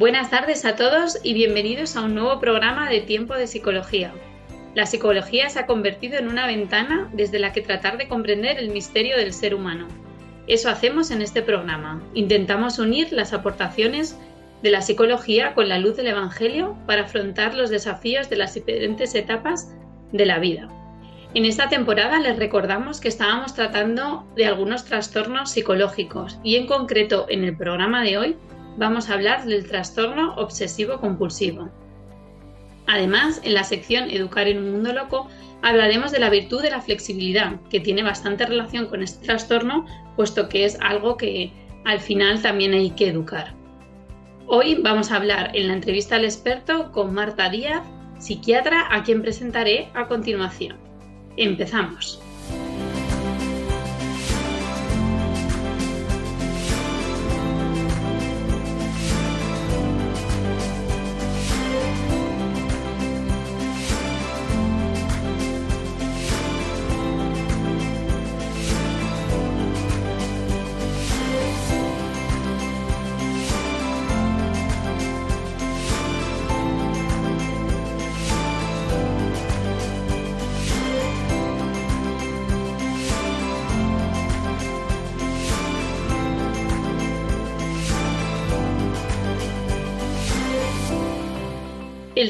Buenas 0.00 0.30
tardes 0.30 0.64
a 0.64 0.76
todos 0.76 1.18
y 1.22 1.34
bienvenidos 1.34 1.94
a 1.94 2.00
un 2.00 2.14
nuevo 2.14 2.40
programa 2.40 2.88
de 2.88 3.02
Tiempo 3.02 3.34
de 3.34 3.46
Psicología. 3.46 4.14
La 4.74 4.86
psicología 4.86 5.50
se 5.50 5.58
ha 5.58 5.66
convertido 5.66 6.16
en 6.16 6.26
una 6.26 6.46
ventana 6.46 7.10
desde 7.12 7.38
la 7.38 7.52
que 7.52 7.60
tratar 7.60 7.98
de 7.98 8.08
comprender 8.08 8.58
el 8.58 8.70
misterio 8.70 9.18
del 9.18 9.34
ser 9.34 9.54
humano. 9.54 9.88
Eso 10.46 10.70
hacemos 10.70 11.10
en 11.10 11.20
este 11.20 11.42
programa. 11.42 12.02
Intentamos 12.14 12.78
unir 12.78 13.12
las 13.12 13.34
aportaciones 13.34 14.18
de 14.62 14.70
la 14.70 14.80
psicología 14.80 15.52
con 15.52 15.68
la 15.68 15.78
luz 15.78 15.98
del 15.98 16.06
Evangelio 16.06 16.78
para 16.86 17.02
afrontar 17.02 17.54
los 17.54 17.68
desafíos 17.68 18.30
de 18.30 18.36
las 18.36 18.54
diferentes 18.54 19.14
etapas 19.14 19.70
de 20.12 20.24
la 20.24 20.38
vida. 20.38 20.70
En 21.34 21.44
esta 21.44 21.68
temporada 21.68 22.18
les 22.20 22.38
recordamos 22.38 23.02
que 23.02 23.08
estábamos 23.08 23.54
tratando 23.54 24.26
de 24.34 24.46
algunos 24.46 24.86
trastornos 24.86 25.50
psicológicos 25.50 26.38
y 26.42 26.56
en 26.56 26.66
concreto 26.66 27.26
en 27.28 27.44
el 27.44 27.54
programa 27.54 28.02
de 28.02 28.16
hoy 28.16 28.36
vamos 28.76 29.08
a 29.08 29.14
hablar 29.14 29.44
del 29.44 29.66
trastorno 29.66 30.34
obsesivo 30.36 31.00
compulsivo. 31.00 31.70
Además, 32.86 33.40
en 33.44 33.54
la 33.54 33.64
sección 33.64 34.10
Educar 34.10 34.48
en 34.48 34.58
un 34.58 34.72
mundo 34.72 34.92
loco 34.92 35.28
hablaremos 35.62 36.10
de 36.10 36.18
la 36.18 36.30
virtud 36.30 36.62
de 36.62 36.70
la 36.70 36.80
flexibilidad, 36.80 37.60
que 37.70 37.80
tiene 37.80 38.02
bastante 38.02 38.46
relación 38.46 38.86
con 38.86 39.02
este 39.02 39.24
trastorno, 39.24 39.86
puesto 40.16 40.48
que 40.48 40.64
es 40.64 40.78
algo 40.80 41.16
que 41.16 41.52
al 41.84 42.00
final 42.00 42.42
también 42.42 42.72
hay 42.72 42.90
que 42.90 43.08
educar. 43.08 43.54
Hoy 44.46 44.76
vamos 44.82 45.12
a 45.12 45.16
hablar 45.16 45.52
en 45.54 45.68
la 45.68 45.74
entrevista 45.74 46.16
al 46.16 46.24
experto 46.24 46.90
con 46.92 47.14
Marta 47.14 47.48
Díaz, 47.48 47.82
psiquiatra, 48.18 48.88
a 48.90 49.02
quien 49.04 49.22
presentaré 49.22 49.88
a 49.94 50.08
continuación. 50.08 50.76
Empezamos. 51.36 52.20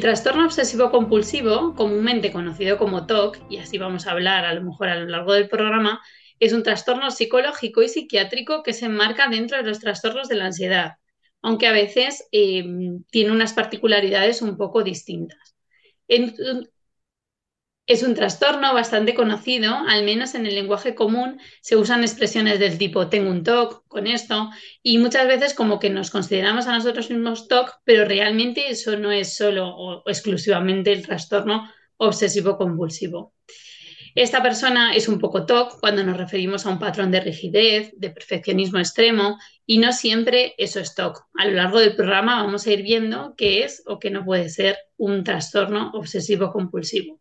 El 0.00 0.04
trastorno 0.04 0.46
obsesivo 0.46 0.90
compulsivo, 0.90 1.74
comúnmente 1.74 2.32
conocido 2.32 2.78
como 2.78 3.04
TOC, 3.04 3.36
y 3.50 3.58
así 3.58 3.76
vamos 3.76 4.06
a 4.06 4.12
hablar 4.12 4.46
a 4.46 4.54
lo 4.54 4.62
mejor 4.62 4.88
a 4.88 4.98
lo 4.98 5.06
largo 5.06 5.34
del 5.34 5.46
programa, 5.46 6.00
es 6.38 6.54
un 6.54 6.62
trastorno 6.62 7.10
psicológico 7.10 7.82
y 7.82 7.90
psiquiátrico 7.90 8.62
que 8.62 8.72
se 8.72 8.86
enmarca 8.86 9.28
dentro 9.28 9.58
de 9.58 9.62
los 9.62 9.78
trastornos 9.78 10.26
de 10.28 10.36
la 10.36 10.46
ansiedad, 10.46 10.92
aunque 11.42 11.66
a 11.66 11.72
veces 11.72 12.26
eh, 12.32 12.64
tiene 13.10 13.30
unas 13.30 13.52
particularidades 13.52 14.40
un 14.40 14.56
poco 14.56 14.82
distintas. 14.82 15.54
Es 17.90 18.04
un 18.04 18.14
trastorno 18.14 18.72
bastante 18.72 19.14
conocido, 19.14 19.74
al 19.88 20.04
menos 20.04 20.36
en 20.36 20.46
el 20.46 20.54
lenguaje 20.54 20.94
común 20.94 21.40
se 21.60 21.74
usan 21.74 22.02
expresiones 22.02 22.60
del 22.60 22.78
tipo 22.78 23.08
tengo 23.08 23.28
un 23.28 23.42
TOC 23.42 23.82
con 23.88 24.06
esto 24.06 24.48
y 24.80 24.98
muchas 24.98 25.26
veces 25.26 25.54
como 25.54 25.80
que 25.80 25.90
nos 25.90 26.12
consideramos 26.12 26.68
a 26.68 26.72
nosotros 26.72 27.10
mismos 27.10 27.48
TOC, 27.48 27.80
pero 27.82 28.04
realmente 28.04 28.70
eso 28.70 28.96
no 28.96 29.10
es 29.10 29.34
solo 29.34 29.74
o 29.76 30.08
exclusivamente 30.08 30.92
el 30.92 31.04
trastorno 31.04 31.68
obsesivo 31.96 32.56
compulsivo. 32.56 33.34
Esta 34.14 34.40
persona 34.40 34.94
es 34.94 35.08
un 35.08 35.18
poco 35.18 35.44
TOC 35.44 35.80
cuando 35.80 36.04
nos 36.04 36.16
referimos 36.16 36.66
a 36.66 36.70
un 36.70 36.78
patrón 36.78 37.10
de 37.10 37.18
rigidez, 37.18 37.92
de 37.96 38.10
perfeccionismo 38.10 38.78
extremo 38.78 39.36
y 39.66 39.78
no 39.78 39.92
siempre 39.92 40.54
eso 40.58 40.78
es 40.78 40.94
TOC. 40.94 41.26
A 41.36 41.44
lo 41.44 41.54
largo 41.54 41.80
del 41.80 41.96
programa 41.96 42.40
vamos 42.40 42.68
a 42.68 42.70
ir 42.70 42.84
viendo 42.84 43.34
qué 43.36 43.64
es 43.64 43.82
o 43.84 43.98
qué 43.98 44.10
no 44.10 44.24
puede 44.24 44.48
ser 44.48 44.78
un 44.96 45.24
trastorno 45.24 45.90
obsesivo 45.92 46.52
compulsivo. 46.52 47.19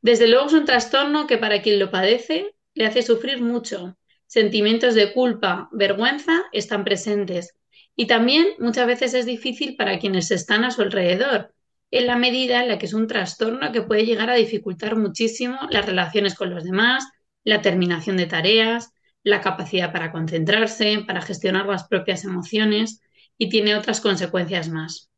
Desde 0.00 0.28
luego 0.28 0.46
es 0.46 0.52
un 0.52 0.64
trastorno 0.64 1.26
que 1.26 1.38
para 1.38 1.62
quien 1.62 1.78
lo 1.78 1.90
padece 1.90 2.54
le 2.74 2.86
hace 2.86 3.02
sufrir 3.02 3.42
mucho. 3.42 3.98
Sentimientos 4.26 4.94
de 4.94 5.12
culpa, 5.12 5.68
vergüenza 5.72 6.44
están 6.52 6.84
presentes. 6.84 7.54
Y 7.96 8.06
también 8.06 8.46
muchas 8.58 8.86
veces 8.86 9.14
es 9.14 9.26
difícil 9.26 9.74
para 9.76 9.98
quienes 9.98 10.30
están 10.30 10.64
a 10.64 10.70
su 10.70 10.82
alrededor, 10.82 11.52
en 11.90 12.06
la 12.06 12.16
medida 12.16 12.62
en 12.62 12.68
la 12.68 12.78
que 12.78 12.86
es 12.86 12.94
un 12.94 13.06
trastorno 13.06 13.72
que 13.72 13.82
puede 13.82 14.04
llegar 14.04 14.30
a 14.30 14.34
dificultar 14.34 14.96
muchísimo 14.96 15.58
las 15.70 15.86
relaciones 15.86 16.34
con 16.34 16.50
los 16.50 16.62
demás, 16.62 17.08
la 17.42 17.62
terminación 17.62 18.16
de 18.16 18.26
tareas, 18.26 18.92
la 19.24 19.40
capacidad 19.40 19.90
para 19.90 20.12
concentrarse, 20.12 21.02
para 21.06 21.22
gestionar 21.22 21.66
las 21.66 21.88
propias 21.88 22.24
emociones 22.24 23.00
y 23.36 23.48
tiene 23.48 23.74
otras 23.74 24.00
consecuencias 24.00 24.68
más. 24.68 25.10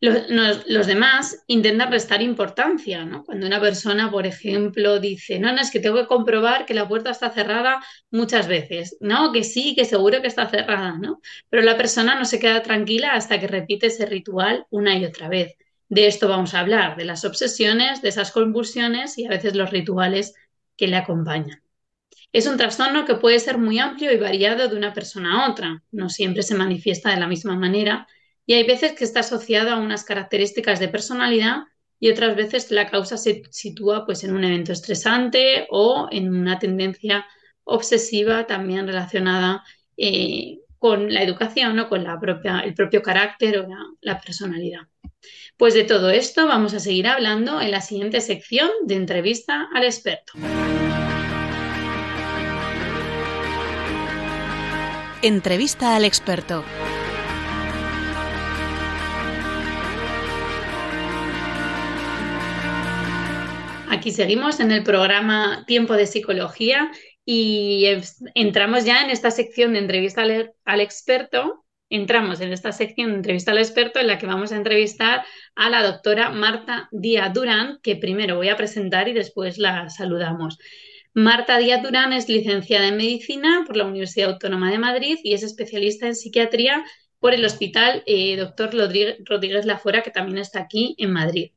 Los, 0.00 0.86
demás 0.86 1.42
intentan 1.46 1.90
restar 1.90 2.20
importancia, 2.20 3.04
¿no? 3.06 3.24
Cuando 3.24 3.46
una 3.46 3.60
persona, 3.60 4.10
por 4.10 4.26
ejemplo, 4.26 5.00
dice, 5.00 5.38
no, 5.38 5.52
no, 5.52 5.60
es 5.60 5.70
que 5.70 5.80
tengo 5.80 5.96
que 5.96 6.06
comprobar 6.06 6.66
que 6.66 6.74
la 6.74 6.86
puerta 6.86 7.10
está 7.10 7.30
cerrada 7.30 7.82
muchas 8.10 8.46
veces, 8.46 8.98
no, 9.00 9.32
que 9.32 9.42
sí, 9.42 9.74
que 9.74 9.86
seguro 9.86 10.20
que 10.20 10.28
está 10.28 10.48
cerrada, 10.48 10.98
¿no? 10.98 11.20
Pero 11.48 11.62
la 11.62 11.78
persona 11.78 12.18
no 12.18 12.26
se 12.26 12.38
queda 12.38 12.62
tranquila 12.62 13.14
hasta 13.14 13.40
que 13.40 13.46
repite 13.48 13.86
ese 13.86 14.04
ritual 14.04 14.66
una 14.70 14.96
y 14.98 15.04
otra 15.04 15.28
vez. 15.28 15.56
De 15.88 16.06
esto 16.06 16.28
vamos 16.28 16.52
a 16.52 16.60
hablar, 16.60 16.96
de 16.96 17.04
las 17.04 17.24
obsesiones, 17.24 18.02
de 18.02 18.10
esas 18.10 18.32
convulsiones 18.32 19.16
y 19.18 19.24
a 19.24 19.30
veces 19.30 19.54
los 19.54 19.70
rituales 19.70 20.34
que 20.76 20.88
le 20.88 20.96
acompañan. 20.96 21.62
Es 22.32 22.46
un 22.46 22.58
trastorno 22.58 23.06
que 23.06 23.14
puede 23.14 23.38
ser 23.40 23.56
muy 23.56 23.78
amplio 23.78 24.12
y 24.12 24.18
variado 24.18 24.68
de 24.68 24.76
una 24.76 24.92
persona 24.92 25.46
a 25.46 25.50
otra, 25.50 25.82
no 25.90 26.10
siempre 26.10 26.42
se 26.42 26.54
manifiesta 26.54 27.10
de 27.10 27.20
la 27.20 27.26
misma 27.26 27.56
manera 27.56 28.06
y 28.46 28.54
hay 28.54 28.64
veces 28.64 28.92
que 28.92 29.04
está 29.04 29.20
asociado 29.20 29.70
a 29.70 29.78
unas 29.78 30.04
características 30.04 30.78
de 30.78 30.88
personalidad 30.88 31.64
y 31.98 32.10
otras 32.10 32.36
veces 32.36 32.70
la 32.70 32.88
causa 32.88 33.16
se 33.16 33.42
sitúa 33.50 34.06
pues, 34.06 34.22
en 34.22 34.34
un 34.34 34.44
evento 34.44 34.72
estresante 34.72 35.66
o 35.70 36.08
en 36.10 36.34
una 36.34 36.58
tendencia 36.58 37.26
obsesiva 37.64 38.46
también 38.46 38.86
relacionada 38.86 39.64
eh, 39.96 40.60
con 40.78 41.12
la 41.12 41.22
educación 41.22 41.78
o 41.80 41.88
con 41.88 42.04
la 42.04 42.20
propia, 42.20 42.60
el 42.60 42.74
propio 42.74 43.02
carácter 43.02 43.58
o 43.58 43.68
la 44.00 44.20
personalidad. 44.20 44.82
Pues 45.56 45.74
de 45.74 45.84
todo 45.84 46.10
esto 46.10 46.46
vamos 46.46 46.74
a 46.74 46.80
seguir 46.80 47.08
hablando 47.08 47.60
en 47.60 47.70
la 47.70 47.80
siguiente 47.80 48.20
sección 48.20 48.70
de 48.84 48.94
entrevista 48.94 49.68
al 49.74 49.84
experto. 49.84 50.34
Entrevista 55.22 55.96
al 55.96 56.04
experto. 56.04 56.62
Aquí 63.88 64.10
seguimos 64.10 64.58
en 64.60 64.72
el 64.72 64.82
programa 64.82 65.64
Tiempo 65.66 65.94
de 65.94 66.06
Psicología 66.06 66.90
y 67.24 67.86
entramos 68.34 68.84
ya 68.84 69.02
en 69.02 69.10
esta 69.10 69.30
sección 69.30 69.72
de 69.72 69.80
entrevista 69.80 70.22
al, 70.22 70.80
experto. 70.80 71.64
Entramos 71.88 72.40
en 72.40 72.52
esta 72.52 72.72
sección 72.72 73.10
de 73.10 73.16
entrevista 73.16 73.52
al 73.52 73.58
experto 73.58 74.00
en 74.00 74.08
la 74.08 74.18
que 74.18 74.26
vamos 74.26 74.50
a 74.50 74.56
entrevistar 74.56 75.24
a 75.54 75.70
la 75.70 75.82
doctora 75.82 76.30
Marta 76.30 76.88
Díaz 76.90 77.32
Durán, 77.32 77.78
que 77.82 77.96
primero 77.96 78.36
voy 78.36 78.48
a 78.48 78.56
presentar 78.56 79.08
y 79.08 79.12
después 79.12 79.58
la 79.58 79.88
saludamos. 79.88 80.58
Marta 81.14 81.58
Díaz 81.58 81.82
Durán 81.82 82.12
es 82.12 82.28
licenciada 82.28 82.88
en 82.88 82.96
Medicina 82.96 83.64
por 83.66 83.76
la 83.76 83.84
Universidad 83.84 84.30
Autónoma 84.30 84.70
de 84.70 84.78
Madrid 84.78 85.18
y 85.22 85.34
es 85.34 85.42
especialista 85.42 86.06
en 86.06 86.16
psiquiatría 86.16 86.84
por 87.20 87.34
el 87.34 87.44
Hospital 87.44 88.02
eh, 88.06 88.36
Dr. 88.36 88.70
Rodríguez 89.24 89.64
Lafora, 89.64 90.02
que 90.02 90.10
también 90.10 90.38
está 90.38 90.60
aquí 90.60 90.94
en 90.98 91.12
Madrid. 91.12 91.52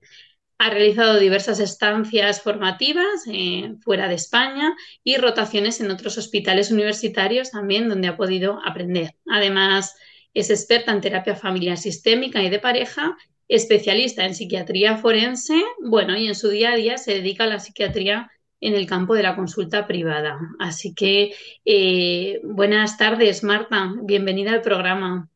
Ha 0.59 0.69
realizado 0.69 1.19
diversas 1.19 1.59
estancias 1.59 2.41
formativas 2.41 3.23
eh, 3.31 3.75
fuera 3.81 4.07
de 4.07 4.15
España 4.15 4.75
y 5.03 5.17
rotaciones 5.17 5.81
en 5.81 5.89
otros 5.89 6.17
hospitales 6.17 6.69
universitarios 6.69 7.51
también 7.51 7.89
donde 7.89 8.09
ha 8.09 8.17
podido 8.17 8.59
aprender. 8.65 9.15
Además, 9.27 9.95
es 10.33 10.49
experta 10.49 10.91
en 10.91 11.01
terapia 11.01 11.35
familiar 11.35 11.77
sistémica 11.77 12.43
y 12.43 12.49
de 12.49 12.59
pareja, 12.59 13.17
especialista 13.47 14.25
en 14.25 14.35
psiquiatría 14.35 14.97
forense, 14.97 15.59
bueno, 15.81 16.15
y 16.15 16.27
en 16.27 16.35
su 16.35 16.49
día 16.49 16.73
a 16.73 16.75
día 16.75 16.97
se 16.97 17.13
dedica 17.13 17.45
a 17.45 17.47
la 17.47 17.59
psiquiatría 17.59 18.29
en 18.61 18.75
el 18.75 18.85
campo 18.85 19.15
de 19.15 19.23
la 19.23 19.35
consulta 19.35 19.87
privada. 19.87 20.39
Así 20.59 20.93
que 20.93 21.33
eh, 21.65 22.41
buenas 22.43 22.97
tardes, 22.97 23.43
Marta. 23.43 23.93
Bienvenida 24.03 24.51
al 24.51 24.61
programa. 24.61 25.29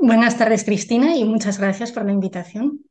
Buenas 0.00 0.38
tardes, 0.38 0.64
Cristina, 0.64 1.16
y 1.16 1.24
muchas 1.24 1.58
gracias 1.58 1.90
por 1.90 2.04
la 2.04 2.12
invitación. 2.12 2.84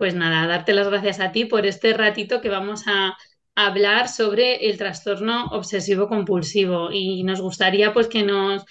Pues 0.00 0.14
nada, 0.14 0.46
darte 0.46 0.72
las 0.72 0.88
gracias 0.88 1.20
a 1.20 1.30
ti 1.30 1.44
por 1.44 1.66
este 1.66 1.92
ratito 1.92 2.40
que 2.40 2.48
vamos 2.48 2.84
a 2.86 3.18
hablar 3.54 4.08
sobre 4.08 4.70
el 4.70 4.78
trastorno 4.78 5.48
obsesivo 5.48 6.08
compulsivo 6.08 6.90
y 6.90 7.22
nos 7.22 7.42
gustaría 7.42 7.92
pues 7.92 8.08
que 8.08 8.22
nos, 8.22 8.64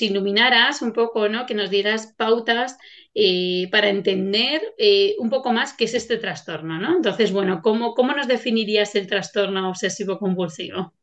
iluminaras 0.00 0.80
un 0.80 0.92
poco, 0.92 1.28
¿no? 1.28 1.44
Que 1.44 1.54
nos 1.54 1.70
dieras 1.70 2.14
pautas 2.16 2.78
eh, 3.14 3.66
para 3.72 3.88
entender 3.88 4.62
eh, 4.78 5.16
un 5.18 5.28
poco 5.28 5.52
más 5.52 5.72
qué 5.72 5.86
es 5.86 5.94
este 5.94 6.18
trastorno, 6.18 6.78
¿no? 6.78 6.94
Entonces, 6.94 7.32
bueno, 7.32 7.60
¿cómo, 7.60 7.94
¿cómo 7.94 8.12
nos 8.12 8.28
definirías 8.28 8.94
el 8.94 9.08
trastorno 9.08 9.68
obsesivo 9.68 10.20
compulsivo? 10.20 10.94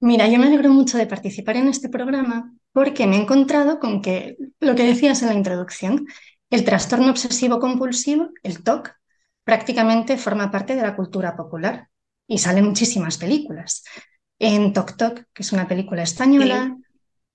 Mira, 0.00 0.26
yo 0.26 0.40
me 0.40 0.48
alegro 0.48 0.70
mucho 0.70 0.98
de 0.98 1.06
participar 1.06 1.58
en 1.58 1.68
este 1.68 1.88
programa 1.88 2.52
porque 2.72 3.06
me 3.06 3.18
he 3.18 3.20
encontrado 3.20 3.78
con 3.78 4.02
que 4.02 4.36
lo 4.58 4.74
que 4.74 4.82
decías 4.82 5.22
en 5.22 5.28
la 5.28 5.34
introducción, 5.34 6.06
el 6.50 6.64
trastorno 6.64 7.10
obsesivo 7.10 7.60
compulsivo, 7.60 8.30
el 8.42 8.62
TOC, 8.62 8.90
prácticamente 9.44 10.16
forma 10.16 10.50
parte 10.50 10.76
de 10.76 10.82
la 10.82 10.96
cultura 10.96 11.36
popular 11.36 11.88
y 12.26 12.38
salen 12.38 12.66
muchísimas 12.66 13.18
películas. 13.18 13.84
En 14.38 14.72
Tok 14.72 14.96
Tok, 14.96 15.22
que 15.32 15.42
es 15.42 15.52
una 15.52 15.68
película 15.68 16.02
española, 16.02 16.76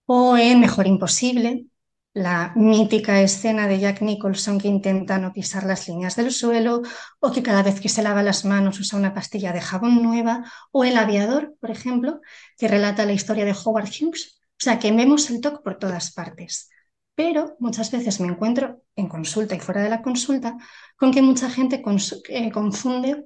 o 0.06 0.38
en 0.38 0.60
Mejor 0.60 0.88
Imposible, 0.88 1.66
la 2.14 2.54
mítica 2.56 3.22
escena 3.22 3.68
de 3.68 3.80
Jack 3.80 4.02
Nicholson 4.02 4.58
que 4.58 4.70
intenta 4.70 5.18
no 5.18 5.34
pisar 5.34 5.66
las 5.66 5.88
líneas 5.90 6.16
del 6.16 6.32
suelo, 6.32 6.82
o 7.20 7.32
que 7.32 7.44
cada 7.44 7.64
vez 7.64 7.82
que 7.82 7.90
se 7.90 8.04
lava 8.04 8.24
las 8.24 8.46
manos 8.46 8.80
usa 8.80 8.98
una 8.98 9.14
pastilla 9.14 9.52
de 9.52 9.62
jabón 9.62 10.02
nueva, 10.02 10.50
o 10.72 10.86
El 10.86 10.98
aviador, 10.98 11.56
por 11.60 11.72
ejemplo, 11.72 12.22
que 12.58 12.68
relata 12.70 13.06
la 13.06 13.14
historia 13.14 13.46
de 13.46 13.54
Howard 13.54 13.90
Hughes. 13.90 14.40
O 14.52 14.64
sea, 14.64 14.80
que 14.80 14.92
vemos 14.92 15.30
el 15.30 15.42
TOC 15.42 15.62
por 15.62 15.78
todas 15.78 16.14
partes. 16.14 16.70
Pero 17.16 17.56
muchas 17.60 17.92
veces 17.92 18.20
me 18.20 18.28
encuentro 18.28 18.82
en 18.96 19.08
consulta 19.08 19.56
y 19.56 19.60
fuera 19.60 19.82
de 19.82 19.90
la 19.90 20.02
consulta 20.02 20.58
con 20.98 21.12
que 21.12 21.22
mucha 21.22 21.50
gente 21.50 21.82
eh, 22.30 22.52
confunde, 22.52 23.26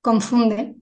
confunde 0.00 0.76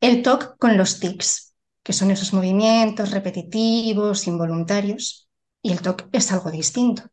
el 0.00 0.22
TOC 0.22 0.58
con 0.58 0.76
los 0.76 1.00
tics, 1.00 1.54
que 1.82 1.92
son 1.92 2.10
esos 2.10 2.32
movimientos 2.32 3.10
repetitivos, 3.12 4.26
involuntarios, 4.26 5.28
y 5.62 5.72
el 5.72 5.80
TOC 5.80 6.08
es 6.12 6.32
algo 6.32 6.50
distinto. 6.50 7.04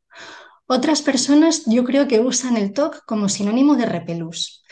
Otras 0.68 1.02
personas 1.02 1.64
yo 1.66 1.84
creo 1.84 2.08
que 2.08 2.20
usan 2.20 2.58
el 2.58 2.74
TOC 2.74 3.06
como 3.06 3.30
sinónimo 3.30 3.76
de 3.76 3.86
repelús. 3.86 4.64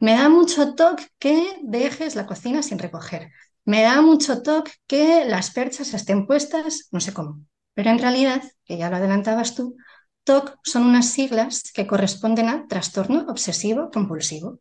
Me 0.00 0.12
da 0.12 0.28
mucho 0.28 0.74
TOC 0.74 1.00
que 1.18 1.58
dejes 1.62 2.14
la 2.14 2.26
cocina 2.26 2.62
sin 2.62 2.78
recoger. 2.78 3.30
Me 3.64 3.82
da 3.82 4.02
mucho 4.02 4.42
TOC 4.42 4.68
que 4.86 5.24
las 5.24 5.50
perchas 5.50 5.94
estén 5.94 6.26
puestas, 6.26 6.88
no 6.92 7.00
sé 7.00 7.12
cómo. 7.14 7.40
Pero 7.76 7.90
en 7.90 7.98
realidad, 7.98 8.42
que 8.64 8.78
ya 8.78 8.88
lo 8.88 8.96
adelantabas 8.96 9.54
tú, 9.54 9.76
TOC 10.24 10.58
son 10.64 10.84
unas 10.84 11.10
siglas 11.10 11.70
que 11.74 11.86
corresponden 11.86 12.48
a 12.48 12.66
trastorno 12.66 13.26
obsesivo 13.28 13.90
compulsivo. 13.92 14.60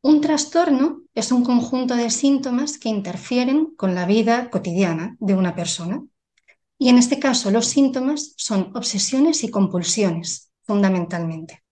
Un 0.00 0.22
trastorno 0.22 1.02
es 1.14 1.30
un 1.30 1.44
conjunto 1.44 1.94
de 1.94 2.08
síntomas 2.08 2.78
que 2.78 2.88
interfieren 2.88 3.74
con 3.76 3.94
la 3.94 4.06
vida 4.06 4.48
cotidiana 4.48 5.14
de 5.20 5.34
una 5.34 5.54
persona. 5.54 6.02
Y 6.78 6.88
en 6.88 6.96
este 6.96 7.20
caso 7.20 7.50
los 7.50 7.66
síntomas 7.66 8.32
son 8.38 8.72
obsesiones 8.74 9.44
y 9.44 9.50
compulsiones, 9.50 10.50
fundamentalmente. 10.62 11.62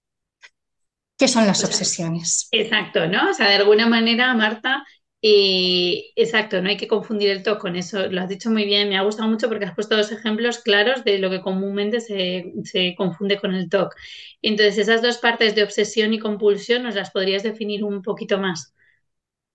¿Qué 1.17 1.27
son 1.27 1.47
las 1.47 1.65
obsesiones? 1.65 2.49
Exacto, 2.53 3.07
¿no? 3.07 3.31
O 3.31 3.35
sea, 3.35 3.49
de 3.49 3.57
alguna 3.57 3.87
manera, 3.87 4.35
Marta, 4.35 4.85
y 5.23 6.13
exacto, 6.17 6.63
no 6.63 6.71
hay 6.71 6.77
que 6.79 6.89
confundir 6.89 7.31
el 7.31 7.43
TOC 7.43 7.61
con 7.61 7.77
eso. 7.77 8.07
Lo 8.09 8.23
has 8.23 8.29
dicho 8.29 8.51
muy 8.51 8.65
bien, 8.65 8.89
me 8.89 8.97
ha 8.97 9.03
gustado 9.03 9.29
mucho 9.29 9.49
porque 9.49 9.67
has 9.67 9.75
puesto 9.75 9.97
dos 9.97 10.11
ejemplos 10.13 10.59
claros 10.59 11.05
de 11.05 11.19
lo 11.19 11.29
que 11.31 11.43
comúnmente 11.43 12.01
se, 12.01 12.53
se, 12.65 12.95
confunde 12.97 13.39
con 13.39 13.55
el 13.55 13.69
TOC. 13.69 13.95
Entonces, 14.43 14.79
esas 14.79 15.03
dos 15.03 15.19
partes 15.19 15.55
de 15.55 15.63
obsesión 15.65 16.15
y 16.15 16.19
compulsión, 16.19 16.83
¿nos 16.85 16.95
las 16.95 17.11
podrías 17.11 17.43
definir 17.43 17.85
un 17.85 18.03
poquito 18.03 18.39
más? 18.39 18.75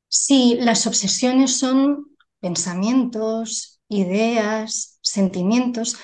Sí, 0.08 0.58
las 0.60 0.88
obsesiones 0.88 1.58
son 1.60 2.08
pensamientos, 2.40 3.82
ideas, 3.90 4.98
sentimientos, 5.02 5.98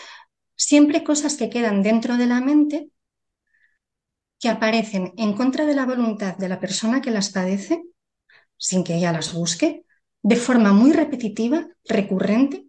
siempre 0.55 1.03
cosas 1.03 1.35
que 1.37 1.49
quedan 1.49 1.81
dentro 1.83 2.17
de 2.17 2.27
la 2.27 2.41
mente 2.41 2.89
que 4.41 4.49
aparecen 4.49 5.13
en 5.17 5.31
contra 5.39 5.65
de 5.65 5.73
la 5.75 5.85
voluntad 5.85 6.35
de 6.37 6.49
la 6.49 6.59
persona 6.59 7.01
que 7.01 7.11
las 7.11 7.29
padece 7.29 7.81
sin 8.61 8.83
que 8.83 8.95
ella 8.95 9.11
las 9.11 9.33
busque, 9.33 9.85
de 10.21 10.35
forma 10.35 10.71
muy 10.71 10.93
repetitiva, 10.93 11.67
recurrente 11.83 12.67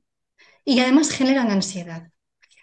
y 0.65 0.81
además 0.81 1.11
generan 1.11 1.50
ansiedad. 1.50 2.09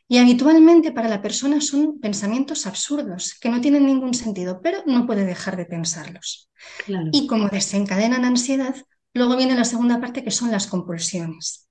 Y 0.08 0.18
habitualmente 0.18 0.92
para 0.92 1.08
la 1.08 1.22
persona 1.22 1.62
son 1.62 2.00
pensamientos 2.00 2.66
absurdos 2.66 3.38
que 3.40 3.50
no 3.50 3.62
tienen 3.62 3.86
ningún 3.86 4.16
sentido, 4.16 4.62
pero 4.64 4.80
no 4.88 5.06
puede 5.06 5.26
dejar 5.26 5.56
de 5.58 5.66
pensarlos. 5.66 6.50
Y 7.12 7.28
como 7.28 7.50
desencadenan 7.50 8.26
ansiedad, 8.26 8.76
luego 9.14 9.38
viene 9.38 9.54
la 9.54 9.64
segunda 9.64 10.02
parte 10.02 10.24
que 10.24 10.32
son 10.32 10.50
las 10.50 10.66
compulsiones. 10.66 11.68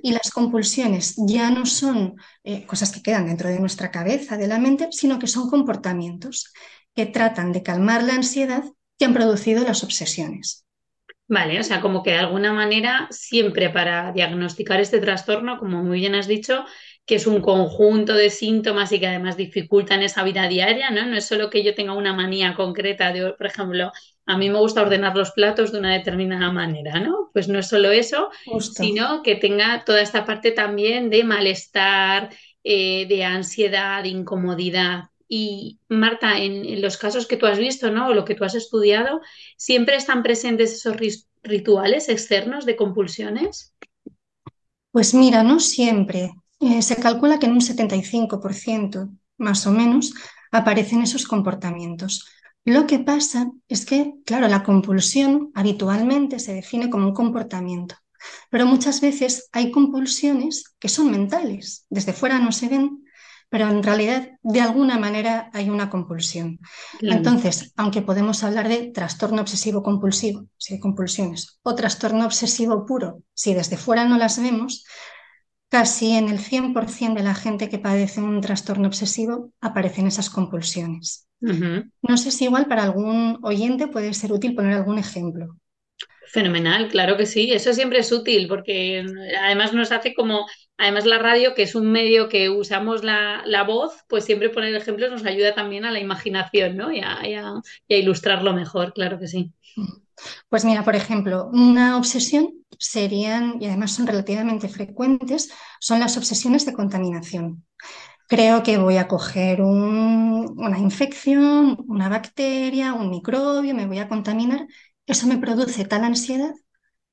Y 0.00 0.12
las 0.12 0.30
compulsiones 0.30 1.16
ya 1.26 1.50
no 1.50 1.66
son 1.66 2.14
eh, 2.44 2.64
cosas 2.64 2.92
que 2.92 3.02
quedan 3.02 3.26
dentro 3.26 3.48
de 3.48 3.58
nuestra 3.58 3.90
cabeza, 3.90 4.36
de 4.36 4.46
la 4.46 4.60
mente, 4.60 4.90
sino 4.92 5.18
que 5.18 5.26
son 5.26 5.50
comportamientos 5.50 6.52
que 6.94 7.06
tratan 7.06 7.50
de 7.50 7.64
calmar 7.64 8.04
la 8.04 8.14
ansiedad 8.14 8.62
que 8.96 9.04
han 9.04 9.14
producido 9.14 9.64
las 9.64 9.82
obsesiones. 9.82 10.67
Vale, 11.30 11.60
o 11.60 11.62
sea, 11.62 11.80
como 11.82 12.02
que 12.02 12.12
de 12.12 12.18
alguna 12.18 12.54
manera, 12.54 13.06
siempre 13.10 13.68
para 13.68 14.12
diagnosticar 14.12 14.80
este 14.80 14.98
trastorno, 14.98 15.58
como 15.58 15.82
muy 15.82 16.00
bien 16.00 16.14
has 16.14 16.26
dicho, 16.26 16.64
que 17.04 17.16
es 17.16 17.26
un 17.26 17.42
conjunto 17.42 18.14
de 18.14 18.30
síntomas 18.30 18.92
y 18.92 19.00
que 19.00 19.06
además 19.08 19.36
dificultan 19.36 20.02
esa 20.02 20.24
vida 20.24 20.48
diaria, 20.48 20.90
¿no? 20.90 21.04
No 21.06 21.16
es 21.16 21.26
solo 21.26 21.50
que 21.50 21.62
yo 21.62 21.74
tenga 21.74 21.92
una 21.92 22.14
manía 22.14 22.54
concreta 22.54 23.12
de, 23.12 23.32
por 23.34 23.46
ejemplo, 23.46 23.92
a 24.26 24.36
mí 24.38 24.48
me 24.48 24.58
gusta 24.58 24.80
ordenar 24.82 25.14
los 25.16 25.32
platos 25.32 25.70
de 25.72 25.78
una 25.78 25.92
determinada 25.92 26.50
manera, 26.50 26.98
¿no? 27.00 27.30
Pues 27.34 27.46
no 27.48 27.58
es 27.58 27.68
solo 27.68 27.90
eso, 27.90 28.30
sino 28.66 29.22
que 29.22 29.36
tenga 29.36 29.84
toda 29.84 30.00
esta 30.00 30.24
parte 30.24 30.52
también 30.52 31.10
de 31.10 31.24
malestar, 31.24 32.30
eh, 32.64 33.06
de 33.06 33.24
ansiedad, 33.24 34.02
de 34.02 34.10
incomodidad. 34.10 35.04
Y 35.28 35.78
Marta, 35.88 36.38
en, 36.38 36.80
los 36.80 36.96
casos 36.96 37.26
que 37.26 37.36
tú 37.36 37.46
has 37.46 37.58
visto, 37.58 37.90
¿no? 37.90 38.08
O 38.08 38.14
lo 38.14 38.24
que 38.24 38.34
tú 38.34 38.44
has 38.44 38.54
estudiado, 38.54 39.20
¿siempre 39.56 39.96
están 39.96 40.22
presentes 40.22 40.72
esos 40.72 40.96
rituales 41.42 42.08
externos 42.08 42.64
de 42.64 42.76
compulsiones? 42.76 43.74
Pues 44.90 45.12
mira, 45.14 45.42
no 45.42 45.60
siempre. 45.60 46.32
Eh, 46.60 46.82
se 46.82 46.96
calcula 46.96 47.38
que 47.38 47.46
en 47.46 47.52
un 47.52 47.60
75% 47.60 49.10
más 49.36 49.66
o 49.66 49.70
menos 49.70 50.14
aparecen 50.50 51.02
esos 51.02 51.26
comportamientos. 51.26 52.26
Lo 52.64 52.86
que 52.86 52.98
pasa 52.98 53.50
es 53.68 53.86
que, 53.86 54.14
claro, 54.26 54.48
la 54.48 54.62
compulsión 54.62 55.50
habitualmente 55.54 56.38
se 56.38 56.54
define 56.54 56.90
como 56.90 57.06
un 57.06 57.14
comportamiento, 57.14 57.94
pero 58.50 58.66
muchas 58.66 59.00
veces 59.00 59.48
hay 59.52 59.70
compulsiones 59.70 60.64
que 60.78 60.88
son 60.88 61.10
mentales, 61.10 61.86
desde 61.88 62.12
fuera 62.12 62.38
no 62.38 62.52
se 62.52 62.68
ven, 62.68 63.04
pero 63.48 63.68
en 63.68 63.82
realidad 63.82 64.28
de 64.42 64.60
alguna 64.60 64.98
manera 64.98 65.50
hay 65.54 65.70
una 65.70 65.88
compulsión. 65.90 66.58
Entonces, 67.00 67.72
aunque 67.76 68.02
podemos 68.02 68.44
hablar 68.44 68.68
de 68.68 68.90
trastorno 68.90 69.40
obsesivo 69.40 69.82
compulsivo, 69.82 70.46
si 70.56 70.74
hay 70.74 70.80
compulsiones, 70.80 71.58
o 71.62 71.74
trastorno 71.74 72.26
obsesivo 72.26 72.84
puro, 72.84 73.22
si 73.34 73.54
desde 73.54 73.76
fuera 73.76 74.04
no 74.04 74.18
las 74.18 74.40
vemos, 74.40 74.84
casi 75.68 76.12
en 76.12 76.28
el 76.28 76.38
100% 76.38 77.14
de 77.14 77.22
la 77.22 77.34
gente 77.34 77.68
que 77.68 77.78
padece 77.78 78.20
un 78.20 78.40
trastorno 78.40 78.88
obsesivo 78.88 79.52
aparecen 79.60 80.06
esas 80.06 80.30
compulsiones. 80.30 81.26
No 81.40 82.16
sé 82.16 82.30
si 82.30 82.44
igual 82.44 82.66
para 82.66 82.82
algún 82.82 83.38
oyente 83.42 83.86
puede 83.86 84.12
ser 84.12 84.32
útil 84.32 84.54
poner 84.54 84.74
algún 84.74 84.98
ejemplo. 84.98 85.56
Fenomenal, 86.26 86.88
claro 86.88 87.16
que 87.16 87.26
sí, 87.26 87.50
eso 87.52 87.72
siempre 87.72 88.00
es 88.00 88.12
útil 88.12 88.48
porque 88.48 89.04
además 89.40 89.72
nos 89.72 89.92
hace 89.92 90.14
como, 90.14 90.46
además 90.78 91.04
la 91.04 91.18
radio, 91.18 91.54
que 91.54 91.64
es 91.64 91.74
un 91.74 91.90
medio 91.90 92.28
que 92.28 92.48
usamos 92.48 93.02
la, 93.02 93.64
voz, 93.66 94.04
pues 94.08 94.24
siempre 94.24 94.48
poner 94.48 94.74
ejemplos 94.74 95.10
nos 95.10 95.26
ayuda 95.26 95.54
también 95.54 95.84
a 95.84 95.90
la 95.90 96.00
imaginación, 96.00 96.76
¿no? 96.76 96.90
Y 96.92 97.00
a, 97.00 97.20
ilustrarlo 97.88 98.54
mejor, 98.54 98.94
claro 98.94 99.18
que 99.18 99.26
sí. 99.26 99.52
Pues 100.48 100.64
mira, 100.64 100.84
por 100.84 100.96
ejemplo, 100.96 101.50
una 101.52 101.96
obsesión 101.96 102.54
serían, 102.78 103.60
y 103.60 103.66
además 103.66 103.92
son 103.92 104.06
relativamente 104.06 104.68
frecuentes, 104.68 105.52
son 105.80 106.00
las 106.00 106.16
obsesiones 106.16 106.64
de 106.64 106.72
contaminación. 106.72 107.64
creo 108.28 108.62
que 108.62 108.78
voy 108.78 108.98
a 108.98 109.08
coger 109.08 109.62
una 109.62 110.78
infección, 110.78 111.84
una 111.88 112.08
bacteria, 112.08 112.94
un 112.94 113.10
microbio, 113.10 113.74
me 113.74 113.86
voy 113.86 113.98
a 113.98 114.08
contaminar. 114.08 114.66
Eso 115.06 115.26
me 115.26 115.38
produce 115.38 115.84
tal 115.86 116.04
ansiedad 116.04 116.52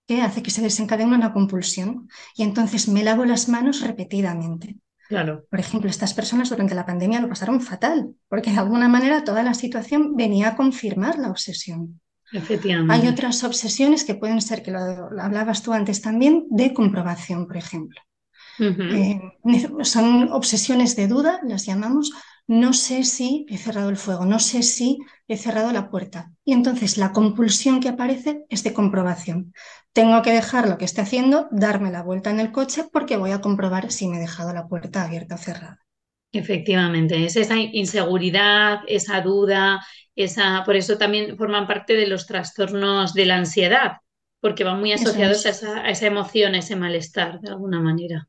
que 0.07 0.21
hace 0.21 0.43
que 0.43 0.51
se 0.51 0.61
desencadene 0.61 1.15
una 1.15 1.33
compulsión 1.33 2.09
y 2.35 2.43
entonces 2.43 2.87
me 2.87 3.03
lavo 3.03 3.25
las 3.25 3.49
manos 3.49 3.81
repetidamente. 3.81 4.77
Claro. 5.07 5.45
Por 5.49 5.59
ejemplo, 5.59 5.89
estas 5.89 6.13
personas 6.13 6.49
durante 6.49 6.75
la 6.75 6.85
pandemia 6.85 7.21
lo 7.21 7.29
pasaron 7.29 7.61
fatal, 7.61 8.15
porque 8.27 8.51
de 8.51 8.57
alguna 8.57 8.87
manera 8.87 9.23
toda 9.23 9.43
la 9.43 9.53
situación 9.53 10.15
venía 10.15 10.49
a 10.49 10.55
confirmar 10.55 11.19
la 11.19 11.29
obsesión. 11.29 12.01
Efectivamente. 12.31 12.93
Hay 12.93 13.07
otras 13.07 13.43
obsesiones 13.43 14.03
que 14.03 14.15
pueden 14.15 14.41
ser, 14.41 14.63
que 14.63 14.71
lo, 14.71 14.79
hablabas 14.79 15.61
tú 15.61 15.73
antes 15.73 16.01
también, 16.01 16.45
de 16.49 16.73
comprobación, 16.73 17.45
por 17.47 17.57
ejemplo. 17.57 18.01
Eh, 18.57 19.21
son 19.83 20.31
obsesiones 20.31 20.95
de 20.95 21.07
duda, 21.07 21.39
las 21.43 21.65
llamamos. 21.65 22.11
No 22.47 22.73
sé 22.73 23.03
si 23.03 23.45
he 23.49 23.57
cerrado 23.57 23.89
el 23.89 23.97
fuego, 23.97 24.25
no 24.25 24.39
sé 24.39 24.61
si 24.61 24.99
he 25.27 25.35
cerrado 25.35 25.71
la 25.71 25.89
puerta. 25.89 26.31
Y 26.43 26.53
entonces 26.53 26.97
la 26.97 27.11
compulsión 27.11 27.79
que 27.79 27.89
aparece 27.89 28.45
es 28.49 28.63
de 28.63 28.73
comprobación. 28.73 29.53
Tengo 29.93 30.21
que 30.21 30.31
dejar 30.31 30.67
lo 30.67 30.77
que 30.77 30.85
esté 30.85 31.01
haciendo, 31.01 31.47
darme 31.51 31.91
la 31.91 32.03
vuelta 32.03 32.29
en 32.29 32.39
el 32.39 32.51
coche 32.51 32.85
porque 32.91 33.17
voy 33.17 33.31
a 33.31 33.41
comprobar 33.41 33.91
si 33.91 34.07
me 34.07 34.17
he 34.17 34.19
dejado 34.19 34.53
la 34.53 34.67
puerta 34.67 35.03
abierta 35.03 35.35
o 35.35 35.37
cerrada. 35.39 35.79
Efectivamente, 36.31 37.25
es 37.25 37.35
esa 37.35 37.55
inseguridad, 37.55 38.81
esa 38.87 39.21
duda, 39.21 39.83
esa, 40.15 40.63
por 40.65 40.75
eso 40.75 40.97
también 40.97 41.37
forman 41.37 41.65
parte 41.65 41.93
de 41.93 42.07
los 42.07 42.27
trastornos 42.27 43.13
de 43.13 43.25
la 43.25 43.37
ansiedad, 43.37 43.93
porque 44.39 44.65
van 44.65 44.79
muy 44.79 44.91
asociados 44.91 45.45
a, 45.45 45.49
esa, 45.49 45.77
a 45.79 45.89
esa 45.89 46.07
emoción, 46.07 46.53
a 46.53 46.59
ese 46.59 46.75
malestar, 46.75 47.39
de 47.39 47.49
alguna 47.49 47.79
manera. 47.79 48.27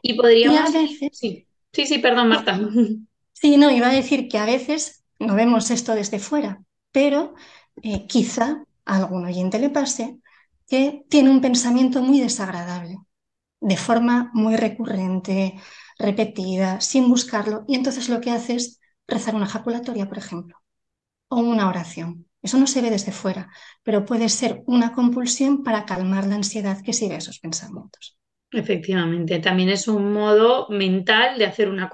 Y 0.00 0.14
podríamos... 0.14 0.70
Sí, 1.12 1.46
sí, 1.70 1.86
sí, 1.86 1.98
perdón, 1.98 2.28
Marta. 2.28 2.58
Sí, 3.42 3.56
no, 3.56 3.70
iba 3.70 3.88
a 3.88 3.92
decir 4.00 4.28
que 4.28 4.38
a 4.38 4.46
veces 4.46 5.04
no 5.18 5.34
vemos 5.34 5.70
esto 5.70 5.94
desde 5.94 6.18
fuera, 6.18 6.62
pero 6.92 7.34
eh, 7.82 8.06
quizá 8.06 8.64
a 8.84 8.96
algún 8.96 9.24
oyente 9.26 9.58
le 9.58 9.70
pase 9.70 10.18
que 10.68 11.04
tiene 11.10 11.30
un 11.30 11.40
pensamiento 11.40 12.02
muy 12.02 12.20
desagradable, 12.20 12.98
de 13.60 13.76
forma 13.78 14.30
muy 14.34 14.56
recurrente, 14.56 15.54
repetida, 15.98 16.80
sin 16.82 17.08
buscarlo, 17.08 17.64
y 17.68 17.76
entonces 17.76 18.08
lo 18.10 18.20
que 18.22 18.32
hace 18.32 18.56
es 18.56 18.80
rezar 19.08 19.34
una 19.36 19.46
ejaculatoria, 19.46 20.08
por 20.08 20.18
ejemplo, 20.18 20.56
o 21.28 21.38
una 21.40 21.68
oración. 21.68 22.28
Eso 22.42 22.58
no 22.58 22.66
se 22.68 22.82
ve 22.82 22.90
desde 22.90 23.12
fuera, 23.12 23.50
pero 23.84 24.04
puede 24.06 24.28
ser 24.30 24.62
una 24.66 24.92
compulsión 24.94 25.64
para 25.64 25.86
calmar 25.86 26.26
la 26.28 26.36
ansiedad 26.36 26.82
que 26.82 26.94
sigue 26.94 27.16
esos 27.16 27.40
pensamientos. 27.40 28.18
Efectivamente, 28.52 29.38
también 29.38 29.70
es 29.70 29.88
un 29.88 30.12
modo 30.12 30.66
mental 30.68 31.38
de 31.38 31.46
hacer 31.46 31.70
una 31.70 31.88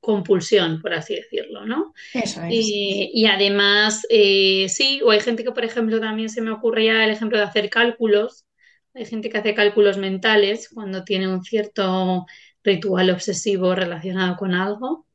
compulsión, 0.00 0.80
por 0.82 0.92
así 0.92 1.14
decirlo, 1.14 1.64
¿no? 1.64 1.94
Eso 2.12 2.42
es. 2.42 2.50
y 2.52 3.26
además, 3.26 4.04
eh, 4.10 4.66
sí, 4.68 5.00
o 5.04 5.12
hay 5.12 5.20
gente 5.20 5.44
que, 5.44 5.52
por 5.52 5.64
ejemplo, 5.64 6.00
también 6.00 6.28
se 6.28 6.42
me 6.42 6.50
ocurre 6.50 6.86
ya 6.86 7.04
el 7.04 7.10
ejemplo 7.10 7.38
de 7.38 7.44
hacer 7.44 7.70
cálculos. 7.70 8.44
Hay 8.92 9.04
gente 9.04 9.30
que 9.30 9.38
hace 9.38 9.54
cálculos 9.54 9.98
mentales 9.98 10.68
cuando 10.68 11.04
tiene 11.04 11.28
un 11.28 11.44
cierto 11.44 12.26
ritual 12.64 13.10
obsesivo 13.10 13.76
relacionado 13.76 14.36
con 14.36 14.52
algo. 14.52 15.06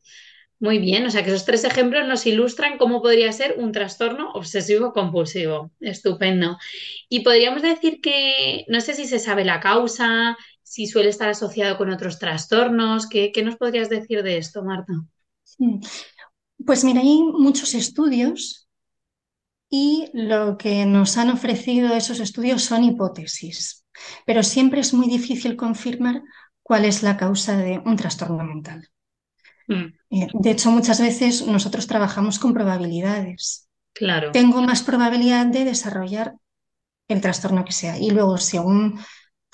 Muy 0.60 0.80
bien, 0.80 1.06
o 1.06 1.12
sea 1.12 1.24
que 1.24 1.32
esos 1.32 1.46
tres 1.46 1.66
ejemplos 1.66 2.08
nos 2.08 2.26
ilustran 2.26 2.78
cómo 2.78 3.02
podría 3.02 3.32
ser 3.34 3.56
un 3.58 3.74
trastorno 3.74 4.32
obsesivo 4.32 4.94
compulsivo. 4.94 5.72
Estupendo. 5.82 6.58
Y 7.10 7.20
podríamos 7.20 7.62
decir 7.62 8.00
que, 8.02 8.64
no 8.70 8.80
sé 8.80 8.94
si 8.94 9.06
se 9.06 9.20
sabe 9.20 9.44
la 9.44 9.60
causa, 9.60 10.38
si 10.66 10.88
suele 10.88 11.10
estar 11.10 11.30
asociado 11.30 11.78
con 11.78 11.92
otros 11.92 12.20
trastornos. 12.20 13.08
¿Qué, 13.08 13.32
nos 13.44 13.56
podrías 13.56 13.88
decir 13.88 14.24
de 14.24 14.38
esto, 14.38 14.64
Marta? 14.64 14.94
Pues 16.66 16.84
mira, 16.84 17.02
hay 17.02 17.22
muchos 17.22 17.76
estudios 17.76 18.68
y 19.70 20.10
lo 20.14 20.58
que 20.58 20.86
nos 20.86 21.18
han 21.18 21.30
ofrecido 21.30 21.94
esos 21.96 22.20
estudios 22.20 22.64
son 22.64 22.84
hipótesis, 22.84 23.86
pero 24.26 24.42
siempre 24.42 24.82
es 24.82 24.94
muy 24.94 25.08
difícil 25.08 25.56
confirmar 25.56 26.24
cuál 26.64 26.86
es 26.86 27.04
la 27.04 27.16
causa 27.16 27.56
de 27.58 27.80
un 27.86 27.96
trastorno 27.96 28.44
mental. 28.44 28.90
Mm. 29.68 29.94
Eh, 30.10 30.28
de 30.34 30.52
hecho, 30.52 30.72
muchas 30.72 31.00
veces 31.00 31.46
nosotros 31.46 31.86
trabajamos 31.86 32.40
con 32.40 32.54
probabilidades. 32.54 33.70
Claro. 33.94 34.32
Tengo 34.32 34.62
más 34.62 34.82
probabilidad 34.82 35.46
de 35.46 35.64
desarrollar 35.64 36.36
el 37.08 37.22
trastorno 37.22 37.64
que 37.64 37.72
sea. 37.72 38.00
Y 38.00 38.10
luego, 38.10 38.38
según 38.38 39.00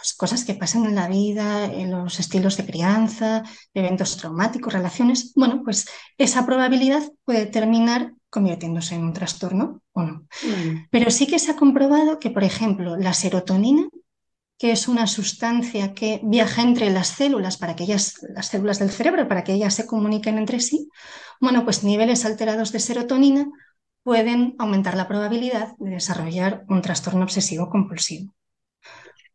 pues, 0.02 0.16
cosas 0.16 0.44
que 0.44 0.56
pasan 0.56 0.86
en 0.86 0.96
la 0.96 1.08
vida, 1.08 1.66
en 1.66 1.92
los 1.92 2.20
estilos 2.20 2.58
de 2.58 2.66
crianza, 2.66 3.44
eventos 3.76 4.18
traumáticos, 4.18 4.74
relaciones, 4.74 5.32
bueno, 5.36 5.62
pues 5.64 5.88
esa 6.18 6.44
probabilidad 6.44 7.04
puede 7.24 7.46
terminar 7.46 8.12
convirtiéndose 8.32 8.96
en 8.96 9.04
un 9.04 9.14
trastorno 9.14 9.84
o 9.92 10.02
no. 10.02 10.14
Mm. 10.42 10.88
Pero 10.90 11.12
sí 11.12 11.28
que 11.28 11.38
se 11.38 11.52
ha 11.52 11.56
comprobado 11.56 12.18
que, 12.18 12.32
por 12.32 12.44
ejemplo, 12.44 12.98
la 12.98 13.14
serotonina, 13.14 13.88
que 14.58 14.72
es 14.72 14.88
una 14.88 15.06
sustancia 15.06 15.94
que 15.94 16.20
viaja 16.24 16.64
entre 16.64 16.90
las 16.90 17.10
células 17.10 17.58
para 17.58 17.76
que 17.76 17.84
ellas, 17.84 18.16
las 18.34 18.48
células 18.48 18.80
del 18.80 18.90
cerebro, 18.90 19.28
para 19.28 19.44
que 19.44 19.54
ellas 19.54 19.76
se 19.76 19.86
comuniquen 19.86 20.40
entre 20.40 20.62
sí, 20.62 20.90
bueno, 21.40 21.64
pues 21.64 21.84
niveles 21.84 22.26
alterados 22.26 22.72
de 22.72 22.80
serotonina 22.80 23.46
pueden 24.02 24.56
aumentar 24.58 24.98
la 24.98 25.08
probabilidad 25.08 25.76
de 25.78 25.92
desarrollar 25.92 26.66
un 26.70 26.82
trastorno 26.82 27.22
obsesivo 27.22 27.70
compulsivo. 27.70 28.34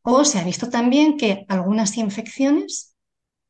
O 0.08 0.24
se 0.24 0.38
ha 0.38 0.44
visto 0.44 0.70
también 0.70 1.16
que 1.16 1.44
algunas 1.48 1.96
infecciones 1.96 2.94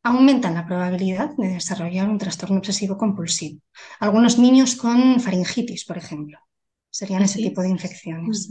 aumentan 0.02 0.54
la 0.54 0.64
probabilidad 0.64 1.36
de 1.36 1.48
desarrollar 1.48 2.08
un 2.08 2.16
trastorno 2.16 2.56
obsesivo 2.56 2.96
compulsivo. 2.96 3.60
Algunos 4.00 4.38
niños 4.38 4.74
con 4.74 5.20
faringitis, 5.20 5.84
por 5.84 5.98
ejemplo, 5.98 6.38
serían 6.88 7.22
ese 7.22 7.40
tipo 7.40 7.60
de 7.60 7.68
infecciones. 7.68 8.48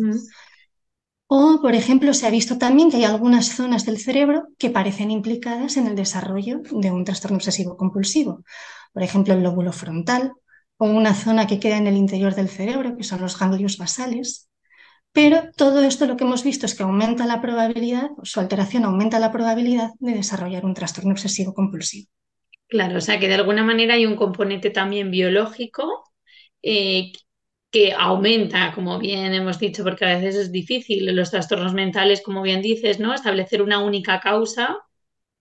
O, 1.26 1.60
por 1.64 1.74
ejemplo, 1.74 2.14
se 2.14 2.28
ha 2.28 2.30
visto 2.30 2.60
también 2.60 2.92
que 2.92 2.98
hay 2.98 3.06
algunas 3.06 3.48
zonas 3.56 3.88
del 3.88 3.98
cerebro 3.98 4.50
que 4.60 4.70
parecen 4.70 5.10
implicadas 5.10 5.76
en 5.76 5.88
el 5.88 5.96
desarrollo 5.96 6.62
de 6.70 6.92
un 6.92 7.06
trastorno 7.06 7.38
obsesivo 7.38 7.76
compulsivo. 7.76 8.44
Por 8.94 9.02
ejemplo, 9.02 9.34
el 9.34 9.42
lóbulo 9.42 9.72
frontal 9.72 10.34
o 10.78 10.86
una 10.86 11.16
zona 11.16 11.48
que 11.48 11.60
queda 11.60 11.78
en 11.78 11.88
el 11.88 11.98
interior 11.98 12.36
del 12.36 12.50
cerebro, 12.50 12.96
que 12.96 13.04
son 13.04 13.22
los 13.22 13.40
ganglios 13.40 13.80
basales. 13.80 14.48
Pero 15.16 15.38
todo 15.56 15.82
esto 15.82 16.06
lo 16.08 16.18
que 16.18 16.26
hemos 16.26 16.44
visto 16.44 16.66
es 16.66 16.76
que 16.76 16.84
aumenta 16.84 17.26
la 17.26 17.40
probabilidad, 17.40 18.10
su 18.24 18.42
alteración 18.42 18.84
aumenta 18.84 19.18
la 19.18 19.32
probabilidad 19.32 19.92
de 20.00 20.14
desarrollar 20.14 20.66
un 20.66 20.74
trastorno 20.74 21.14
obsesivo 21.14 21.54
compulsivo. 21.54 22.10
Claro, 22.68 22.98
o 22.98 23.02
sea 23.02 23.18
que 23.18 23.30
de 23.30 23.36
alguna 23.36 23.64
manera 23.64 23.94
hay 23.94 24.06
un 24.06 24.18
componente 24.18 24.72
también 24.72 25.12
biológico 25.12 26.04
eh, 26.62 27.14
que 27.72 27.94
aumenta, 27.94 28.74
como 28.76 29.00
bien 29.00 29.34
hemos 29.34 29.58
dicho, 29.58 29.86
porque 29.86 30.04
a 30.04 30.18
veces 30.18 30.36
es 30.36 30.52
difícil 30.52 31.06
los 31.16 31.32
trastornos 31.32 31.74
mentales, 31.74 32.22
como 32.22 32.42
bien 32.42 32.62
dices, 32.62 33.00
¿no? 33.00 33.14
Establecer 33.14 33.62
una 33.62 33.80
única 33.80 34.20
causa. 34.20 34.78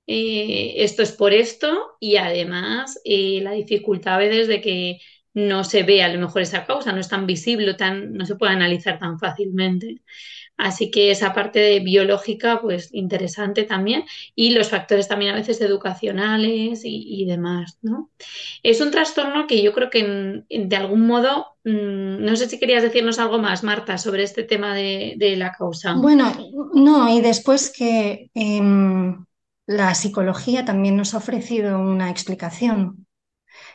Eh, 0.07 0.85
esto 0.85 1.03
es 1.03 1.11
por 1.13 1.33
esto 1.33 1.97
y 1.99 2.17
además 2.17 3.01
eh, 3.05 3.41
la 3.43 3.53
dificultad 3.53 4.15
a 4.15 4.19
veces 4.19 4.47
de 4.47 4.61
que 4.61 4.99
no 5.35 5.65
se 5.65 5.83
ve 5.83 6.03
a 6.03 6.09
lo 6.09 6.21
mejor 6.21 6.43
esa 6.43 6.65
causa, 6.65 6.93
no 6.93 7.01
es 7.01 7.09
tan 7.09 7.27
visible, 7.27 7.75
tan, 7.75 8.15
no 8.15 8.25
se 8.25 8.37
puede 8.37 8.53
analizar 8.53 8.99
tan 8.99 9.19
fácilmente. 9.19 10.01
Así 10.57 10.93
que 10.93 11.11
esa 11.11 11.35
parte 11.35 11.81
biológica, 11.81 12.61
pues 12.61 12.91
interesante 12.93 13.65
también, 13.65 14.05
y 14.37 14.51
los 14.51 14.69
factores 14.69 15.09
también 15.09 15.33
a 15.33 15.37
veces 15.37 15.61
educacionales 15.61 16.83
y, 16.85 17.25
demás, 17.27 17.79
¿no? 17.83 18.11
Es 18.63 18.81
un 18.81 18.93
trastorno 18.93 19.49
que 19.49 19.63
yo 19.63 19.73
creo 19.73 19.91
que 19.91 20.45
de 20.49 20.77
algún 20.77 21.09
modo, 21.09 21.57
mm, 21.65 22.25
no 22.25 22.37
sé 22.37 22.49
si 22.49 22.61
querías 22.61 22.85
decirnos 22.85 23.19
algo 23.19 23.39
más, 23.39 23.65
Marta, 23.65 23.99
sobre 23.99 24.23
este 24.23 24.45
tema 24.45 24.77
de, 24.77 25.35
la 25.37 25.51
causa. 25.51 25.95
Bueno, 25.95 26.33
no, 26.73 27.09
y 27.13 27.21
después 27.21 27.73
que 27.77 28.31
em, 28.35 29.25
la 29.67 29.95
psicología 29.97 30.65
también 30.65 30.97
nos 30.97 31.15
ha 31.15 31.19
ofrecido 31.19 31.81
una 31.81 32.11
explicación 32.11 33.05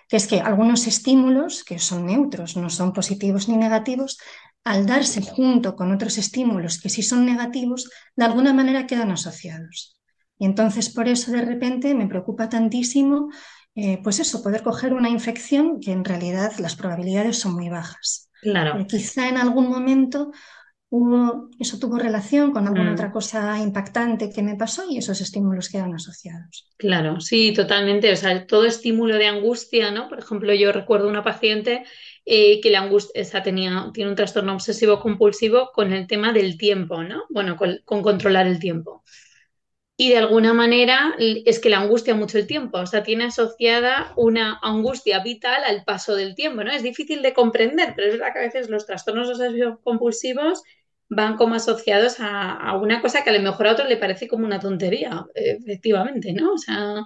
que 0.09 0.17
es 0.17 0.27
que 0.27 0.41
algunos 0.41 0.87
estímulos, 0.87 1.63
que 1.63 1.77
son 1.79 2.07
neutros, 2.07 2.57
no 2.57 2.69
son 2.69 2.91
positivos 2.93 3.47
ni 3.47 3.55
negativos, 3.55 4.17
al 4.63 4.85
darse 4.85 5.21
junto 5.21 5.75
con 5.75 5.93
otros 5.93 6.17
estímulos 6.17 6.81
que 6.81 6.89
sí 6.89 7.03
son 7.03 7.25
negativos, 7.25 7.89
de 8.15 8.25
alguna 8.25 8.51
manera 8.51 8.87
quedan 8.87 9.11
asociados. 9.11 9.97
Y 10.37 10.45
entonces 10.45 10.89
por 10.89 11.07
eso 11.07 11.31
de 11.31 11.43
repente 11.43 11.93
me 11.93 12.07
preocupa 12.07 12.49
tantísimo, 12.49 13.29
eh, 13.75 13.99
pues 14.03 14.19
eso, 14.19 14.41
poder 14.41 14.63
coger 14.63 14.93
una 14.93 15.09
infección 15.09 15.79
que 15.79 15.91
en 15.91 16.03
realidad 16.03 16.53
las 16.57 16.75
probabilidades 16.75 17.37
son 17.37 17.53
muy 17.53 17.69
bajas. 17.69 18.25
Claro. 18.41 18.87
quizá 18.87 19.27
en 19.27 19.35
algún 19.35 19.67
momento 19.67 20.31
eso 21.59 21.77
tuvo 21.77 21.99
relación 21.99 22.51
con 22.51 22.65
alguna 22.65 22.89
mm. 22.89 22.93
otra 22.93 23.11
cosa 23.11 23.59
impactante 23.59 24.31
que 24.31 24.41
me 24.41 24.55
pasó 24.55 24.83
y 24.89 24.97
esos 24.97 25.21
estímulos 25.21 25.69
quedan 25.69 25.93
asociados. 25.93 26.67
Claro, 26.77 27.21
sí, 27.21 27.53
totalmente. 27.53 28.11
O 28.11 28.15
sea, 28.15 28.47
todo 28.47 28.65
estímulo 28.65 29.15
de 29.15 29.27
angustia, 29.27 29.91
¿no? 29.91 30.09
Por 30.09 30.19
ejemplo, 30.19 30.51
yo 30.53 30.71
recuerdo 30.71 31.07
una 31.07 31.23
paciente 31.23 31.83
eh, 32.25 32.59
que 32.61 32.71
la 32.71 32.79
angustia 32.79 33.21
esa 33.21 33.43
tenía, 33.43 33.91
tiene 33.93 34.09
un 34.09 34.15
trastorno 34.15 34.53
obsesivo 34.53 34.99
compulsivo 34.99 35.69
con 35.73 35.93
el 35.93 36.07
tema 36.07 36.33
del 36.33 36.57
tiempo, 36.57 37.03
¿no? 37.03 37.23
Bueno, 37.29 37.55
con, 37.55 37.81
controlar 37.85 38.47
el 38.47 38.59
tiempo. 38.59 39.03
y 39.95 40.09
de 40.09 40.17
alguna 40.17 40.53
manera 40.53 41.13
es 41.19 41.59
que 41.59 41.69
la 41.69 41.81
angustia 41.81 42.15
mucho 42.15 42.37
el 42.37 42.47
tiempo, 42.47 42.79
o 42.79 42.85
sea, 42.85 43.03
tiene 43.03 43.25
asociada 43.25 44.13
una 44.15 44.57
angustia 44.63 45.21
vital 45.21 45.61
al 45.65 45.83
paso 45.83 46.15
del 46.15 46.35
tiempo, 46.35 46.63
¿no? 46.63 46.71
Es 46.71 46.83
difícil 46.83 47.21
de 47.21 47.33
comprender, 47.33 47.93
pero 47.95 48.07
es 48.07 48.13
verdad 48.13 48.33
que 48.33 48.39
a 48.39 48.43
veces 48.43 48.69
los 48.69 48.85
trastornos 48.85 49.29
obsesivos 49.29 49.79
compulsivos 49.83 50.63
van 51.09 51.35
como 51.35 51.55
asociados 51.55 52.17
a, 52.19 52.77
una 52.77 53.01
cosa 53.01 53.23
que 53.23 53.31
a 53.31 53.33
lo 53.33 53.41
mejor 53.41 53.67
a 53.67 53.73
otro 53.73 53.87
le 53.87 53.97
parece 53.97 54.27
como 54.27 54.45
una 54.45 54.59
tontería, 54.59 55.25
efectivamente, 55.33 56.33
¿no? 56.33 56.53
O 56.53 56.57
sea, 56.57 57.03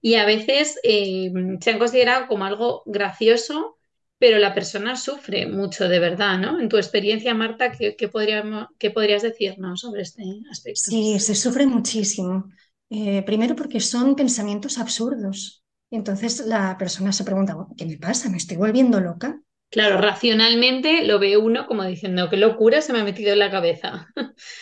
y 0.00 0.14
a 0.14 0.24
veces 0.24 0.78
eh, 0.82 1.32
se 1.60 1.70
han 1.70 1.78
considerado 1.78 2.26
como 2.28 2.44
algo 2.44 2.82
gracioso, 2.86 3.76
pero 4.18 4.38
la 4.38 4.54
persona 4.54 4.96
sufre 4.96 5.46
mucho 5.46 5.88
de 5.88 5.98
verdad, 5.98 6.38
¿no? 6.38 6.60
En 6.60 6.68
tu 6.68 6.76
experiencia, 6.76 7.34
Marta, 7.34 7.72
¿qué, 7.72 8.08
podríamos, 8.08 8.68
qué 8.78 8.90
podrías 8.90 9.22
decirnos 9.22 9.80
sobre 9.80 10.02
este 10.02 10.22
aspecto? 10.50 10.80
Sí, 10.82 11.18
se 11.18 11.34
sufre 11.34 11.66
muchísimo. 11.66 12.50
Eh, 12.88 13.22
primero 13.22 13.56
porque 13.56 13.80
son 13.80 14.14
pensamientos 14.16 14.78
absurdos. 14.78 15.64
Entonces 15.90 16.46
la 16.46 16.76
persona 16.78 17.12
se 17.12 17.24
pregunta, 17.24 17.56
¿qué 17.76 17.84
me 17.84 17.96
pasa? 17.96 18.28
¿Me 18.28 18.36
estoy 18.36 18.56
volviendo 18.56 19.00
loca? 19.00 19.39
Claro, 19.70 20.00
racionalmente 20.00 21.04
lo 21.04 21.18
ve 21.20 21.36
uno 21.36 21.66
como 21.66 21.84
diciendo, 21.84 22.28
qué 22.28 22.36
locura 22.36 22.80
se 22.82 22.92
me 22.92 23.00
ha 23.00 23.04
metido 23.04 23.32
en 23.32 23.38
la 23.38 23.50
cabeza. 23.50 24.08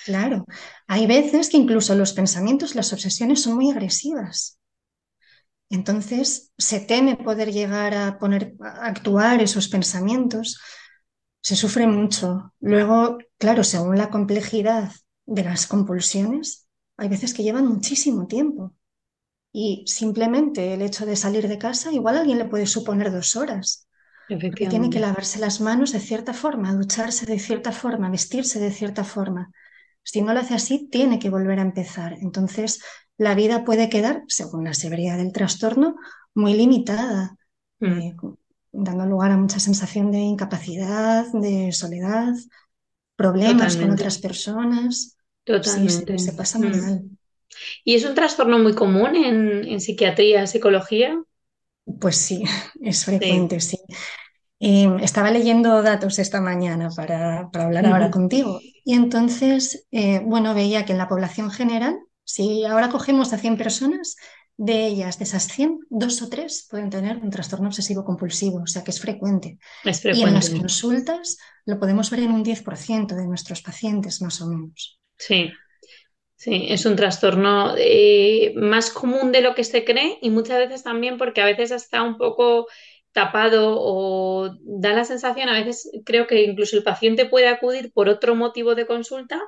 Claro, 0.03 0.45
hay 0.89 1.07
veces 1.07 1.49
que 1.51 1.57
incluso 1.57 1.95
los 1.95 2.13
pensamientos, 2.13 2.75
las 2.75 2.93
obsesiones 2.93 3.43
son 3.43 3.55
muy 3.55 3.71
agresivas. 3.71 4.59
Entonces 5.71 6.53
se 6.57 6.81
teme 6.81 7.17
poder 7.17 7.53
llegar 7.53 7.95
a 7.95 8.19
poner, 8.19 8.55
a 8.61 8.87
actuar 8.87 9.43
esos 9.43 9.69
pensamientos, 9.69 10.59
se 11.43 11.57
sufre 11.57 11.87
mucho. 11.87 12.55
Luego, 12.61 13.19
claro, 13.39 13.65
según 13.65 13.99
la 13.99 14.11
complejidad 14.11 14.93
de 15.27 15.45
las 15.45 15.67
compulsiones, 15.67 16.69
hay 16.99 17.09
veces 17.09 17.35
que 17.35 17.45
llevan 17.45 17.67
muchísimo 17.69 18.27
tiempo. 18.29 18.75
Y 19.53 19.85
simplemente 19.89 20.75
el 20.75 20.83
hecho 20.83 21.07
de 21.07 21.17
salir 21.17 21.49
de 21.49 21.59
casa, 21.59 21.93
igual 21.93 22.17
a 22.19 22.21
alguien 22.23 22.39
le 22.39 22.47
puede 22.47 22.67
suponer 22.67 23.13
dos 23.13 23.37
horas. 23.37 23.88
Porque 24.29 24.67
tiene 24.67 24.91
que 24.91 25.01
lavarse 25.01 25.39
las 25.39 25.61
manos 25.61 25.93
de 25.93 26.01
cierta 26.01 26.35
forma, 26.35 26.75
ducharse 26.75 27.25
de 27.25 27.39
cierta 27.39 27.73
forma, 27.73 28.11
vestirse 28.11 28.61
de 28.61 28.71
cierta 28.71 29.05
forma. 29.05 29.51
Si 30.03 30.23
no 30.23 30.35
lo 30.35 30.41
hace 30.41 30.55
así, 30.55 30.89
tiene 30.91 31.19
que 31.19 31.31
volver 31.31 31.59
a 31.59 31.63
empezar. 31.63 32.17
Entonces, 32.21 32.83
la 33.17 33.35
vida 33.35 33.65
puede 33.65 33.89
quedar, 33.89 34.23
según 34.29 34.65
la 34.65 34.75
severidad 34.75 35.17
del 35.17 35.33
trastorno, 35.33 35.97
muy 36.35 36.55
limitada, 36.55 37.37
mm. 37.81 37.87
eh, 37.87 38.17
dando 38.73 39.07
lugar 39.07 39.33
a 39.33 39.37
mucha 39.37 39.59
sensación 39.59 40.11
de 40.11 40.19
incapacidad, 40.19 41.27
de 41.33 41.73
soledad, 41.73 42.35
problemas 43.17 43.77
con 43.77 43.91
otras 43.91 44.19
personas. 44.19 45.17
Totalmente. 45.45 46.19
se 46.19 46.33
pasa 46.35 46.59
muy 46.59 46.69
mm. 46.69 46.81
mal. 46.81 47.05
¿Y 47.85 47.95
es 47.95 48.05
un 48.05 48.15
trastorno 48.15 48.59
muy 48.59 48.75
común 48.75 49.17
en, 49.17 49.81
psiquiatría, 49.81 50.47
psicología? 50.47 51.21
Pues 52.01 52.17
sí, 52.17 52.45
es 52.83 53.05
frecuente, 53.05 53.61
sí. 53.61 53.79
Em, 54.61 54.99
estaba 54.99 55.31
leyendo 55.31 55.83
datos 55.83 56.19
esta 56.19 56.41
mañana 56.41 56.89
para, 56.91 57.49
hablar 57.53 57.87
ahora 57.87 58.11
contigo 58.11 58.59
y 58.85 58.95
entonces, 58.95 59.87
eh, 59.93 60.21
bueno, 60.25 60.53
veía 60.53 60.85
que 60.85 60.93
en 60.93 60.99
la 60.99 61.07
población 61.07 61.51
general 61.53 62.01
si 62.25 62.65
ahora 62.65 62.91
cogemos 62.91 63.33
a 63.33 63.39
100 63.39 63.57
personas, 63.57 64.17
de 64.59 64.87
ellas, 64.87 65.19
de 65.19 65.25
esas 65.25 65.47
100, 65.47 65.79
dos 65.89 66.21
o 66.21 66.29
tres 66.29 66.67
pueden 66.69 66.91
tener 66.91 67.17
un 67.19 67.31
trastorno 67.31 67.69
obsesivo 67.69 68.05
compulsivo, 68.05 68.63
o 68.63 68.67
sea 68.67 68.83
que 68.83 68.91
es 68.91 69.01
frecuente. 69.01 69.59
Es 69.85 70.01
frecuente. 70.03 70.27
Y 70.27 70.29
en 70.29 70.35
las 70.35 70.51
consultas 70.51 71.39
lo 71.65 71.79
podemos 71.79 72.11
ver 72.11 72.21
en 72.21 72.33
un 72.33 72.45
10% 72.45 73.15
de 73.15 73.27
nuestros 73.27 73.63
pacientes, 73.63 74.21
más 74.21 74.41
o 74.43 74.49
menos. 74.49 75.01
Sí, 75.17 75.49
sí, 76.39 76.67
es 76.71 76.87
un 76.87 76.97
trastorno 76.97 77.75
eh, 77.77 78.55
más 78.57 78.91
común 78.91 79.33
de 79.33 79.43
lo 79.43 79.55
que 79.55 79.65
se 79.65 79.85
cree 79.85 80.19
y 80.23 80.31
muchas 80.31 80.59
veces 80.59 80.85
también 80.85 81.19
porque 81.19 81.41
a 81.43 81.47
veces 81.47 81.73
está 81.73 82.03
un 82.03 82.17
poco 82.17 82.69
tapado 83.19 83.75
o 83.81 84.57
da 84.63 84.93
la 84.93 85.05
sensación, 85.05 85.49
a 85.49 85.55
veces 85.55 85.91
creo 86.05 86.29
que 86.29 86.45
incluso 86.45 86.77
el 86.77 86.85
paciente 86.85 87.27
puede 87.27 87.49
acudir 87.49 87.91
por 87.93 88.09
otro 88.09 88.37
motivo 88.37 88.77
de 88.77 88.87
consulta 88.87 89.41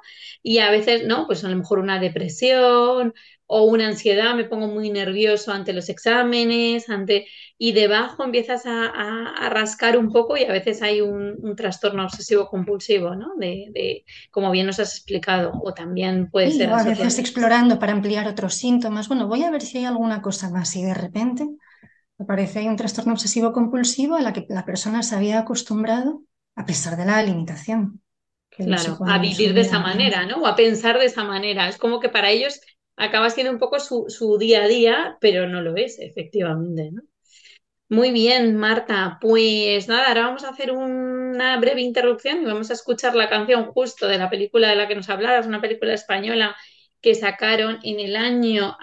y 0.42 0.58
a 0.58 0.72
veces 0.72 1.06
no, 1.06 1.28
pues 1.28 1.44
a 1.44 1.48
lo 1.48 1.56
mejor 1.56 1.78
una 1.78 2.00
depresión 2.00 3.14
o 3.46 3.62
una 3.62 3.86
ansiedad, 3.86 4.34
me 4.34 4.42
pongo 4.42 4.66
muy 4.66 4.90
nervioso 4.90 5.52
ante 5.52 5.72
los 5.72 5.88
exámenes, 5.88 6.88
ante 6.88 7.28
y 7.58 7.70
debajo 7.70 8.24
empiezas 8.24 8.62
a, 8.66 9.48
rascar 9.50 9.96
un 9.96 10.10
poco 10.10 10.36
y 10.36 10.42
a 10.42 10.52
veces 10.52 10.82
hay 10.82 11.00
un, 11.00 11.54
trastorno 11.56 12.04
obsesivo 12.04 12.48
compulsivo, 12.48 13.14
¿no? 13.14 13.34
De, 13.36 14.04
como 14.32 14.50
bien 14.50 14.66
nos 14.66 14.80
has 14.80 14.96
explicado, 14.96 15.52
o 15.62 15.72
también 15.74 16.28
puede 16.28 16.50
ser. 16.50 16.70
a 16.70 16.82
veces 16.82 17.20
explorando 17.20 17.78
para 17.78 17.92
ampliar 17.92 18.26
otros 18.26 18.54
síntomas. 18.54 19.06
Bueno, 19.06 19.28
voy 19.28 19.44
a 19.44 19.50
ver 19.52 19.62
si 19.62 19.78
hay 19.78 19.84
alguna 19.84 20.22
cosa 20.22 20.50
más 20.50 20.74
y 20.74 20.82
de 20.82 20.94
repente 20.94 21.48
me 22.20 22.26
parece 22.26 22.58
hay 22.58 22.68
un 22.68 22.76
trastorno 22.76 23.14
obsesivo 23.14 23.50
compulsivo 23.50 24.14
a 24.14 24.20
la 24.20 24.34
que 24.34 24.44
la 24.50 24.66
persona 24.66 25.02
se 25.02 25.16
había 25.16 25.38
acostumbrado 25.38 26.22
a 26.54 26.66
pesar 26.66 26.98
de 26.98 27.06
la 27.06 27.22
limitación. 27.22 28.02
Claro, 28.50 28.98
a 29.06 29.18
vivir 29.18 29.54
de 29.54 29.62
esa 29.62 29.78
manera, 29.78 30.26
¿no? 30.26 30.42
O 30.42 30.46
a 30.46 30.54
pensar 30.54 30.98
de 30.98 31.06
esa 31.06 31.24
manera. 31.24 31.66
Es 31.66 31.78
como 31.78 31.98
que 31.98 32.10
para 32.10 32.28
ellos 32.28 32.60
acaba 32.96 33.30
siendo 33.30 33.50
un 33.50 33.58
poco 33.58 33.80
su, 33.80 34.36
día 34.38 34.64
a 34.64 34.68
día, 34.68 35.16
pero 35.22 35.48
no 35.48 35.62
lo 35.62 35.74
es, 35.76 35.98
efectivamente, 35.98 36.90
¿no? 36.92 37.02
Muy 37.88 38.10
bien, 38.10 38.54
Marta. 38.54 39.16
Pues 39.18 39.88
nada, 39.88 40.08
ahora 40.08 40.26
vamos 40.26 40.44
a 40.44 40.50
hacer 40.50 40.72
una 40.72 41.58
breve 41.58 41.80
interrupción 41.80 42.42
y 42.42 42.44
vamos 42.44 42.68
a 42.68 42.74
escuchar 42.74 43.14
la 43.14 43.30
canción 43.30 43.64
justo 43.72 44.06
de 44.06 44.18
la 44.18 44.28
película 44.28 44.68
de 44.68 44.76
la 44.76 44.86
que 44.86 44.94
nos 44.94 45.08
hablabas, 45.08 45.46
una 45.46 45.62
película 45.62 45.94
española 45.94 46.54
que 47.00 47.14
sacaron 47.14 47.78
en 47.82 47.98
el 47.98 48.14
año, 48.16 48.76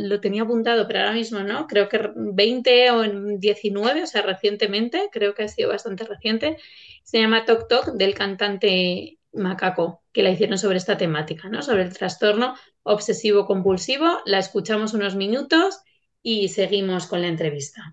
lo 0.00 0.20
tenía 0.20 0.42
apuntado, 0.42 0.86
pero 0.86 1.00
ahora 1.00 1.12
mismo 1.12 1.40
no, 1.40 1.66
creo 1.66 1.88
que 1.88 2.10
20 2.14 2.90
o 2.90 3.02
19, 3.38 4.02
o 4.02 4.06
sea, 4.06 4.22
recientemente, 4.22 5.08
creo 5.12 5.34
que 5.34 5.44
ha 5.44 5.48
sido 5.48 5.68
bastante 5.68 6.04
reciente, 6.04 6.56
se 7.04 7.20
llama 7.20 7.44
Tok 7.44 7.68
Tok 7.68 7.86
del 7.92 8.14
cantante 8.14 9.18
Macaco, 9.32 10.02
que 10.12 10.22
la 10.22 10.30
hicieron 10.30 10.58
sobre 10.58 10.78
esta 10.78 10.96
temática, 10.96 11.48
¿no? 11.48 11.62
Sobre 11.62 11.82
el 11.82 11.96
trastorno 11.96 12.56
obsesivo 12.82 13.46
compulsivo. 13.46 14.18
La 14.24 14.38
escuchamos 14.38 14.92
unos 14.92 15.14
minutos 15.14 15.80
y 16.22 16.48
seguimos 16.48 17.06
con 17.06 17.22
la 17.22 17.28
entrevista. 17.28 17.92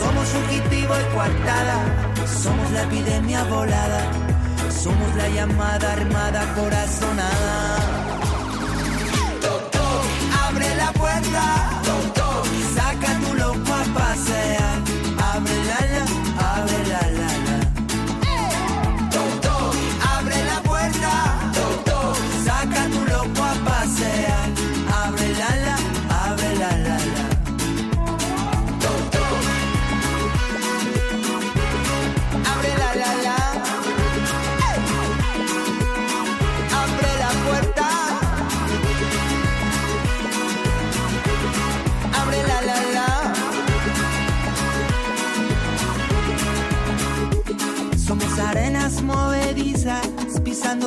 Somos 0.00 0.26
fugitivo 0.28 0.94
y 0.98 1.14
coartada, 1.14 1.76
somos 2.42 2.70
la 2.72 2.82
epidemia 2.84 3.44
volada, 3.44 4.02
somos 4.82 5.14
la 5.16 5.28
llamada 5.28 5.92
armada 5.92 6.42
corazonada. 6.54 7.76
Toc, 9.42 9.74
abre 10.48 10.74
la 10.76 10.90
puerta, 10.92 11.44
toc, 12.14 12.46
saca 12.76 13.10
tu 13.22 13.34
loco 13.34 13.72
a 13.72 13.84
pasear, 13.98 14.49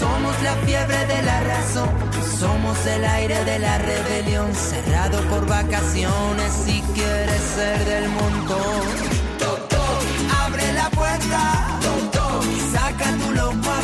Somos 0.00 0.42
la 0.42 0.54
fiebre 0.64 1.06
de 1.12 1.22
la 1.24 1.40
razón, 1.40 1.90
somos 2.38 2.86
el 2.86 3.04
aire 3.04 3.44
de 3.44 3.58
la 3.58 3.76
rebelión, 3.76 4.54
cerrado 4.54 5.20
por 5.28 5.46
vacaciones 5.46 6.52
si 6.64 6.80
quieres 6.94 7.42
ser 7.54 7.84
del 7.84 8.08
montón. 8.08 8.82
Abre 10.42 10.72
la 10.72 10.88
puerta, 10.88 11.78
saca 12.72 13.12
tu 13.18 13.30
loco 13.32 13.70
a 13.70 13.82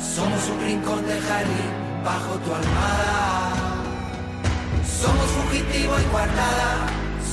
somos 0.00 0.48
un 0.48 0.60
rincón 0.64 1.06
de 1.06 1.20
jardín 1.20 1.70
bajo 2.04 2.32
tu 2.44 2.54
almada. 2.54 3.52
Somos 5.00 5.26
fugitivo 5.36 5.94
y 5.98 6.10
guardada, 6.10 6.86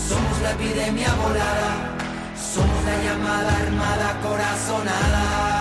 somos 0.09 0.41
la 0.41 0.51
epidemia 0.51 1.13
volada, 1.15 1.71
somos 2.35 2.83
la 2.85 3.03
llamada 3.03 3.57
armada 3.57 4.19
corazonada. 4.21 5.52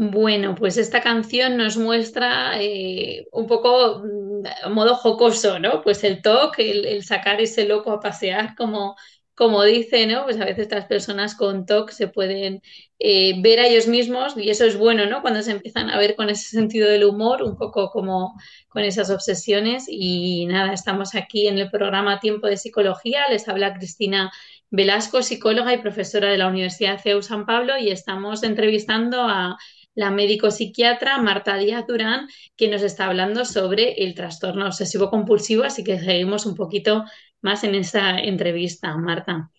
Bueno, 0.00 0.54
pues 0.54 0.76
esta 0.76 1.00
canción 1.02 1.56
nos 1.56 1.76
muestra 1.76 2.62
eh, 2.62 3.26
un 3.32 3.48
poco 3.48 4.00
mm, 4.04 4.46
a 4.62 4.68
modo 4.68 4.94
jocoso, 4.94 5.58
¿no? 5.58 5.82
Pues 5.82 6.04
el 6.04 6.22
toque, 6.22 6.70
el, 6.70 6.86
el 6.86 7.02
sacar 7.04 7.40
ese 7.40 7.66
loco 7.66 7.90
a 7.90 7.98
pasear, 8.00 8.54
como, 8.54 8.94
como 9.34 9.64
dice, 9.64 10.06
¿no? 10.06 10.22
Pues 10.22 10.40
a 10.40 10.44
veces 10.44 10.70
las 10.70 10.84
personas 10.86 11.34
con 11.34 11.66
TOC 11.66 11.90
se 11.90 12.06
pueden 12.06 12.62
eh, 13.00 13.42
ver 13.42 13.58
a 13.58 13.66
ellos 13.66 13.88
mismos 13.88 14.36
y 14.36 14.50
eso 14.50 14.64
es 14.66 14.76
bueno, 14.78 15.06
¿no? 15.06 15.20
Cuando 15.20 15.42
se 15.42 15.50
empiezan 15.50 15.90
a 15.90 15.98
ver 15.98 16.14
con 16.14 16.30
ese 16.30 16.48
sentido 16.48 16.88
del 16.88 17.02
humor, 17.04 17.42
un 17.42 17.56
poco 17.56 17.90
como 17.90 18.34
con 18.68 18.84
esas 18.84 19.10
obsesiones. 19.10 19.86
Y 19.88 20.46
nada, 20.46 20.72
estamos 20.72 21.16
aquí 21.16 21.48
en 21.48 21.58
el 21.58 21.70
programa 21.70 22.20
Tiempo 22.20 22.46
de 22.46 22.56
Psicología. 22.56 23.22
Les 23.30 23.48
habla 23.48 23.74
Cristina 23.74 24.30
Velasco, 24.70 25.22
psicóloga 25.22 25.74
y 25.74 25.78
profesora 25.78 26.30
de 26.30 26.38
la 26.38 26.46
Universidad 26.46 27.00
CEU 27.02 27.20
San 27.22 27.46
Pablo 27.46 27.78
y 27.78 27.90
estamos 27.90 28.44
entrevistando 28.44 29.22
a 29.22 29.56
la 29.98 30.12
médico 30.12 30.52
psiquiatra 30.52 31.18
Marta 31.18 31.56
Díaz 31.56 31.84
Durán, 31.88 32.28
que 32.54 32.68
nos 32.68 32.82
está 32.82 33.06
hablando 33.06 33.44
sobre 33.44 34.04
el 34.04 34.14
trastorno 34.14 34.66
obsesivo 34.66 35.10
compulsivo, 35.10 35.64
así 35.64 35.82
que 35.82 35.98
seguimos 35.98 36.46
un 36.46 36.54
poquito 36.54 37.04
más 37.40 37.64
en 37.64 37.74
esa 37.74 38.16
entrevista, 38.16 38.96
Marta. 38.96 39.50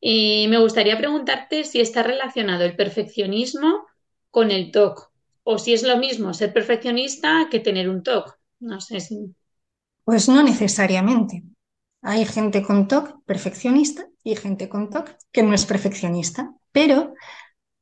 Eh, 0.00 0.46
me 0.46 0.58
gustaría 0.58 0.96
preguntarte 0.96 1.64
si 1.64 1.80
está 1.80 2.04
relacionado 2.04 2.62
el 2.62 2.76
perfeccionismo 2.76 3.84
con 4.30 4.52
el 4.52 4.70
TOC, 4.70 5.10
o 5.42 5.58
si 5.58 5.72
es 5.72 5.82
lo 5.82 5.96
mismo 5.96 6.34
ser 6.34 6.52
perfeccionista 6.52 7.48
que 7.50 7.58
tener 7.58 7.88
un 7.88 8.04
TOC. 8.04 8.38
No 8.60 8.80
sé 8.80 9.00
si. 9.00 9.34
Pues 10.04 10.28
no 10.28 10.44
necesariamente. 10.44 11.42
Hay 12.00 12.26
gente 12.26 12.62
con 12.62 12.86
TOC 12.86 13.24
perfeccionista 13.24 14.06
y 14.22 14.36
gente 14.36 14.68
con 14.68 14.88
TOC 14.88 15.10
que 15.32 15.42
no 15.42 15.52
es 15.52 15.66
perfeccionista, 15.66 16.54
pero 16.70 17.12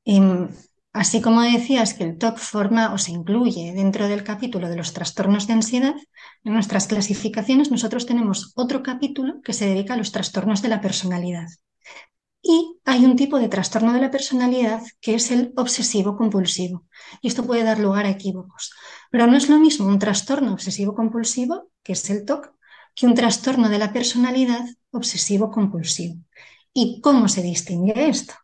em, 0.06 0.48
Así 0.98 1.20
como 1.20 1.42
decías 1.42 1.94
que 1.94 2.02
el 2.02 2.18
TOC 2.18 2.38
forma 2.38 2.92
o 2.92 2.98
se 2.98 3.12
incluye 3.12 3.72
dentro 3.72 4.08
del 4.08 4.24
capítulo 4.24 4.68
de 4.68 4.74
los 4.74 4.94
trastornos 4.94 5.46
de 5.46 5.52
ansiedad, 5.52 5.94
en 6.42 6.52
nuestras 6.52 6.88
clasificaciones 6.88 7.70
nosotros 7.70 8.04
tenemos 8.04 8.50
otro 8.56 8.82
capítulo 8.82 9.40
que 9.44 9.52
se 9.52 9.66
dedica 9.66 9.94
a 9.94 9.96
los 9.96 10.10
trastornos 10.10 10.60
de 10.60 10.70
la 10.70 10.80
personalidad. 10.80 11.46
Y 12.42 12.80
hay 12.84 13.04
un 13.04 13.14
tipo 13.14 13.38
de 13.38 13.48
trastorno 13.48 13.92
de 13.92 14.00
la 14.00 14.10
personalidad 14.10 14.82
que 15.00 15.14
es 15.14 15.30
el 15.30 15.52
obsesivo 15.54 16.16
compulsivo. 16.16 16.84
Y 17.22 17.28
esto 17.28 17.44
puede 17.44 17.62
dar 17.62 17.78
lugar 17.78 18.04
a 18.04 18.10
equívocos. 18.10 18.72
Pero 19.12 19.28
no 19.28 19.36
es 19.36 19.48
lo 19.48 19.60
mismo 19.60 19.86
un 19.86 20.00
trastorno 20.00 20.52
obsesivo 20.52 20.96
compulsivo, 20.96 21.70
que 21.84 21.92
es 21.92 22.10
el 22.10 22.24
TOC, 22.24 22.50
que 22.96 23.06
un 23.06 23.14
trastorno 23.14 23.68
de 23.68 23.78
la 23.78 23.92
personalidad 23.92 24.64
obsesivo 24.90 25.52
compulsivo. 25.52 26.16
¿Y 26.74 27.00
cómo 27.00 27.28
se 27.28 27.42
distingue 27.42 28.08
esto? 28.08 28.34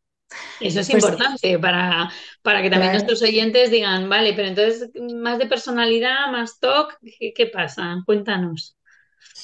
Eso 0.61 0.81
es 0.81 0.91
Pues- 0.91 1.03
importante 1.05 1.59
para, 1.59 2.11
para 2.43 2.63
que 2.63 2.71
también 2.71 2.93
Claro. 2.93 3.05
nuestros 3.07 3.23
oyentes 3.29 3.71
digan, 3.71 4.09
vale, 4.09 4.33
pero 4.35 4.49
entonces 4.49 4.91
más 5.23 5.39
de 5.39 5.47
personalidad, 5.47 6.31
más 6.31 6.59
TOC, 6.61 6.95
¿qué, 7.19 7.33
qué 7.35 7.47
pasa? 7.47 8.03
Cuéntanos. 8.07 8.77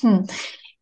Hmm. 0.03 0.20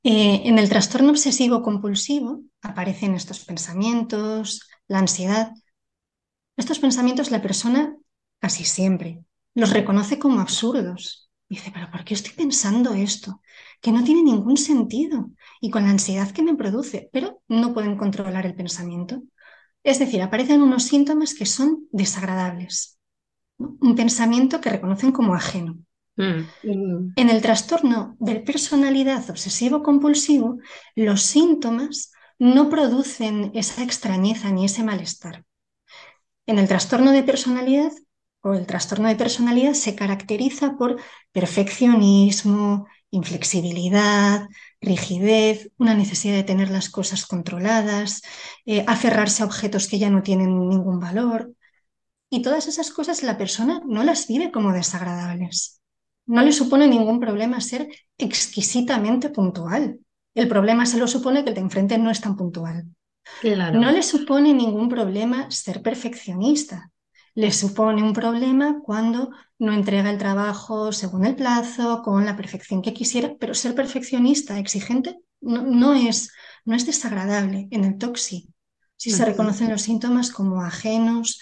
Eh, 0.05 0.43
en 0.45 0.59
el 0.59 0.69
trastorno 0.69 1.11
obsesivo 1.11 1.63
compulsivo 1.63 2.43
aparecen 2.63 3.15
estos 3.15 3.45
pensamientos, 3.45 4.69
la 4.87 4.99
ansiedad. 5.01 5.53
Estos 6.57 6.79
pensamientos 6.79 7.31
la 7.31 7.43
persona 7.43 7.97
casi 8.41 8.65
siempre 8.65 9.21
los 9.55 9.71
reconoce 9.73 10.19
como 10.19 10.41
absurdos. 10.41 11.31
Dice, 11.49 11.71
pero 11.73 11.91
¿por 11.91 12.05
qué 12.05 12.15
estoy 12.15 12.33
pensando 12.35 12.93
esto? 12.95 13.41
Que 13.81 13.91
no 13.91 14.05
tiene 14.05 14.23
ningún 14.23 14.57
sentido 14.57 15.31
y 15.61 15.71
con 15.71 15.85
la 15.85 15.91
ansiedad 15.91 16.31
que 16.31 16.43
me 16.43 16.55
produce, 16.55 17.09
pero 17.13 17.43
no 17.49 17.73
pueden 17.73 17.97
controlar 17.97 18.45
el 18.47 18.55
pensamiento. 18.55 19.23
Es 19.89 19.99
decir, 19.99 20.21
aparecen 20.21 20.61
unos 20.61 20.83
síntomas 20.83 21.33
que 21.33 21.47
son 21.47 21.87
desagradables. 21.93 22.99
¿no? 23.57 23.79
Un 23.81 23.97
pensamiento 23.97 24.61
que 24.61 24.69
reconocen 24.69 25.13
como 25.13 25.35
ajeno. 25.35 25.79
Mm. 26.17 27.13
En 27.17 27.31
el 27.31 27.41
trastorno 27.41 28.15
de 28.19 28.35
personalidad 28.41 29.31
obsesivo-compulsivo, 29.31 30.59
los 30.95 31.23
síntomas 31.23 32.13
no 32.39 32.69
producen 32.69 33.51
esa 33.55 33.83
extrañeza 33.83 34.51
ni 34.51 34.67
ese 34.67 34.85
malestar. 34.85 35.47
En 36.45 36.59
el 36.59 36.69
trastorno 36.69 37.11
de 37.13 37.23
personalidad 37.23 37.93
o 38.43 38.53
el 38.53 38.67
trastorno 38.67 39.09
de 39.09 39.17
personalidad 39.17 39.73
se 39.73 39.95
caracteriza 39.95 40.77
por 40.77 41.01
perfeccionismo, 41.33 42.87
inflexibilidad, 43.11 44.49
rigidez, 44.81 45.71
una 45.79 45.95
necesidad 45.95 46.35
de 46.35 46.45
tener 46.45 46.71
las 46.71 46.89
cosas 46.89 47.27
controladas, 47.27 48.23
eh, 48.67 48.85
aferrarse 48.87 49.43
a 49.43 49.47
objetos 49.47 49.89
que 49.89 49.99
ya 49.99 50.11
no 50.11 50.23
tienen 50.23 50.69
ningún 50.69 51.01
valor. 51.01 51.53
Y 52.31 52.43
todas 52.43 52.67
esas 52.69 52.91
cosas 52.91 53.23
la 53.23 53.39
persona 53.39 53.81
no 53.87 54.05
las 54.05 54.27
vive 54.27 54.51
como 54.53 54.73
desagradables. 54.73 55.81
No 56.27 56.43
le 56.43 56.53
supone 56.53 56.87
ningún 56.87 57.21
problema 57.21 57.61
ser 57.61 57.89
exquisitamente 58.19 59.31
puntual. 59.31 59.99
El 60.35 60.47
problema 60.47 60.85
se 60.85 60.99
lo 60.99 61.09
supone 61.09 61.43
que 61.43 61.51
el 61.51 61.55
de 61.55 61.63
enfrente 61.63 61.99
no 61.99 62.11
es 62.11 62.21
tan 62.21 62.37
puntual. 62.37 62.85
Claro. 63.41 63.81
No 63.81 63.91
le 63.91 64.03
supone 64.03 64.53
ningún 64.53 64.89
problema 64.89 65.51
ser 65.51 65.83
perfeccionista. 65.83 66.91
Le 67.35 67.51
supone 67.51 68.03
un 68.03 68.13
problema 68.13 68.81
cuando 68.83 69.31
no 69.59 69.73
entrega 69.73 70.11
el 70.11 70.19
trabajo 70.19 70.93
según 70.93 71.27
el 71.27 71.35
plazo, 71.35 72.03
con 72.03 72.25
la 72.25 72.37
perfección 72.37 72.83
que 72.83 72.95
quisiera, 72.95 73.35
pero 73.39 73.55
ser 73.55 73.75
perfeccionista, 73.75 74.59
exigente, 74.59 75.17
no, 75.41 75.95
es, 75.95 76.33
no 76.65 76.75
es 76.75 76.87
desagradable 76.87 77.69
en 77.71 77.85
el 77.85 77.99
toxi. 77.99 78.53
Si 78.97 79.11
se 79.11 79.25
reconocen 79.25 79.71
los 79.71 79.83
síntomas 79.83 80.31
como 80.31 80.63
ajenos, 80.63 81.41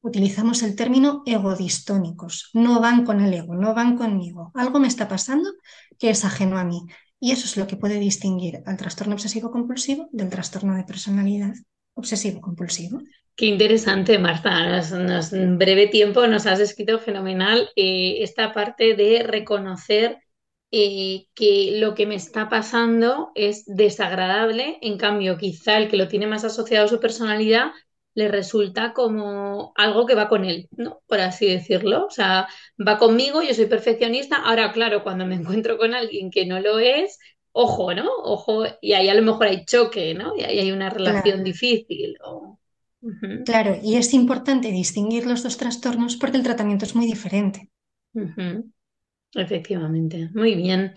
utilizamos 0.00 0.62
el 0.62 0.74
término 0.74 1.22
egodistónicos, 1.26 2.50
no 2.54 2.80
van 2.80 3.04
con 3.04 3.20
el 3.20 3.32
ego, 3.34 3.54
no 3.54 3.74
van 3.74 3.96
conmigo. 3.96 4.50
Algo 4.54 4.80
me 4.80 4.88
está 4.88 5.08
pasando 5.08 5.50
que 5.98 6.10
es 6.10 6.24
ajeno 6.24 6.58
a 6.58 6.64
mí. 6.64 6.82
Y 7.20 7.32
eso 7.32 7.46
es 7.46 7.56
lo 7.56 7.66
que 7.66 7.76
puede 7.76 7.98
distinguir 7.98 8.62
al 8.66 8.76
trastorno 8.76 9.14
obsesivo 9.14 9.50
compulsivo 9.50 10.08
del 10.12 10.30
trastorno 10.30 10.76
de 10.76 10.84
personalidad 10.84 11.54
obsesivo 11.94 12.40
compulsivo. 12.40 13.00
Qué 13.38 13.46
interesante, 13.46 14.18
Marta. 14.18 14.82
en 15.30 15.58
breve 15.58 15.86
tiempo 15.86 16.26
nos 16.26 16.46
has 16.46 16.58
descrito 16.58 16.98
fenomenal 16.98 17.70
eh, 17.76 18.16
esta 18.22 18.52
parte 18.52 18.96
de 18.96 19.22
reconocer 19.22 20.18
eh, 20.72 21.28
que 21.34 21.78
lo 21.78 21.94
que 21.94 22.06
me 22.06 22.16
está 22.16 22.48
pasando 22.48 23.30
es 23.36 23.64
desagradable, 23.66 24.78
en 24.82 24.98
cambio, 24.98 25.38
quizá 25.38 25.78
el 25.78 25.88
que 25.88 25.96
lo 25.96 26.08
tiene 26.08 26.26
más 26.26 26.42
asociado 26.42 26.86
a 26.86 26.88
su 26.88 26.98
personalidad 26.98 27.70
le 28.14 28.26
resulta 28.26 28.92
como 28.92 29.72
algo 29.76 30.04
que 30.04 30.16
va 30.16 30.28
con 30.28 30.44
él, 30.44 30.68
¿no? 30.72 31.02
Por 31.06 31.20
así 31.20 31.46
decirlo. 31.46 32.06
O 32.06 32.10
sea, 32.10 32.48
va 32.84 32.98
conmigo, 32.98 33.40
yo 33.42 33.54
soy 33.54 33.66
perfeccionista. 33.66 34.34
Ahora, 34.38 34.72
claro, 34.72 35.04
cuando 35.04 35.26
me 35.26 35.36
encuentro 35.36 35.78
con 35.78 35.94
alguien 35.94 36.32
que 36.32 36.44
no 36.44 36.58
lo 36.58 36.80
es, 36.80 37.20
ojo, 37.52 37.94
¿no? 37.94 38.10
Ojo, 38.24 38.64
y 38.80 38.94
ahí 38.94 39.08
a 39.08 39.14
lo 39.14 39.22
mejor 39.22 39.46
hay 39.46 39.64
choque, 39.64 40.12
¿no? 40.14 40.34
Y 40.36 40.42
ahí 40.42 40.58
hay 40.58 40.72
una 40.72 40.90
relación 40.90 41.44
difícil. 41.44 42.16
Claro, 43.44 43.78
y 43.82 43.96
es 43.96 44.12
importante 44.14 44.70
distinguir 44.70 45.26
los 45.26 45.42
dos 45.42 45.56
trastornos 45.56 46.16
porque 46.16 46.36
el 46.36 46.42
tratamiento 46.42 46.84
es 46.84 46.94
muy 46.94 47.06
diferente. 47.06 47.70
Efectivamente, 49.34 50.30
muy 50.32 50.54
bien, 50.54 50.94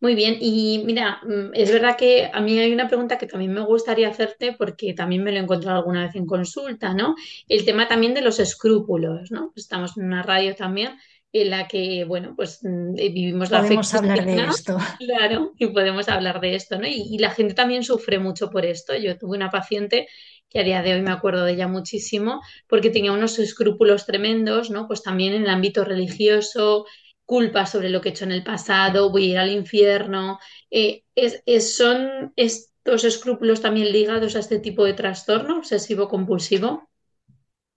muy 0.00 0.14
bien. 0.14 0.36
Y 0.40 0.82
mira, 0.86 1.20
mm, 1.24 1.50
es 1.52 1.72
verdad 1.72 1.96
que 1.96 2.30
a 2.32 2.40
mí 2.40 2.56
hay 2.58 2.72
una 2.72 2.86
pregunta 2.86 3.18
que 3.18 3.26
también 3.26 3.52
me 3.52 3.60
gustaría 3.64 4.08
hacerte 4.08 4.54
porque 4.56 4.94
también 4.94 5.24
me 5.24 5.32
lo 5.32 5.38
he 5.38 5.42
encontrado 5.42 5.78
alguna 5.78 6.04
vez 6.04 6.14
en 6.14 6.26
consulta, 6.26 6.94
¿no? 6.94 7.16
El 7.48 7.64
tema 7.64 7.88
también 7.88 8.14
de 8.14 8.22
los 8.22 8.38
escrúpulos, 8.38 9.32
¿no? 9.32 9.52
Estamos 9.56 9.96
en 9.96 10.04
una 10.04 10.22
radio 10.22 10.54
también 10.54 10.92
en 11.32 11.50
la 11.50 11.66
que, 11.66 12.04
bueno, 12.04 12.34
pues 12.36 12.60
mm, 12.62 12.94
eh, 12.98 13.08
vivimos 13.08 13.50
la 13.50 13.62
Podemos 13.62 13.92
hablar 13.94 14.24
de 14.24 14.44
esto. 14.44 14.78
Claro, 14.98 15.52
y 15.58 15.66
podemos 15.66 16.08
hablar 16.08 16.40
de 16.40 16.54
esto, 16.54 16.78
¿no? 16.78 16.86
Y, 16.86 17.02
y 17.10 17.18
la 17.18 17.30
gente 17.30 17.54
también 17.54 17.82
sufre 17.82 18.20
mucho 18.20 18.48
por 18.48 18.64
esto. 18.64 18.94
Yo 18.96 19.18
tuve 19.18 19.36
una 19.36 19.50
paciente 19.50 20.06
que 20.52 20.60
a 20.60 20.64
día 20.64 20.82
de 20.82 20.94
hoy 20.94 21.02
me 21.02 21.10
acuerdo 21.10 21.44
de 21.44 21.52
ella 21.52 21.68
muchísimo, 21.68 22.42
porque 22.68 22.90
tenía 22.90 23.12
unos 23.12 23.38
escrúpulos 23.38 24.06
tremendos, 24.06 24.70
¿no? 24.70 24.86
Pues 24.86 25.02
también 25.02 25.34
en 25.34 25.42
el 25.44 25.50
ámbito 25.50 25.84
religioso, 25.84 26.86
culpa 27.24 27.66
sobre 27.66 27.88
lo 27.88 28.00
que 28.00 28.10
he 28.10 28.12
hecho 28.12 28.24
en 28.24 28.32
el 28.32 28.44
pasado, 28.44 29.10
voy 29.10 29.24
a 29.24 29.30
ir 29.30 29.38
al 29.38 29.50
infierno. 29.50 30.38
Eh, 30.70 31.04
es, 31.14 31.76
¿Son 31.76 32.32
estos 32.36 33.04
escrúpulos 33.04 33.60
también 33.60 33.92
ligados 33.92 34.36
a 34.36 34.40
este 34.40 34.58
tipo 34.58 34.84
de 34.84 34.94
trastorno 34.94 35.58
obsesivo-compulsivo? 35.58 36.88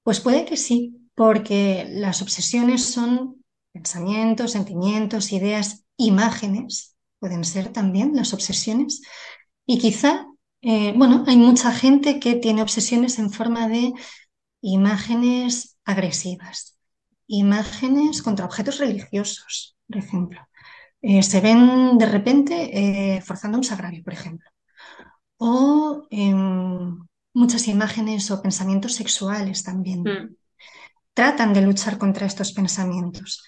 Pues 0.04 0.20
puede 0.20 0.46
que 0.46 0.58
sí, 0.58 1.10
porque 1.16 1.88
las 1.90 2.22
obsesiones 2.22 2.86
son 2.86 3.44
pensamientos, 3.72 4.52
sentimientos, 4.52 5.32
ideas, 5.32 5.86
imágenes, 5.98 6.96
pueden 7.20 7.44
ser 7.44 7.70
también 7.70 8.16
las 8.16 8.34
obsesiones. 8.34 9.02
Y 9.66 9.80
quizá, 9.80 10.28
eh, 10.68 10.94
bueno, 10.98 11.24
hay 11.28 11.38
mucha 11.38 11.72
gente 11.72 12.20
que 12.20 12.34
tiene 12.34 12.64
obsesiones 12.64 13.20
en 13.20 13.30
forma 13.30 13.68
de 13.68 13.94
imágenes 14.62 15.78
agresivas, 15.86 16.80
imágenes 17.28 18.24
contra 18.24 18.46
objetos 18.46 18.80
religiosos, 18.80 19.78
por 19.86 19.98
ejemplo. 19.98 20.42
Eh, 21.04 21.22
se 21.22 21.40
ven 21.40 22.00
de 22.00 22.08
repente 22.08 22.56
eh, 22.74 23.22
forzando 23.22 23.60
un 23.60 23.64
sagrario, 23.64 24.04
por 24.04 24.14
ejemplo. 24.14 24.50
O 25.38 26.08
em, 26.10 26.98
muchas 27.36 27.68
imágenes 27.68 28.32
o 28.32 28.42
pensamientos 28.42 28.96
sexuales 28.96 29.62
también. 29.62 30.02
Mm. 30.02 30.36
Tratan 31.14 31.54
de 31.54 31.62
luchar 31.62 32.00
contra 32.00 32.26
estos 32.26 32.54
pensamientos, 32.54 33.44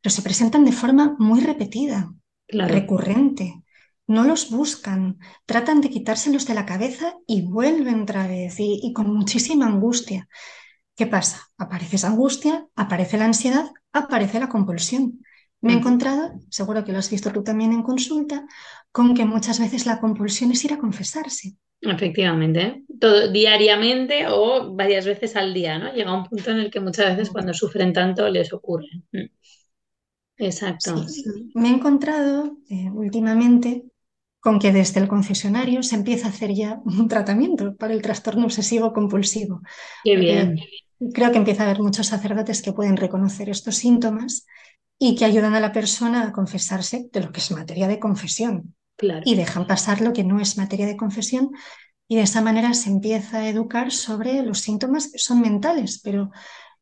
pero 0.00 0.14
se 0.14 0.22
presentan 0.22 0.64
de 0.64 0.70
forma 0.70 1.16
muy 1.18 1.40
repetida, 1.40 2.12
recurrente. 2.46 3.60
No 4.10 4.24
los 4.24 4.50
buscan, 4.50 5.20
tratan 5.46 5.80
de 5.80 5.88
quitárselos 5.88 6.44
de 6.44 6.54
la 6.54 6.66
cabeza 6.66 7.14
y 7.28 7.42
vuelven 7.42 8.02
otra 8.02 8.26
vez 8.26 8.56
y 8.58 8.92
con 8.92 9.14
muchísima 9.14 9.66
angustia. 9.66 10.28
¿Qué 10.96 11.06
pasa? 11.06 11.48
Aparece 11.56 11.94
esa 11.94 12.08
angustia, 12.08 12.66
aparece 12.74 13.18
la 13.18 13.26
ansiedad, 13.26 13.66
aparece 13.92 14.40
la 14.40 14.48
compulsión. 14.48 15.20
Me 15.60 15.74
he 15.74 15.76
encontrado, 15.76 16.32
seguro 16.50 16.84
que 16.84 16.90
lo 16.90 16.98
has 16.98 17.08
visto 17.08 17.30
tú 17.30 17.44
también 17.44 17.72
en 17.72 17.84
consulta, 17.84 18.44
con 18.90 19.14
que 19.14 19.24
muchas 19.24 19.60
veces 19.60 19.86
la 19.86 20.00
compulsión 20.00 20.50
es 20.50 20.64
ir 20.64 20.72
a 20.72 20.78
confesarse. 20.78 21.54
Efectivamente, 21.80 22.82
todo 22.98 23.30
diariamente 23.30 24.26
o 24.28 24.74
varias 24.74 25.06
veces 25.06 25.36
al 25.36 25.54
día, 25.54 25.78
¿no? 25.78 25.94
Llega 25.94 26.12
un 26.12 26.24
punto 26.24 26.50
en 26.50 26.58
el 26.58 26.70
que 26.72 26.80
muchas 26.80 27.16
veces 27.16 27.30
cuando 27.30 27.54
sufren 27.54 27.92
tanto 27.92 28.28
les 28.28 28.52
ocurre. 28.52 28.88
Mm. 29.12 29.30
Exacto. 30.38 31.06
Me 31.54 31.68
he 31.68 31.72
encontrado 31.72 32.56
eh, 32.68 32.90
últimamente 32.90 33.84
con 34.40 34.58
que 34.58 34.72
desde 34.72 35.00
el 35.00 35.08
confesionario 35.08 35.82
se 35.82 35.96
empieza 35.96 36.26
a 36.26 36.30
hacer 36.30 36.52
ya 36.54 36.80
un 36.84 37.08
tratamiento 37.08 37.76
para 37.76 37.94
el 37.94 38.02
trastorno 38.02 38.46
obsesivo 38.46 38.92
compulsivo. 38.92 39.60
Qué 40.02 40.16
bien. 40.16 40.58
Creo 41.12 41.30
que 41.30 41.38
empieza 41.38 41.62
a 41.62 41.66
haber 41.66 41.80
muchos 41.80 42.06
sacerdotes 42.06 42.62
que 42.62 42.72
pueden 42.72 42.96
reconocer 42.96 43.48
estos 43.48 43.76
síntomas 43.76 44.46
y 44.98 45.14
que 45.14 45.24
ayudan 45.24 45.54
a 45.54 45.60
la 45.60 45.72
persona 45.72 46.22
a 46.22 46.32
confesarse 46.32 47.08
de 47.12 47.20
lo 47.20 47.32
que 47.32 47.40
es 47.40 47.50
materia 47.50 47.88
de 47.88 47.98
confesión. 47.98 48.74
Y 49.24 49.34
dejan 49.34 49.66
pasar 49.66 50.02
lo 50.02 50.12
que 50.12 50.24
no 50.24 50.40
es 50.40 50.58
materia 50.58 50.86
de 50.86 50.96
confesión 50.96 51.52
y 52.10 52.16
de 52.16 52.22
esa 52.22 52.42
manera 52.42 52.74
se 52.74 52.90
empieza 52.90 53.38
a 53.38 53.48
educar 53.48 53.92
sobre 53.92 54.42
los 54.42 54.58
síntomas 54.58 55.12
que 55.12 55.18
son 55.18 55.40
mentales, 55.40 56.00
pero 56.02 56.32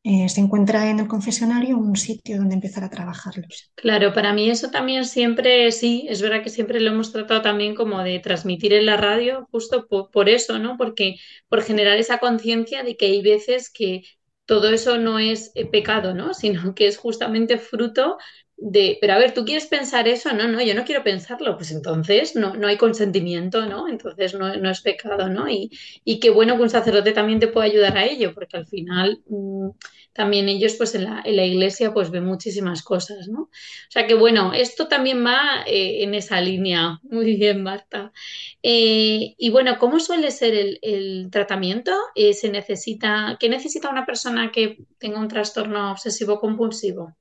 eh, 0.04 0.28
se 0.28 0.40
encuentra 0.40 0.88
en 0.90 1.00
el 1.00 1.08
confesionario 1.08 1.76
un 1.76 1.96
sitio 1.96 2.38
donde 2.38 2.54
empezar 2.54 2.84
a 2.84 2.90
trabajarlos. 2.90 3.72
Claro, 3.74 4.12
para 4.12 4.32
mí 4.32 4.48
eso 4.48 4.70
también 4.70 5.04
siempre, 5.04 5.72
sí, 5.72 6.06
es 6.08 6.22
verdad 6.22 6.42
que 6.42 6.50
siempre 6.50 6.80
lo 6.80 6.90
hemos 6.90 7.12
tratado 7.12 7.42
también 7.42 7.74
como 7.74 8.02
de 8.02 8.20
transmitir 8.20 8.72
en 8.72 8.86
la 8.86 8.96
radio, 8.96 9.48
justo 9.50 9.86
por, 9.88 10.28
eso, 10.28 10.58
¿no? 10.58 10.76
Porque 10.76 11.16
por 11.48 11.62
generar 11.62 11.98
esa 11.98 12.18
conciencia 12.18 12.84
de 12.84 12.96
que 12.96 13.06
hay 13.06 13.22
veces 13.22 13.70
que 13.70 14.02
todo 14.46 14.70
eso 14.70 14.98
no 14.98 15.18
es 15.18 15.50
eh, 15.54 15.66
pecado, 15.66 16.14
¿no? 16.14 16.32
Sino 16.34 16.74
que 16.74 16.86
es 16.86 16.96
justamente 16.96 17.58
fruto 17.58 18.18
de, 18.60 18.98
pero 19.00 19.12
a 19.14 19.18
ver, 19.18 19.34
¿tú 19.34 19.44
quieres 19.44 19.66
pensar 19.66 20.08
eso? 20.08 20.32
No, 20.32 20.48
no, 20.48 20.60
yo 20.60 20.74
no 20.74 20.84
quiero 20.84 21.04
pensarlo, 21.04 21.56
pues 21.56 21.70
entonces 21.70 22.34
no, 22.34 22.54
no 22.54 22.66
hay 22.66 22.76
consentimiento, 22.76 23.66
¿no? 23.66 23.88
Entonces 23.88 24.34
no, 24.34 24.54
no 24.56 24.70
es 24.70 24.80
pecado, 24.80 25.28
¿no? 25.28 25.48
Y, 25.48 25.70
y, 26.04 26.18
qué 26.18 26.30
bueno 26.30 26.56
que 26.56 26.62
un 26.62 26.70
sacerdote 26.70 27.12
también 27.12 27.38
te 27.38 27.46
pueda 27.46 27.66
ayudar 27.66 27.96
a 27.96 28.04
ello, 28.04 28.34
porque 28.34 28.56
al 28.56 28.66
final 28.66 29.22
mm, 29.28 29.68
también 30.12 30.48
ellos 30.48 30.74
pues 30.74 30.96
en 30.96 31.04
la, 31.04 31.22
en 31.24 31.36
la, 31.36 31.44
iglesia 31.44 31.94
pues 31.94 32.10
ven 32.10 32.24
muchísimas 32.24 32.82
cosas, 32.82 33.28
¿no? 33.28 33.42
O 33.42 33.50
sea 33.90 34.08
que 34.08 34.14
bueno, 34.14 34.52
esto 34.52 34.88
también 34.88 35.24
va 35.24 35.62
eh, 35.66 36.02
en 36.02 36.14
esa 36.14 36.40
línea. 36.40 36.98
Muy 37.10 37.36
bien, 37.36 37.62
Marta. 37.62 38.12
Eh, 38.62 39.34
y 39.38 39.50
bueno, 39.50 39.78
¿cómo 39.78 40.00
suele 40.00 40.32
ser 40.32 40.54
el, 40.54 40.78
el 40.82 41.28
tratamiento? 41.30 41.92
Eh, 42.16 42.34
¿Se 42.34 42.50
necesita, 42.50 43.36
¿Qué 43.38 43.48
necesita 43.48 43.88
una 43.88 44.04
persona 44.04 44.50
que 44.50 44.78
tenga 44.98 45.20
un 45.20 45.28
trastorno 45.28 45.92
obsesivo 45.92 46.40
compulsivo? 46.40 47.14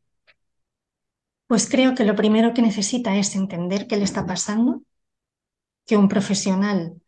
Pues 1.47 1.69
creo 1.69 1.95
que 1.95 2.03
lo 2.03 2.15
primero 2.15 2.53
que 2.53 2.61
necesita 2.61 3.15
es 3.15 3.35
entender 3.35 3.87
qué 3.87 3.97
le 3.97 4.03
está 4.03 4.25
pasando, 4.25 4.83
que 5.85 5.97
un 5.97 6.09
profesional 6.09 7.01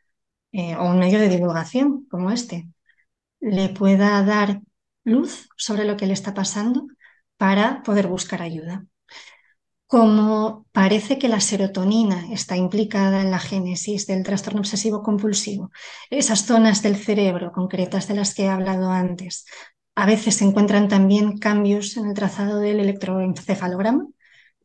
eh, 0.51 0.75
o 0.75 0.85
un 0.89 0.99
medio 0.99 1.19
de 1.19 1.29
divulgación 1.29 2.05
como 2.09 2.31
este 2.31 2.69
le 3.39 3.69
pueda 3.69 4.23
dar 4.23 4.61
luz 5.03 5.49
sobre 5.57 5.85
lo 5.85 5.97
que 5.97 6.07
le 6.07 6.13
está 6.13 6.33
pasando 6.33 6.87
para 7.37 7.83
poder 7.83 8.07
buscar 8.07 8.41
ayuda. 8.41 8.85
Como 9.87 10.67
parece 10.71 11.17
que 11.17 11.29
la 11.29 11.39
serotonina 11.39 12.31
está 12.31 12.55
implicada 12.55 13.21
en 13.21 13.31
la 13.31 13.39
génesis 13.39 14.05
del 14.05 14.23
trastorno 14.23 14.59
obsesivo 14.59 15.01
compulsivo, 15.01 15.71
esas 16.11 16.45
zonas 16.45 16.83
del 16.83 16.95
cerebro 16.95 17.51
concretas 17.51 18.07
de 18.07 18.13
las 18.15 18.35
que 18.35 18.43
he 18.43 18.49
hablado 18.49 18.91
antes, 18.91 19.45
a 19.95 20.05
veces 20.05 20.35
se 20.35 20.45
encuentran 20.45 20.87
también 20.89 21.39
cambios 21.39 21.97
en 21.97 22.05
el 22.07 22.13
trazado 22.13 22.59
del 22.59 22.79
electroencefalograma, 22.81 24.05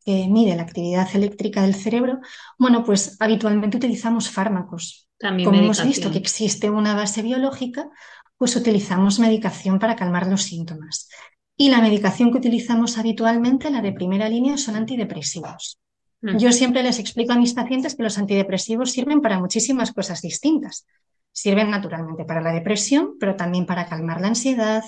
que 0.05 0.27
mide 0.27 0.55
la 0.55 0.61
actividad 0.61 1.09
eléctrica 1.15 1.63
del 1.63 1.73
cerebro, 1.73 2.19
bueno, 2.59 2.83
pues 2.83 3.17
habitualmente 3.19 3.77
utilizamos 3.77 4.29
fármacos. 4.29 5.09
También 5.17 5.49
Como 5.49 5.59
hemos 5.59 5.83
visto 5.83 6.11
que 6.11 6.19
existe 6.19 6.69
una 6.69 6.93
base 6.93 7.23
biológica, 7.23 7.89
pues 8.37 8.55
utilizamos 8.55 9.19
medicación 9.19 9.79
para 9.79 9.95
calmar 9.95 10.27
los 10.27 10.43
síntomas. 10.43 11.09
Y 11.57 11.69
la 11.69 11.81
medicación 11.81 12.31
que 12.31 12.37
utilizamos 12.37 12.97
habitualmente, 12.99 13.71
la 13.71 13.81
de 13.81 13.93
primera 13.93 14.29
línea, 14.29 14.57
son 14.57 14.75
antidepresivos. 14.75 15.79
Mm. 16.21 16.37
Yo 16.37 16.51
siempre 16.51 16.83
les 16.83 16.99
explico 16.99 17.33
a 17.33 17.37
mis 17.37 17.53
pacientes 17.53 17.95
que 17.95 18.03
los 18.03 18.17
antidepresivos 18.19 18.91
sirven 18.91 19.21
para 19.21 19.39
muchísimas 19.39 19.91
cosas 19.91 20.21
distintas. 20.21 20.85
Sirven 21.31 21.71
naturalmente 21.71 22.25
para 22.25 22.41
la 22.41 22.51
depresión, 22.51 23.15
pero 23.19 23.35
también 23.35 23.65
para 23.65 23.87
calmar 23.87 24.21
la 24.21 24.27
ansiedad, 24.27 24.83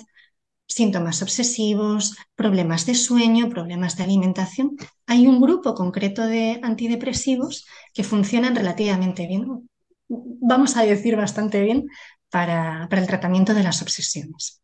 síntomas 0.68 1.22
obsesivos, 1.22 2.16
problemas 2.36 2.86
de 2.86 2.96
sueño, 2.96 3.50
problemas 3.50 3.98
de 3.98 4.04
alimentación. 4.04 4.76
Hay 5.06 5.28
un 5.28 5.40
grupo 5.42 5.74
concreto 5.74 6.26
de 6.26 6.60
antidepresivos 6.62 7.66
que 7.94 8.04
funcionan 8.04 8.56
relativamente 8.56 9.28
bien, 9.28 9.70
vamos 10.08 10.78
a 10.78 10.84
decir 10.84 11.16
bastante 11.16 11.62
bien, 11.62 11.88
para, 12.30 12.88
el 12.92 13.08
tratamiento 13.08 13.54
de 13.54 13.64
las 13.64 13.82
obsesiones. 13.82 14.62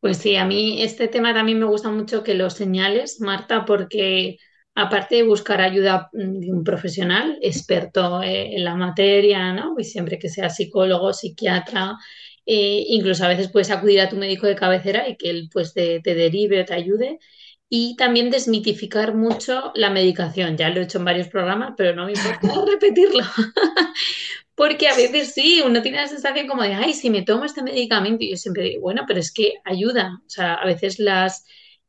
Pues 0.00 0.18
sí, 0.18 0.36
a 0.36 0.44
mí 0.44 0.82
este 0.82 1.08
tema 1.08 1.32
también 1.32 1.58
me 1.58 1.64
gusta 1.64 1.90
mucho 1.90 2.22
que 2.22 2.34
lo 2.34 2.50
señales, 2.50 3.20
Marta, 3.20 3.64
porque 3.64 4.36
aparte 4.74 5.16
de 5.16 5.22
buscar 5.22 5.60
ayuda 5.60 6.10
de 6.12 6.52
un 6.52 6.62
profesional 6.62 7.38
experto 7.40 8.22
eh, 8.22 8.54
en 8.54 8.64
la 8.64 8.74
materia, 8.74 9.52
¿no? 9.52 9.74
Y 9.78 9.84
siempre 9.84 10.18
que 10.18 10.28
sea 10.28 10.50
psicólogo, 10.50 11.12
psiquiatra, 11.12 11.96
eh, 12.46 12.84
incluso 12.88 13.24
a 13.24 13.28
veces 13.28 13.50
puedes 13.50 13.70
acudir 13.70 14.00
a 14.00 14.08
tu 14.08 14.16
médico 14.16 14.46
de 14.46 14.56
cabecera 14.56 15.08
y 15.08 15.16
que 15.16 15.30
él 15.30 15.48
pues 15.52 15.72
te, 15.72 16.00
derive 16.02 16.60
o 16.62 16.64
te 16.64 16.74
ayude. 16.74 17.18
Y 17.68 17.96
también 17.96 18.30
desmitificar 18.30 19.14
mucho 19.14 19.72
la 19.74 19.90
medicación. 19.90 20.56
Ya 20.56 20.68
lo 20.70 20.80
he 20.80 20.84
hecho 20.84 20.98
en 20.98 21.06
varios 21.06 21.28
programas, 21.28 21.74
pero 21.76 21.94
no 21.94 22.06
me 22.06 22.12
importa 22.12 22.40
repetirlo. 22.70 23.24
Porque 24.54 24.86
a 24.88 24.94
veces 24.94 25.32
sí, 25.34 25.62
uno 25.64 25.82
tiene 25.82 25.98
la 25.98 26.06
sensación 26.06 26.46
como 26.46 26.62
de, 26.62 26.74
ay, 26.74 26.94
si 26.94 27.10
me 27.10 27.22
tomo 27.22 27.44
este 27.44 27.62
medicamento, 27.62 28.22
y 28.24 28.30
yo 28.30 28.36
siempre 28.36 28.64
digo, 28.64 28.82
bueno, 28.82 29.02
pero 29.08 29.18
es 29.18 29.32
que 29.32 29.54
ayuda. 29.64 30.20
O 30.26 30.30
sea, 30.30 30.54
a 30.54 30.66
veces 30.66 30.98
las, 31.00 31.44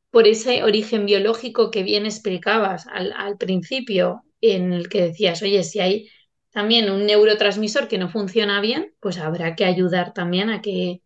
por 0.10 0.28
ese 0.28 0.63
origen 0.63 1.06
biológico 1.06 1.70
que 1.70 1.84
bien 1.84 2.06
explicabas 2.06 2.88
al, 2.88 3.13
al 3.13 3.38
principio, 3.38 4.24
en 4.41 4.74
el 4.74 4.89
que 4.89 5.04
decías, 5.04 5.41
oye, 5.44 5.63
si 5.63 5.80
hay 5.80 6.10
también 6.56 6.89
un 6.89 7.06
neurotransmisor 7.06 7.89
que 7.89 7.98
no 7.98 8.08
funciona 8.08 8.62
bien, 8.62 8.94
pues 9.02 9.18
habrá 9.18 9.58
que 9.58 9.65
ayudar 9.65 10.13
también 10.13 10.50
a 10.50 10.62
que, 10.62 11.02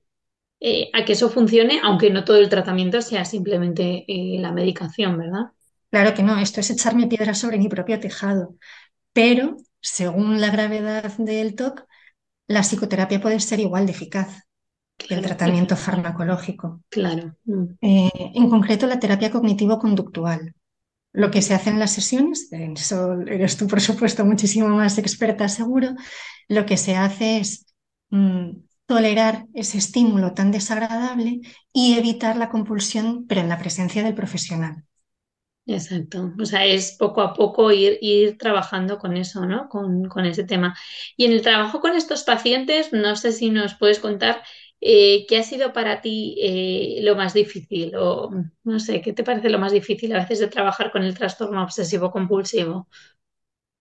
eh, 0.60 0.92
a 0.94 1.04
que 1.06 1.14
eso 1.14 1.28
funcione, 1.32 1.80
aunque 1.84 2.12
no 2.12 2.24
todo 2.24 2.38
el 2.38 2.50
tratamiento 2.50 3.02
sea 3.02 3.26
simplemente 3.26 4.06
eh, 4.08 4.38
la 4.40 4.52
medicación, 4.52 5.18
¿verdad? 5.18 5.48
Claro 5.90 6.14
que 6.14 6.22
no, 6.22 6.38
esto 6.38 6.60
es 6.60 6.70
echarme 6.70 7.08
piedra 7.08 7.34
sobre 7.34 7.58
mi 7.58 7.68
propio 7.68 8.00
tejado, 8.00 8.58
pero 9.12 9.58
según 9.82 10.40
la 10.40 10.52
gravedad 10.52 11.12
del 11.18 11.56
TOC, 11.56 11.84
la 12.46 12.62
psicoterapia 12.62 13.20
puede 13.20 13.40
ser 13.40 13.60
igual 13.60 13.88
de 13.88 13.94
eficaz 13.94 14.44
que 14.98 15.16
el 15.16 15.24
tratamiento 15.24 15.76
farmacológico. 15.76 16.84
Claro. 16.90 17.36
Mm. 17.46 17.64
Eh, 17.82 18.12
en 18.36 18.50
concreto, 18.52 18.86
la 18.86 19.00
terapia 19.00 19.32
cognitivo-conductual. 19.32 20.54
Lo 21.12 21.32
que 21.32 21.42
se 21.42 21.54
hace 21.54 21.72
en 21.72 21.80
las 21.80 21.92
sesiones, 21.92 22.52
en 22.52 22.74
eso 22.74 23.22
eres 23.22 23.58
tú, 23.58 23.68
por 23.68 23.82
supuesto, 23.82 24.26
muchísimo 24.26 24.70
más 24.70 24.98
experta, 24.98 25.48
seguro, 25.50 25.96
lo 26.48 26.66
que 26.66 26.78
se 26.78 26.96
hace 26.96 27.40
es 27.40 27.66
mm, 28.10 28.52
tolerar 28.86 29.46
ese 29.54 29.78
estímulo 29.78 30.34
tan 30.34 30.52
desagradable 30.52 31.42
y 31.74 31.98
evitar 31.98 32.38
la 32.38 32.50
compulsión, 32.50 33.26
pero 33.28 33.42
en 33.42 33.50
la 33.50 33.58
presencia 33.58 34.04
del 34.04 34.16
profesional. 34.16 34.84
Exacto, 35.66 36.34
o 36.40 36.46
sea, 36.46 36.66
es 36.66 36.96
poco 36.98 37.22
a 37.22 37.34
poco 37.34 37.72
ir, 37.72 38.00
ir 38.02 38.40
trabajando 38.40 38.98
con 38.98 39.16
eso, 39.16 39.46
¿no? 39.46 39.70
Con, 39.70 40.06
con, 40.06 40.26
ese 40.26 40.44
tema. 40.44 40.76
Y 41.16 41.26
en 41.26 41.32
el 41.32 41.44
trabajo 41.44 41.80
con 41.80 41.96
estos 41.96 42.24
pacientes, 42.24 42.92
no 42.92 43.16
sé 43.16 43.32
si 43.32 43.52
nos 43.52 43.76
puedes 43.76 44.00
contar 44.00 44.42
eh, 44.82 45.26
¿qué 45.28 45.38
ha 45.38 45.44
sido 45.44 45.74
para 45.74 46.02
ti 46.02 46.38
eh, 46.42 47.00
lo 47.02 47.16
más 47.16 47.34
difícil? 47.34 47.96
O 47.96 48.32
no 48.64 48.80
sé, 48.80 49.02
¿qué 49.02 49.14
te 49.14 49.24
parece 49.24 49.50
lo 49.50 49.60
más 49.60 49.72
difícil 49.72 50.14
a 50.16 50.20
veces 50.20 50.40
de 50.40 50.48
trabajar 50.48 50.92
con 50.92 51.04
el 51.04 51.18
trastorno 51.18 51.64
obsesivo 51.64 52.12
compulsivo? 52.12 52.88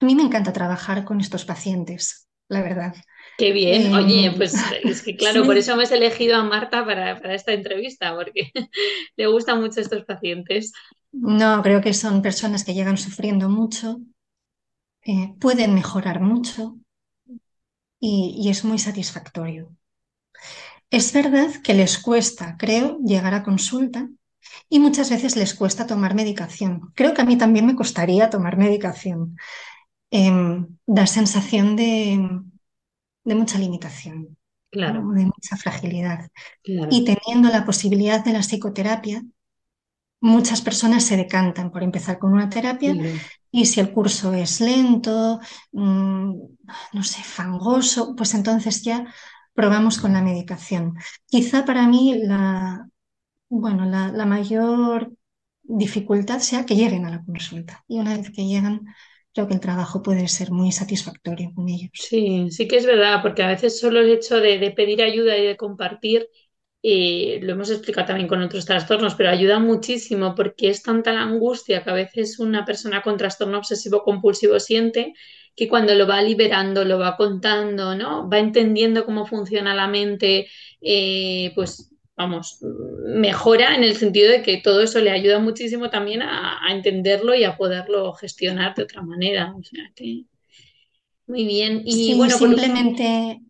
A 0.01 0.05
mí 0.05 0.15
me 0.15 0.23
encanta 0.23 0.53
trabajar 0.53 1.05
con 1.05 1.21
estos 1.21 1.45
pacientes, 1.45 2.29
la 2.49 2.63
verdad. 2.63 2.95
Qué 3.37 3.53
bien. 3.53 3.93
Oye, 3.95 4.27
em, 4.27 4.37
pues 4.37 4.55
es 4.83 5.03
que 5.03 5.17
claro, 5.17 5.45
por 5.45 5.57
eso 5.57 5.73
hemos 5.73 5.91
elegido 5.93 6.37
a 6.37 6.43
Marta 6.43 6.85
para, 6.85 7.13
esta 7.35 7.53
entrevista, 7.53 8.15
porque 8.17 8.51
le 9.17 9.27
gustan 9.27 9.61
mucho 9.61 9.81
estos 9.81 10.05
pacientes. 10.05 10.73
No, 11.13 11.63
creo 11.63 11.81
que 11.81 11.95
son 11.95 12.23
personas 12.23 12.65
que 12.65 12.75
llegan 12.75 12.99
sufriendo 12.99 13.49
mucho, 13.49 14.01
eh, 15.05 15.35
pueden 15.41 15.75
mejorar 15.75 16.21
mucho 16.21 16.77
y 18.01 18.49
es 18.49 18.65
muy 18.65 18.79
satisfactorio. 18.79 19.78
Es 20.91 21.13
verdad 21.13 21.51
que 21.63 21.75
les 21.75 21.99
cuesta, 21.99 22.57
creo, 22.59 22.99
llegar 23.05 23.35
a 23.35 23.43
consulta 23.43 24.09
y 24.69 24.79
muchas 24.79 25.11
veces 25.11 25.37
les 25.37 25.55
cuesta 25.55 25.87
tomar 25.87 26.15
medicación. 26.15 26.93
Creo 26.95 27.13
que 27.15 27.23
a 27.23 27.27
mí 27.27 27.37
también 27.37 27.67
me 27.67 27.77
costaría 27.77 28.31
tomar 28.31 28.57
medicación. 28.57 29.37
Em, 30.11 30.67
da 30.87 31.07
sensación 31.07 31.77
de, 31.77 32.41
mucha 33.25 33.59
limitación, 33.59 34.39
claro. 34.71 35.07
de 35.13 35.27
mucha 35.27 35.57
fragilidad. 35.57 36.31
Y 36.65 37.05
teniendo 37.05 37.51
la 37.51 37.67
posibilidad 37.67 38.25
de 38.25 38.33
la 38.33 38.43
psicoterapia, 38.43 39.23
muchas 40.21 40.63
personas 40.63 41.05
se 41.05 41.17
decantan 41.17 41.71
por 41.71 41.83
empezar 41.83 42.19
con 42.19 42.33
una 42.33 42.49
terapia 42.49 42.95
y 43.51 43.67
si 43.67 43.81
el 43.81 43.93
curso 43.93 44.33
es 44.33 44.61
lento, 44.61 45.41
mm, 45.73 46.33
no 46.93 47.03
sé, 47.03 47.23
fangoso, 47.23 48.15
pues 48.17 48.35
entonces 48.35 48.83
ya 48.83 49.07
probamos 49.59 49.99
con 49.99 50.13
la 50.13 50.23
medicación. 50.23 50.95
Quizá 51.27 51.65
para 51.65 51.89
mí 51.89 52.15
la, 52.23 52.89
bueno, 53.49 53.87
la, 53.87 54.25
mayor 54.25 55.11
dificultad 55.65 56.39
sea 56.39 56.65
que 56.65 56.77
lleguen 56.77 57.07
a 57.07 57.11
la 57.11 57.25
consulta 57.25 57.85
y 57.89 57.99
una 57.99 58.17
vez 58.17 58.31
que 58.31 58.47
llegan 58.47 58.83
creo 59.35 59.49
que 59.49 59.55
el 59.55 59.61
trabajo 59.61 60.01
puede 60.01 60.29
ser 60.29 60.53
muy 60.53 60.71
satisfactorio 60.71 61.51
con 61.53 61.69
ellos. 61.69 61.91
Sí, 61.93 62.47
sí 62.53 62.69
que 62.69 62.77
es 62.77 62.87
verdad, 62.87 63.21
porque 63.21 63.43
a 63.43 63.49
veces 63.49 63.81
solo 63.81 63.99
el 63.99 64.11
hecho 64.11 64.37
de, 64.37 64.73
pedir 64.77 65.03
ayuda 65.03 65.37
y 65.37 65.45
de 65.45 65.57
compartir, 65.57 66.29
lo 66.81 67.53
hemos 67.53 67.71
explicado 67.71 68.07
también 68.07 68.29
con 68.29 68.41
otros 68.41 68.65
trastornos, 68.65 69.17
pero 69.17 69.31
ayuda 69.31 69.59
muchísimo 69.59 70.37
porque 70.37 70.69
es 70.71 70.85
tanta 70.85 71.13
la 71.13 71.23
angustia 71.23 71.83
que 71.83 71.91
a 71.91 71.95
veces 71.95 72.39
una 72.39 72.65
persona 72.65 73.03
con 73.03 73.17
trastorno 73.17 73.59
obsesivo 73.59 74.05
compulsivo 74.05 74.61
siente 74.61 75.15
que 75.59 75.69
cuando 75.69 75.93
lo 75.97 76.07
va 76.07 76.23
liberando, 76.23 76.85
lo 76.85 77.01
va 77.01 77.17
contando, 77.17 77.97
¿no? 77.97 78.31
Va 78.31 78.39
entendiendo 78.39 79.05
cómo 79.05 79.27
funciona 79.27 79.75
la 79.75 79.89
mente, 79.89 80.47
eh, 80.81 81.51
pues 81.57 81.91
vamos, 82.17 82.61
mejora 83.07 83.75
en 83.75 83.83
el 83.83 83.97
sentido 83.97 84.31
de 84.31 84.43
que 84.43 84.59
todo 84.59 84.83
eso 84.83 85.01
le 85.01 85.11
ayuda 85.11 85.41
muchísimo 85.41 85.91
también 85.91 86.23
a, 86.23 86.61
entenderlo 86.71 87.35
y 87.35 87.43
a 87.43 87.57
poderlo 87.57 88.13
gestionar 88.13 88.77
de 88.77 88.85
otra 88.85 89.03
manera. 89.03 89.53
O 89.59 89.63
sea 89.65 89.83
que 89.97 90.27
muy 91.27 91.45
bien. 91.45 91.83
Y 91.85 92.15
bueno, 92.17 92.39
simplemente, 92.39 93.41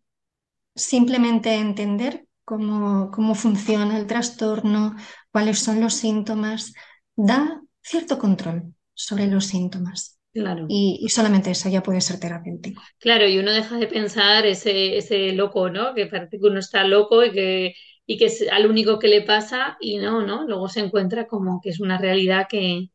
simplemente 0.74 1.54
entender 1.56 2.26
cómo, 2.42 3.10
cómo 3.10 3.34
funciona 3.34 3.98
el 3.98 4.06
trastorno, 4.06 4.96
cuáles 5.30 5.58
son 5.58 5.82
los 5.82 5.92
síntomas, 5.92 6.72
da 7.14 7.60
cierto 7.82 8.18
control 8.18 8.72
sobre 8.94 9.26
los 9.26 9.44
síntomas. 9.44 10.17
Claro. 10.32 10.66
Y, 10.68 11.06
solamente 11.08 11.50
eso 11.50 11.68
ya 11.68 11.82
puede 11.82 12.00
ser 12.00 12.20
terapéutico. 12.20 12.82
Claro, 12.98 13.26
y 13.26 13.38
uno 13.38 13.52
deja 13.52 13.76
de 13.78 13.86
pensar 13.86 14.46
ese, 14.46 14.96
ese 14.96 15.32
loco, 15.32 15.70
¿no? 15.70 15.94
Que 15.94 16.06
parece 16.06 16.38
que 16.38 16.46
uno 16.46 16.58
está 16.60 16.84
loco 16.84 17.24
y 17.24 17.32
que, 17.32 17.74
y 18.06 18.18
que 18.18 18.26
es 18.26 18.46
al 18.50 18.66
único 18.66 18.98
que 18.98 19.08
le 19.08 19.22
pasa 19.22 19.76
y 19.80 19.98
no, 19.98 20.22
¿no? 20.22 20.46
Luego 20.46 20.68
se 20.68 20.80
encuentra 20.80 21.26
como 21.26 21.60
que 21.60 21.70
es 21.70 21.80
una 21.80 21.98
realidad 21.98 22.46
que, 22.48 22.88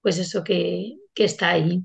pues 0.00 0.18
eso, 0.18 0.42
que, 0.44 0.96
que 1.14 1.24
está 1.24 1.50
ahí. 1.50 1.82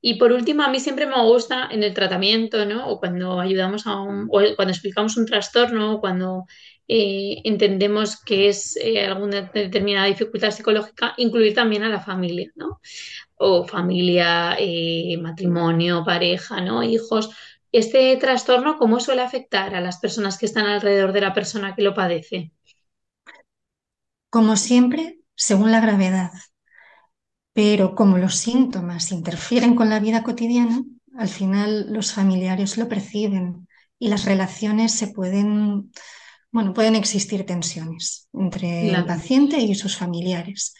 Y 0.00 0.14
por 0.18 0.32
último, 0.32 0.62
a 0.62 0.68
mí 0.68 0.80
siempre 0.80 1.06
me 1.06 1.20
gusta 1.22 1.68
en 1.70 1.82
el 1.82 1.94
tratamiento, 1.94 2.66
¿no? 2.66 2.88
O 2.88 3.00
cuando 3.00 3.40
ayudamos 3.40 3.86
a 3.86 4.00
un, 4.02 4.28
o 4.30 4.40
cuando 4.54 4.72
explicamos 4.72 5.16
un 5.16 5.26
trastorno, 5.26 5.94
o 5.94 6.00
cuando 6.00 6.44
eh, 6.88 7.40
entendemos 7.44 8.20
que 8.22 8.48
es 8.48 8.76
eh, 8.76 9.04
alguna 9.06 9.50
determinada 9.54 10.06
dificultad 10.06 10.50
psicológica, 10.50 11.14
incluir 11.16 11.54
también 11.54 11.84
a 11.84 11.88
la 11.88 12.00
familia, 12.00 12.50
¿no? 12.54 12.80
O 13.36 13.66
familia, 13.66 14.56
eh, 14.58 15.16
matrimonio, 15.20 16.04
pareja, 16.04 16.60
¿no? 16.60 16.82
Hijos. 16.82 17.30
Este 17.72 18.16
trastorno, 18.16 18.78
¿cómo 18.78 19.00
suele 19.00 19.22
afectar 19.22 19.74
a 19.74 19.80
las 19.80 19.98
personas 19.98 20.38
que 20.38 20.46
están 20.46 20.66
alrededor 20.66 21.12
de 21.12 21.20
la 21.20 21.34
persona 21.34 21.74
que 21.74 21.82
lo 21.82 21.94
padece? 21.94 22.52
Como 24.30 24.56
siempre, 24.56 25.18
según 25.34 25.72
la 25.72 25.80
gravedad. 25.80 26.30
Pero 27.52 27.94
como 27.94 28.18
los 28.18 28.36
síntomas 28.36 29.12
interfieren 29.12 29.74
con 29.74 29.90
la 29.90 30.00
vida 30.00 30.22
cotidiana, 30.22 30.84
al 31.16 31.28
final 31.28 31.92
los 31.92 32.12
familiares 32.12 32.76
lo 32.76 32.88
perciben 32.88 33.68
y 33.98 34.08
las 34.08 34.24
relaciones 34.24 34.92
se 34.92 35.08
pueden 35.08 35.90
bueno, 36.54 36.72
pueden 36.72 36.94
existir 36.94 37.44
tensiones 37.44 38.28
entre 38.32 38.90
el 38.90 39.04
paciente 39.04 39.58
y 39.58 39.74
sus 39.74 39.96
familiares. 39.96 40.72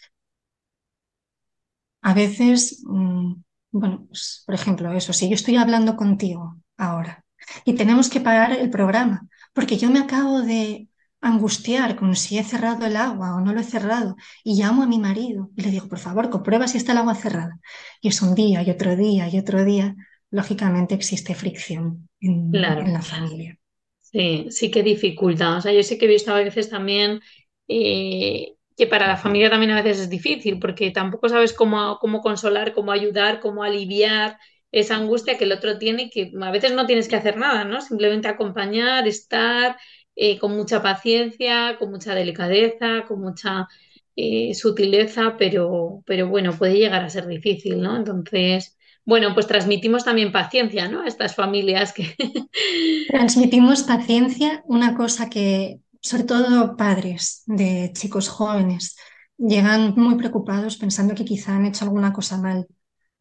A 2.11 2.13
veces, 2.15 2.83
mm, 2.87 3.35
bueno, 3.73 4.07
pues, 4.09 4.43
por 4.47 4.55
ejemplo, 4.55 4.93
eso, 4.93 5.13
si 5.13 5.29
yo 5.29 5.35
estoy 5.35 5.57
hablando 5.57 5.97
contigo 5.97 6.43
ahora 6.77 7.25
y 7.65 7.75
tenemos 7.75 8.11
que 8.11 8.21
parar 8.21 8.53
el 8.53 8.71
programa 8.71 9.27
porque 9.55 9.77
yo 9.79 9.91
me 9.91 10.01
acabo 10.01 10.43
de 10.43 10.89
angustiar 11.21 11.97
con 11.97 12.15
si 12.17 12.39
he 12.39 12.45
cerrado 12.45 12.85
el 12.87 12.97
agua 12.97 13.35
o 13.37 13.41
no 13.41 13.55
lo 13.55 13.61
he 13.61 13.65
cerrado 13.65 14.17
y 14.45 14.57
llamo 14.61 14.83
a 14.83 14.87
mi 14.87 14.99
marido 14.99 15.51
y 15.57 15.63
le 15.63 15.71
digo, 15.71 15.89
por 15.89 15.99
favor, 15.99 16.29
comprueba 16.29 16.69
si 16.69 16.77
está 16.77 16.93
el 16.93 16.99
agua 16.99 17.15
cerrada. 17.15 17.59
Y 18.03 18.09
es 18.09 18.21
un 18.21 18.35
día 18.35 18.63
y 18.63 18.71
otro 18.71 18.95
día 18.97 19.29
y 19.29 19.39
otro 19.39 19.65
día, 19.65 19.97
lógicamente 20.31 20.95
existe 20.95 21.35
fricción 21.35 22.09
en 22.21 22.53
la 22.93 23.01
familia. 23.01 23.59
Sí, 24.03 24.47
sí 24.51 24.71
que 24.71 24.83
dificulta. 24.83 25.57
O 25.57 25.61
sea, 25.63 25.73
yo 25.73 25.83
sí 25.83 25.99
que 25.99 26.05
he 26.05 26.09
visto 26.09 26.33
a 26.33 26.39
veces 26.41 26.69
también 26.69 27.21
eh, 27.69 28.54
que 28.77 28.87
para 28.87 29.07
la 29.07 29.17
familia 29.17 29.51
también 29.51 29.71
a 29.73 29.83
veces 29.83 30.03
es 30.03 30.11
difícil, 30.11 30.59
porque 30.59 30.91
tampoco 30.91 31.29
sabes 31.29 31.53
cómo, 31.53 31.99
cómo 32.01 32.21
consolar, 32.21 32.73
cómo 32.73 32.93
ayudar, 32.93 33.41
cómo 33.41 33.63
aliviar 33.63 34.39
esa 34.73 34.97
angustia 34.97 35.39
que 35.39 35.45
el 35.45 35.53
otro 35.53 35.79
tiene, 35.79 36.11
que 36.11 36.33
a 36.41 36.51
veces 36.51 36.73
no 36.73 36.87
tienes 36.87 37.09
que 37.09 37.17
hacer 37.17 37.37
nada, 37.37 37.65
¿no? 37.65 37.81
Simplemente 37.81 38.27
acompañar, 38.27 39.07
estar 39.07 39.77
eh, 40.17 40.39
con 40.39 40.57
mucha 40.57 40.83
paciencia, 40.83 41.77
con 41.79 41.91
mucha 41.91 42.15
delicadeza, 42.15 43.05
con 43.07 43.21
mucha 43.21 43.69
eh, 44.17 44.53
sutileza, 44.55 45.37
pero, 45.39 46.03
pero 46.07 46.29
bueno, 46.29 46.53
puede 46.59 46.79
llegar 46.79 47.05
a 47.05 47.11
ser 47.11 47.27
difícil, 47.29 47.81
¿no? 47.81 47.97
Entonces, 47.97 48.77
bueno, 49.05 49.35
pues 49.35 49.47
transmitimos 49.47 50.05
también 50.05 50.33
paciencia, 50.33 50.89
¿no? 50.89 51.03
A 51.03 51.07
estas 51.07 51.37
familias 51.37 51.93
que... 51.93 52.15
Transmitimos 53.09 53.85
paciencia, 53.85 54.65
una 54.67 54.97
cosa 54.97 55.31
que, 55.31 55.79
sobre 56.05 56.25
todo 56.25 56.77
padres 56.77 57.43
de 57.47 57.91
chicos 57.95 58.29
jóvenes, 58.29 58.95
llegan 59.39 59.95
muy 59.97 60.17
preocupados 60.17 60.77
pensando 60.77 61.15
que 61.15 61.25
quizá 61.25 61.57
han 61.57 61.65
hecho 61.65 61.87
alguna 61.87 62.13
cosa 62.13 62.37
mal, 62.37 62.69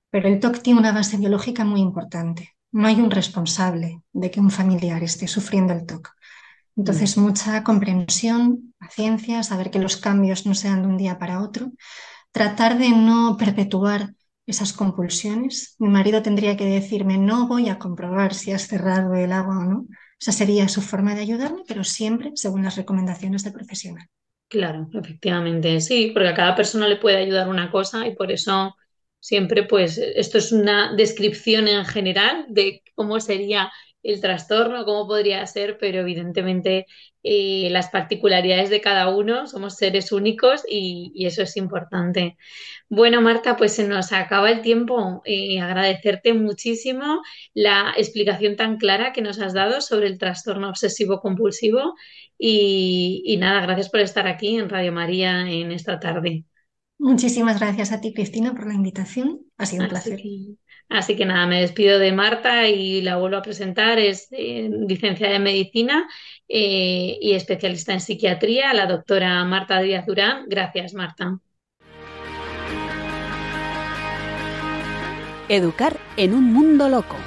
pero 0.10 0.28
el 0.28 0.42
TOC 0.42 0.62
tiene 0.62 0.82
una 0.82 0.92
base 0.92 1.16
biológica 1.16 1.64
muy 1.64 1.80
importante. 1.80 2.50
No 2.74 2.88
hay 2.88 2.96
un 3.00 3.10
responsable 3.10 4.02
de 4.12 4.30
que 4.30 4.42
un 4.42 4.52
familiar 4.52 5.02
esté 5.02 5.30
sufriendo 5.30 5.72
el 5.72 5.86
TOC. 5.86 6.10
Entonces, 6.76 7.18
mucha 7.18 7.64
comprensión, 7.64 8.74
paciencia, 8.78 9.44
saber 9.44 9.72
que 9.72 9.80
los 9.80 9.96
cambios 9.96 10.46
no 10.46 10.54
sean 10.54 10.82
de 10.82 10.88
un 10.90 10.98
día 10.98 11.18
para 11.18 11.42
otro, 11.42 11.72
tratar 12.34 12.78
de 12.78 12.90
no 12.90 13.38
perpetuar 13.38 14.14
esas 14.46 14.74
compulsiones. 14.74 15.78
Mi 15.80 15.88
marido 15.88 16.22
tendría 16.22 16.58
que 16.58 16.66
decirme, 16.66 17.18
no 17.18 17.48
voy 17.48 17.70
a 17.70 17.80
comprobar 17.80 18.34
si 18.34 18.52
has 18.52 18.68
cerrado 18.68 19.14
el 19.14 19.32
agua 19.32 19.60
o 19.60 19.64
no. 19.64 19.86
Esa 20.24 20.32
sería 20.32 20.69
su 20.69 20.82
forma 20.82 21.15
de 21.15 21.21
ayudarme, 21.21 21.63
pero 21.67 21.84
siempre 21.84 22.32
según 22.36 22.63
las 22.63 22.78
recomendaciones 22.78 23.43
del 23.43 23.51
profesional. 23.51 24.07
Claro, 24.47 24.88
efectivamente, 24.93 25.82
sí, 25.82 26.11
porque 26.13 26.30
a 26.30 26.34
cada 26.34 26.55
persona 26.55 26.88
le 26.88 26.95
puede 26.95 27.17
ayudar 27.17 27.49
una 27.49 27.69
cosa 27.69 28.07
y 28.07 28.15
por 28.15 28.32
eso 28.32 28.74
siempre, 29.19 29.63
pues, 29.63 29.97
esto 29.97 30.38
es 30.38 30.53
una 30.53 30.95
descripción 30.95 31.67
en 31.67 31.84
general 31.84 32.45
de 32.47 32.84
cómo 32.95 33.19
sería 33.19 33.69
el 34.04 34.22
trastorno, 34.22 34.86
cómo 34.86 35.08
podría 35.08 35.45
ser, 35.47 35.78
pero 35.80 36.01
evidentemente 36.01 36.86
eh, 37.24 37.70
las 37.72 37.89
particularidades 37.89 38.70
de 38.70 38.82
cada 38.82 39.10
uno, 39.10 39.47
somos 39.47 39.78
seres 39.78 40.12
únicos 40.12 40.64
y, 40.70 41.14
eso 41.26 41.41
es 41.41 41.56
importante. 41.58 42.38
Bueno, 42.89 43.22
Marta, 43.22 43.56
pues 43.56 43.74
se 43.74 43.88
nos 43.88 44.12
acaba 44.12 44.51
el 44.51 44.62
tiempo. 44.62 45.22
Eh, 45.26 45.60
agradecerte 45.60 46.34
muchísimo 46.34 47.22
la 47.54 47.93
explicación 47.97 48.58
tan 48.58 48.78
clara 48.78 49.14
que 49.14 49.22
nos 49.22 49.39
has 49.39 49.54
dado 49.54 49.82
sobre 49.82 50.08
el 50.08 50.18
trastorno 50.18 50.70
obsesivo 50.70 51.22
compulsivo 51.22 51.95
y, 52.38 53.24
y 53.26 53.38
nada, 53.38 53.62
gracias 53.62 53.89
por 53.89 54.01
estar 54.01 54.28
aquí 54.28 54.58
en 54.58 54.70
Radio 54.70 54.91
María 54.91 55.49
en 55.49 55.72
esta 55.72 55.99
tarde. 55.99 56.45
Muchísimas 56.97 57.60
gracias 57.60 57.91
a 57.91 58.01
ti, 58.01 58.14
Cristina, 58.14 58.54
por 58.54 58.68
la 58.68 58.74
invitación. 58.74 59.41
Ha 59.58 59.66
sido 59.66 59.84
un 59.84 59.89
placer. 59.89 60.22
Así 60.90 61.16
que 61.16 61.26
nada, 61.26 61.48
me 61.48 61.62
despido 61.62 62.00
de 62.00 62.12
Marta 62.12 62.68
y 62.68 63.02
la 63.02 63.18
vuelvo 63.18 63.38
a 63.38 63.42
presentar. 63.42 64.00
Es 64.00 64.28
eh, 64.32 64.70
licenciada 64.88 65.36
en 65.36 65.44
medicina 65.44 66.08
eh, 66.48 67.18
y 67.22 67.34
especialista 67.34 67.94
en 67.94 68.00
psiquiatría, 68.00 68.74
la 68.74 68.86
doctora 68.86 69.44
Marta 69.46 69.80
Díaz 69.80 70.06
Durán. 70.06 70.46
Gracias, 70.48 70.94
Marta. 70.94 71.40
Educar 75.50 75.98
en 76.16 76.34
un 76.34 76.54
mundo 76.54 76.90
loco. 76.90 77.18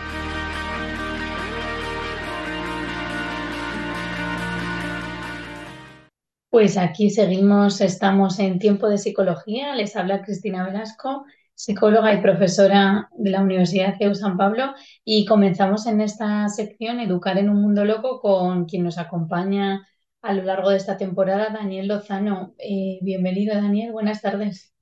Pues 6.57 6.79
aquí 6.79 7.11
seguimos, 7.11 7.83
estamos 7.83 8.39
en 8.39 8.59
tiempo 8.59 8.89
de 8.89 8.97
psicología. 8.97 9.75
Les 9.75 9.95
habla 9.95 10.23
Cristina 10.23 10.65
Velasco 10.65 11.27
psicóloga 11.57 12.13
y 12.13 12.21
profesora 12.21 13.09
de 13.17 13.31
la 13.31 13.41
Universidad 13.41 13.99
de 13.99 14.15
San 14.15 14.37
Pablo, 14.37 14.75
y 15.05 15.25
comenzamos 15.25 15.87
en 15.87 16.03
esta 16.03 16.49
sección 16.49 17.01
Educar 17.01 17.39
en 17.39 17.49
un 17.49 17.63
Mundo 17.63 17.85
Loco 17.85 18.21
con 18.21 18.67
quien 18.67 18.85
nos 18.85 18.99
acompaña 18.99 19.89
a 20.21 20.35
lo 20.35 20.43
largo 20.43 20.71
de 20.71 20.77
esta 20.77 20.99
temporada, 20.99 21.49
Daniel 21.49 21.89
Lozano. 21.89 22.55
Eh, 22.59 22.99
bienvenido, 23.01 23.55
Daniel, 23.55 23.93
buenas 23.93 24.21
tardes. 24.21 24.75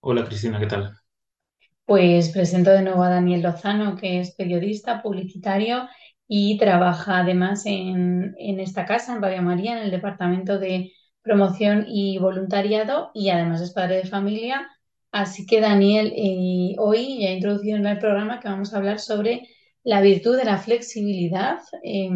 Hola, 0.00 0.24
Cristina, 0.24 0.60
¿qué 0.60 0.66
tal? 0.66 0.92
Pues 1.86 2.28
presento 2.28 2.70
de 2.70 2.82
nuevo 2.82 3.02
a 3.02 3.08
Daniel 3.08 3.42
Lozano, 3.42 3.96
que 3.96 4.20
es 4.20 4.34
periodista, 4.34 5.02
publicitario 5.02 5.88
y 6.28 6.58
trabaja 6.58 7.20
además 7.20 7.64
en, 7.64 8.34
en 8.38 8.60
esta 8.60 8.84
casa, 8.84 9.14
en 9.14 9.22
Radio 9.22 9.40
María, 9.40 9.78
en 9.78 9.84
el 9.84 9.90
Departamento 9.90 10.58
de 10.58 10.92
Promoción 11.22 11.86
y 11.88 12.18
Voluntariado, 12.18 13.12
y 13.14 13.30
además 13.30 13.62
es 13.62 13.72
padre 13.72 13.96
de 13.96 14.06
familia 14.06 14.68
Así 15.12 15.46
que 15.46 15.60
Daniel, 15.60 16.12
eh, 16.16 16.76
hoy 16.78 17.20
ya 17.20 17.30
he 17.30 17.34
introducido 17.34 17.76
en 17.76 17.86
el 17.86 17.98
programa 17.98 18.40
que 18.40 18.48
vamos 18.48 18.72
a 18.72 18.78
hablar 18.78 18.98
sobre 19.00 19.48
la 19.82 20.00
virtud 20.00 20.36
de 20.36 20.44
la 20.44 20.58
flexibilidad, 20.58 21.58
eh, 21.82 22.10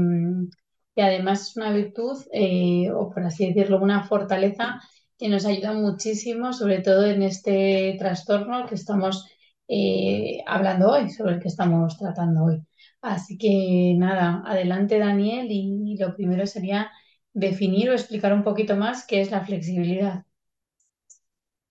que 0.94 1.02
además 1.02 1.50
es 1.50 1.56
una 1.56 1.72
virtud, 1.72 2.18
eh, 2.32 2.90
o 2.90 3.10
por 3.10 3.24
así 3.24 3.46
decirlo, 3.46 3.80
una 3.80 4.04
fortaleza 4.04 4.80
que 5.18 5.28
nos 5.28 5.44
ayuda 5.46 5.72
muchísimo, 5.72 6.52
sobre 6.52 6.80
todo 6.80 7.06
en 7.06 7.22
este 7.22 7.96
trastorno 7.98 8.66
que 8.66 8.74
estamos 8.74 9.26
eh, 9.68 10.42
hablando 10.46 10.90
hoy, 10.90 11.10
sobre 11.10 11.34
el 11.34 11.40
que 11.40 11.48
estamos 11.48 11.96
tratando 11.96 12.44
hoy. 12.44 12.62
Así 13.02 13.38
que 13.38 13.94
nada, 13.96 14.42
adelante 14.44 14.98
Daniel 14.98 15.46
y 15.50 15.96
lo 15.96 16.14
primero 16.16 16.46
sería 16.46 16.90
definir 17.32 17.90
o 17.90 17.92
explicar 17.92 18.32
un 18.32 18.42
poquito 18.42 18.76
más 18.76 19.06
qué 19.06 19.20
es 19.20 19.30
la 19.30 19.44
flexibilidad. 19.44 20.24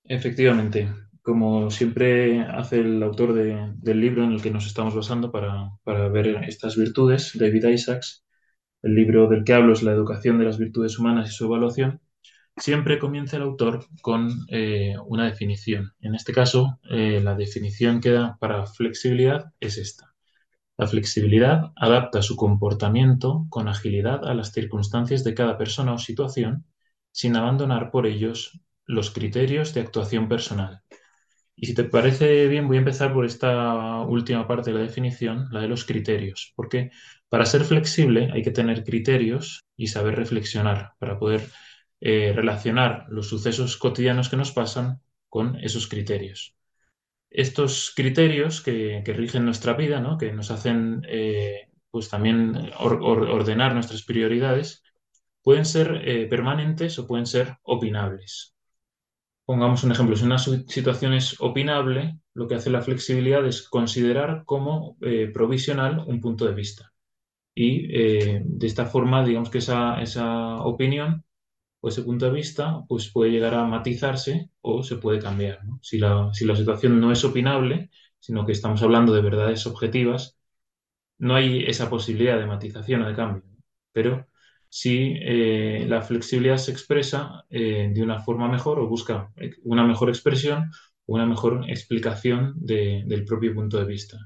Efectivamente, 0.06 0.88
como 1.30 1.70
siempre 1.70 2.42
hace 2.42 2.80
el 2.80 3.04
autor 3.04 3.36
del 3.36 4.02
libro 4.02 4.24
en 4.24 4.32
el 4.32 4.42
que 4.42 4.50
nos 4.50 4.66
estamos 4.66 4.96
basando 4.96 5.32
para, 5.32 5.70
ver 6.10 6.44
estas 6.48 6.76
virtudes, 6.76 7.38
David 7.38 7.66
Isaacs, 7.66 8.26
el 8.82 8.96
libro 8.96 9.28
del 9.30 9.44
que 9.44 9.54
hablo 9.54 9.74
es 9.74 9.84
La 9.84 9.92
educación 9.92 10.40
de 10.40 10.46
las 10.46 10.58
virtudes 10.58 10.98
humanas 10.98 11.30
y 11.30 11.32
su 11.32 11.46
evaluación, 11.46 12.02
siempre 12.58 12.98
comienza 12.98 13.38
el 13.38 13.44
autor 13.44 13.86
con 14.02 14.32
eh, 14.50 14.96
una 15.06 15.26
definición. 15.26 15.94
En 16.00 16.16
este 16.16 16.34
caso, 16.34 16.80
eh, 16.90 17.22
la 17.24 17.36
definición 17.36 18.02
que 18.02 18.10
da 18.10 18.36
para 18.40 18.66
flexibilidad 18.66 19.54
es 19.60 19.78
esta. 19.78 20.16
La 20.78 20.88
flexibilidad 20.88 21.74
adapta 21.76 22.24
su 22.24 22.38
comportamiento 22.38 23.46
con 23.50 23.68
agilidad 23.68 24.26
a 24.26 24.34
las 24.34 24.52
circunstancias 24.52 25.24
de 25.24 25.36
cada 25.36 25.60
persona 25.60 25.94
o 25.94 26.00
situación, 26.00 26.66
sin 27.12 27.36
abandonar 27.36 27.92
por 27.92 28.08
ellos 28.08 28.60
los 28.88 29.12
criterios 29.12 29.76
de 29.76 29.82
actuación 29.82 30.28
personal 30.28 30.82
y 31.62 31.66
si 31.66 31.74
te 31.74 31.84
parece 31.84 32.48
bien, 32.48 32.68
voy 32.68 32.78
a 32.78 32.80
empezar 32.80 33.14
por 33.14 33.26
esta 33.26 34.02
última 34.02 34.48
parte 34.48 34.72
de 34.72 34.78
la 34.78 34.84
definición, 34.84 35.50
la 35.52 35.60
de 35.62 35.68
los 35.68 35.84
criterios, 35.84 36.54
porque 36.56 36.92
para 37.28 37.46
ser 37.46 37.66
flexible 37.66 38.30
hay 38.34 38.44
que 38.44 38.52
tener 38.52 38.84
criterios 38.86 39.66
y 39.76 39.88
saber 39.88 40.16
reflexionar 40.16 40.94
para 41.00 41.20
poder 41.20 41.50
eh, 42.00 42.32
relacionar 42.34 43.08
los 43.10 43.28
sucesos 43.28 43.76
cotidianos 43.76 44.30
que 44.30 44.38
nos 44.38 44.52
pasan 44.52 45.02
con 45.28 45.58
esos 45.58 45.88
criterios. 45.88 46.56
Estos 47.30 47.92
criterios 47.94 48.62
que, 48.62 49.04
rigen 49.06 49.44
nuestra 49.44 49.74
vida, 49.74 50.02
que 50.18 50.32
nos 50.32 50.52
hacen 50.52 51.02
eh, 51.10 51.68
pues 51.92 52.10
también 52.10 52.72
ordenar 52.80 53.74
nuestras 53.74 54.04
prioridades, 54.04 54.82
pueden 55.44 55.66
ser 55.66 56.02
eh, 56.06 56.26
permanentes 56.28 56.98
o 57.00 57.06
pueden 57.08 57.26
ser 57.26 57.58
opinables. 57.64 58.56
Pongamos 59.50 59.84
un 59.84 59.92
ejemplo, 59.92 60.16
si 60.16 60.26
una 60.26 60.38
situación 60.38 61.14
es 61.14 61.36
opinable, 61.42 62.20
lo 62.36 62.48
que 62.48 62.54
hace 62.54 62.70
la 62.70 62.84
flexibilidad 62.84 63.44
es 63.48 63.68
considerar 63.68 64.44
como 64.46 64.96
eh, 65.02 65.32
provisional 65.34 66.04
un 66.06 66.22
punto 66.22 66.46
de 66.46 66.54
vista. 66.54 66.94
Y 67.56 67.88
eh, 67.92 68.44
de 68.46 68.68
esta 68.68 68.86
forma, 68.86 69.26
digamos 69.26 69.50
que 69.50 69.60
esa, 69.60 70.02
esa 70.02 70.58
opinión 70.58 71.26
o 71.82 71.90
ese 71.90 72.04
punto 72.04 72.26
de 72.26 72.32
vista 72.32 72.84
pues 72.88 73.12
puede 73.12 73.32
llegar 73.32 73.56
a 73.56 73.66
matizarse 73.66 74.52
o 74.62 74.84
se 74.84 74.98
puede 74.98 75.20
cambiar. 75.20 75.62
Si, 75.82 75.98
la, 75.98 76.30
si 76.34 76.46
la 76.46 76.56
situación 76.56 77.00
no 77.02 77.12
es 77.12 77.26
opinable, 77.26 77.90
sino 78.20 78.46
que 78.46 78.52
estamos 78.52 78.84
hablando 78.84 79.14
de 79.14 79.22
verdades 79.24 79.66
objetivas, 79.66 80.38
no 81.20 81.36
hay 81.36 81.64
esa 81.66 81.90
posibilidad 81.90 82.38
de 82.40 82.46
matización 82.48 83.02
o 83.04 83.08
de 83.10 83.16
cambio. 83.16 83.44
Pero 83.94 84.28
si 84.70 85.16
eh, 85.22 85.86
la 85.88 86.02
flexibilidad 86.02 86.58
se 86.58 86.72
expresa 86.72 87.46
eh, 87.50 87.90
de 87.94 88.04
una 88.04 88.22
forma 88.22 88.48
mejor 88.48 88.80
o 88.80 88.88
busca 88.88 89.32
una 89.64 89.84
mejor 89.84 90.10
expresión 90.10 90.72
o 91.06 91.16
una 91.16 91.26
mejor 91.26 91.66
explicación 91.70 92.54
del 92.58 93.26
propio 93.26 93.54
punto 93.56 93.80
de 93.80 93.86
vista. 93.86 94.18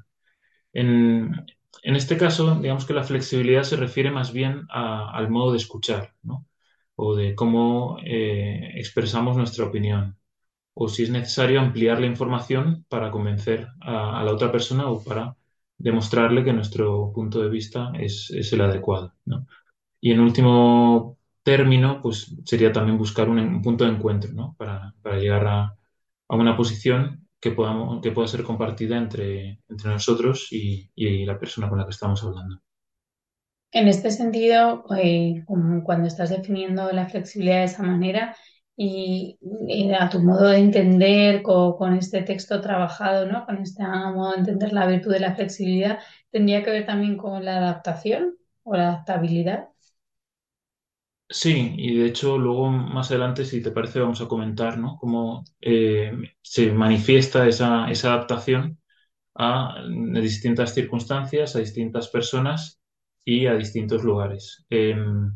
En, 0.73 1.45
este 1.83 2.17
caso, 2.17 2.55
digamos 2.55 2.85
que 2.85 2.93
la 2.93 3.03
flexibilidad 3.03 3.63
se 3.63 3.77
refiere 3.77 4.11
más 4.11 4.33
bien 4.33 4.65
al 4.69 5.29
modo 5.29 5.51
de 5.51 5.57
escuchar, 5.57 6.13
¿no? 6.23 6.45
o 6.95 7.15
de 7.15 7.35
cómo 7.35 7.97
eh, 8.05 8.71
expresamos 8.75 9.37
nuestra 9.37 9.65
opinión, 9.65 10.17
o 10.73 10.89
si 10.89 11.03
es 11.03 11.09
necesario 11.09 11.59
ampliar 11.61 11.99
la 11.99 12.07
información 12.07 12.85
para 12.89 13.11
convencer 13.11 13.67
a, 13.81 14.23
la 14.23 14.33
otra 14.33 14.51
persona 14.51 14.87
o 14.89 15.03
para 15.03 15.35
demostrarle 15.77 16.43
que 16.43 16.53
nuestro 16.53 17.11
punto 17.13 17.41
de 17.41 17.49
vista 17.49 17.91
es, 17.99 18.31
es 18.31 18.53
el 18.53 18.61
adecuado. 18.61 19.13
¿no? 19.25 19.45
Y 20.05 20.11
en 20.11 20.19
último 20.19 21.17
término, 21.43 22.01
pues 22.01 22.35
sería 22.43 22.73
también 22.73 22.97
buscar 22.97 23.29
un, 23.29 23.61
punto 23.61 23.85
de 23.85 23.91
encuentro, 23.91 24.33
¿no? 24.33 24.53
Para, 24.57 24.93
llegar 25.17 25.47
a, 25.47 25.77
una 26.27 26.57
posición 26.57 27.25
que, 27.39 27.51
podamos, 27.51 28.01
que 28.01 28.11
pueda 28.11 28.27
ser 28.27 28.43
compartida 28.43 28.97
entre, 28.97 29.61
entre 29.69 29.89
nosotros 29.89 30.49
y, 30.51 30.91
la 31.25 31.39
persona 31.39 31.69
con 31.69 31.77
la 31.77 31.85
que 31.85 31.91
estamos 31.91 32.21
hablando. 32.21 32.59
En 33.71 33.87
este 33.87 34.11
sentido, 34.11 34.83
eh, 34.93 35.45
cuando 35.45 36.07
estás 36.07 36.31
definiendo 36.31 36.91
la 36.91 37.07
flexibilidad 37.07 37.59
de 37.59 37.63
esa 37.63 37.83
manera 37.83 38.35
y, 38.75 39.39
a 39.97 40.09
tu 40.09 40.19
modo 40.19 40.49
de 40.49 40.57
entender 40.57 41.41
con, 41.43 41.95
este 41.95 42.23
texto 42.23 42.59
trabajado, 42.59 43.25
¿no? 43.25 43.45
con 43.45 43.59
este 43.59 43.83
modo 43.83 44.33
de 44.33 44.39
entender 44.39 44.73
la 44.73 44.85
virtud 44.85 45.13
de 45.13 45.21
la 45.21 45.33
flexibilidad, 45.33 45.99
¿tendría 46.29 46.61
que 46.61 46.71
ver 46.71 46.85
también 46.85 47.15
con 47.15 47.45
la 47.45 47.55
adaptación 47.59 48.35
o 48.63 48.75
la 48.75 48.89
adaptabilidad? 48.89 49.69
Sí, 51.33 51.73
y 51.77 51.97
de 51.97 52.05
hecho 52.05 52.37
luego 52.37 52.69
más 52.69 53.09
adelante, 53.09 53.43
si 53.43 53.61
te 53.63 53.71
parece, 53.71 53.99
vamos 53.99 54.21
a 54.21 54.27
comentar 54.27 54.77
¿no? 54.77 54.97
cómo 54.99 55.43
eh, 55.61 56.11
se 56.43 56.71
manifiesta 56.71 57.47
esa, 57.47 57.89
esa 57.89 58.13
adaptación 58.13 58.79
a, 59.35 59.75
distintas 60.21 60.73
circunstancias, 60.75 61.55
a 61.55 61.59
distintas 61.59 62.09
personas 62.09 62.79
y 63.25 63.47
a 63.47 63.55
distintos 63.55 64.03
lugares. 64.03 64.65
Em, 64.69 65.33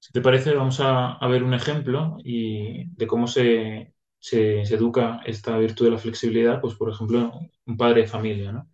si 0.00 0.12
te 0.12 0.20
parece, 0.22 0.54
vamos 0.54 0.80
a, 0.80 1.18
ver 1.28 1.44
un 1.44 1.54
ejemplo 1.54 2.16
y 2.24 2.86
de 2.96 3.06
cómo 3.06 3.26
se, 3.28 3.94
se, 4.18 4.62
educa 4.62 5.20
esta 5.26 5.56
virtud 5.58 5.86
de 5.86 5.92
la 5.92 5.98
flexibilidad, 5.98 6.60
pues 6.60 6.74
por 6.74 6.90
ejemplo, 6.90 7.32
un 7.66 7.76
padre 7.76 8.02
de 8.02 8.08
familia, 8.08 8.52
¿no? 8.52 8.70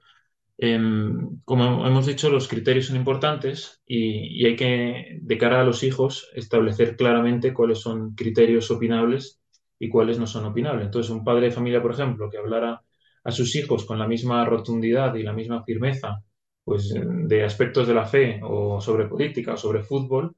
Em, 0.57 1.41
como 1.45 1.87
hemos 1.87 2.07
dicho, 2.07 2.31
los 2.31 2.47
criterios 2.49 2.87
son 2.87 2.97
importantes 2.97 3.83
y, 3.87 4.47
hay 4.47 4.57
que, 4.57 5.19
de 5.21 5.39
cara 5.39 5.61
a 5.61 5.65
los 5.65 5.83
hijos, 5.83 6.31
establecer 6.35 6.97
claramente 6.97 7.53
cuáles 7.53 7.81
son 7.81 8.15
criterios 8.15 8.71
opinables 8.71 9.41
y 9.79 9.89
cuáles 9.89 10.19
no 10.19 10.27
son 10.27 10.45
opinables. 10.45 10.87
Entonces, 10.87 11.11
un 11.11 11.25
padre 11.25 11.47
de 11.47 11.53
familia, 11.53 11.83
por 11.83 11.93
ejemplo, 11.93 12.31
que 12.31 12.39
hablara 12.39 12.83
a 13.25 13.31
sus 13.33 13.57
hijos 13.57 13.85
con 13.85 13.99
la 13.99 14.07
misma 14.07 14.45
rotundidad 14.45 15.15
y 15.15 15.23
la 15.23 15.33
misma 15.33 15.65
firmeza 15.65 16.23
pues, 16.63 16.95
de 16.95 17.45
aspectos 17.45 17.89
de 17.89 17.95
la 17.95 18.07
fe 18.07 18.41
o 18.43 18.81
sobre 18.81 19.07
política 19.07 19.55
o 19.55 19.57
sobre 19.57 19.83
fútbol, 19.83 20.37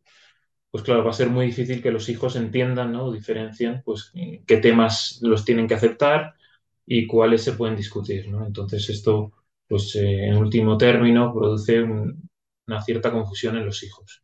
pues 0.71 0.83
claro, 0.85 1.05
va 1.05 1.11
a 1.11 1.15
ser 1.15 1.31
muy 1.31 1.47
difícil 1.47 1.83
que 1.83 1.91
los 1.91 2.09
hijos 2.09 2.37
entiendan 2.37 2.93
¿no? 2.93 3.07
o 3.07 3.13
diferencien 3.13 3.83
pues, 3.85 4.13
qué 4.47 4.57
temas 4.59 5.19
los 5.23 5.45
tienen 5.45 5.67
que 5.67 5.75
aceptar 5.75 6.35
y 6.87 7.07
cuáles 7.07 7.43
se 7.43 7.53
pueden 7.53 7.77
discutir. 7.77 8.29
¿no? 8.29 8.47
Entonces, 8.47 8.89
esto 8.89 9.33
pues 9.69 9.95
eh, 9.97 10.27
en 10.27 10.37
último 10.37 10.77
término 10.79 11.33
produce 11.35 11.83
una 11.83 12.83
cierta 12.83 13.13
confusión 13.13 13.57
en 13.57 13.67
los 13.67 13.83
hijos. 13.83 14.23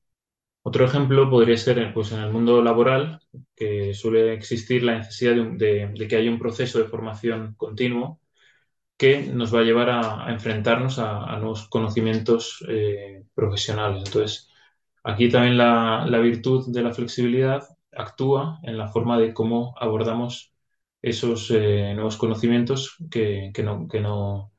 Otro 0.64 0.84
ejemplo 0.84 1.28
podría 1.28 1.56
ser 1.56 1.92
pues, 1.92 2.12
en 2.12 2.20
el 2.20 2.32
mundo 2.32 2.62
laboral, 2.62 3.20
que 3.56 3.94
suele 3.94 4.32
existir 4.34 4.82
la 4.84 4.98
necesidad 4.98 5.34
de, 5.34 6.06
que 6.08 6.16
haya 6.16 6.30
un 6.30 6.38
proceso 6.38 6.78
de 6.78 6.84
formación 6.86 7.54
continuo 7.56 8.20
que 8.96 9.22
nos 9.22 9.54
va 9.54 9.60
a 9.60 9.62
llevar 9.64 9.90
a, 9.90 10.32
enfrentarnos 10.32 10.98
a, 10.98 11.36
nuevos 11.38 11.68
conocimientos 11.68 12.64
eh, 12.68 13.24
profesionales. 13.34 14.04
Entonces, 14.06 14.50
aquí 15.04 15.28
también 15.30 15.58
la, 15.58 16.06
virtud 16.20 16.72
de 16.72 16.82
la 16.82 16.92
flexibilidad 16.94 17.64
actúa 17.92 18.60
en 18.62 18.78
la 18.78 18.88
forma 18.88 19.18
de 19.18 19.34
cómo 19.34 19.74
abordamos 19.78 20.52
esos 21.02 21.50
eh, 21.50 21.92
nuevos 21.94 22.16
conocimientos 22.16 22.96
que, 23.10 23.52
no, 23.64 23.88
que, 23.88 24.00
no, 24.00 24.51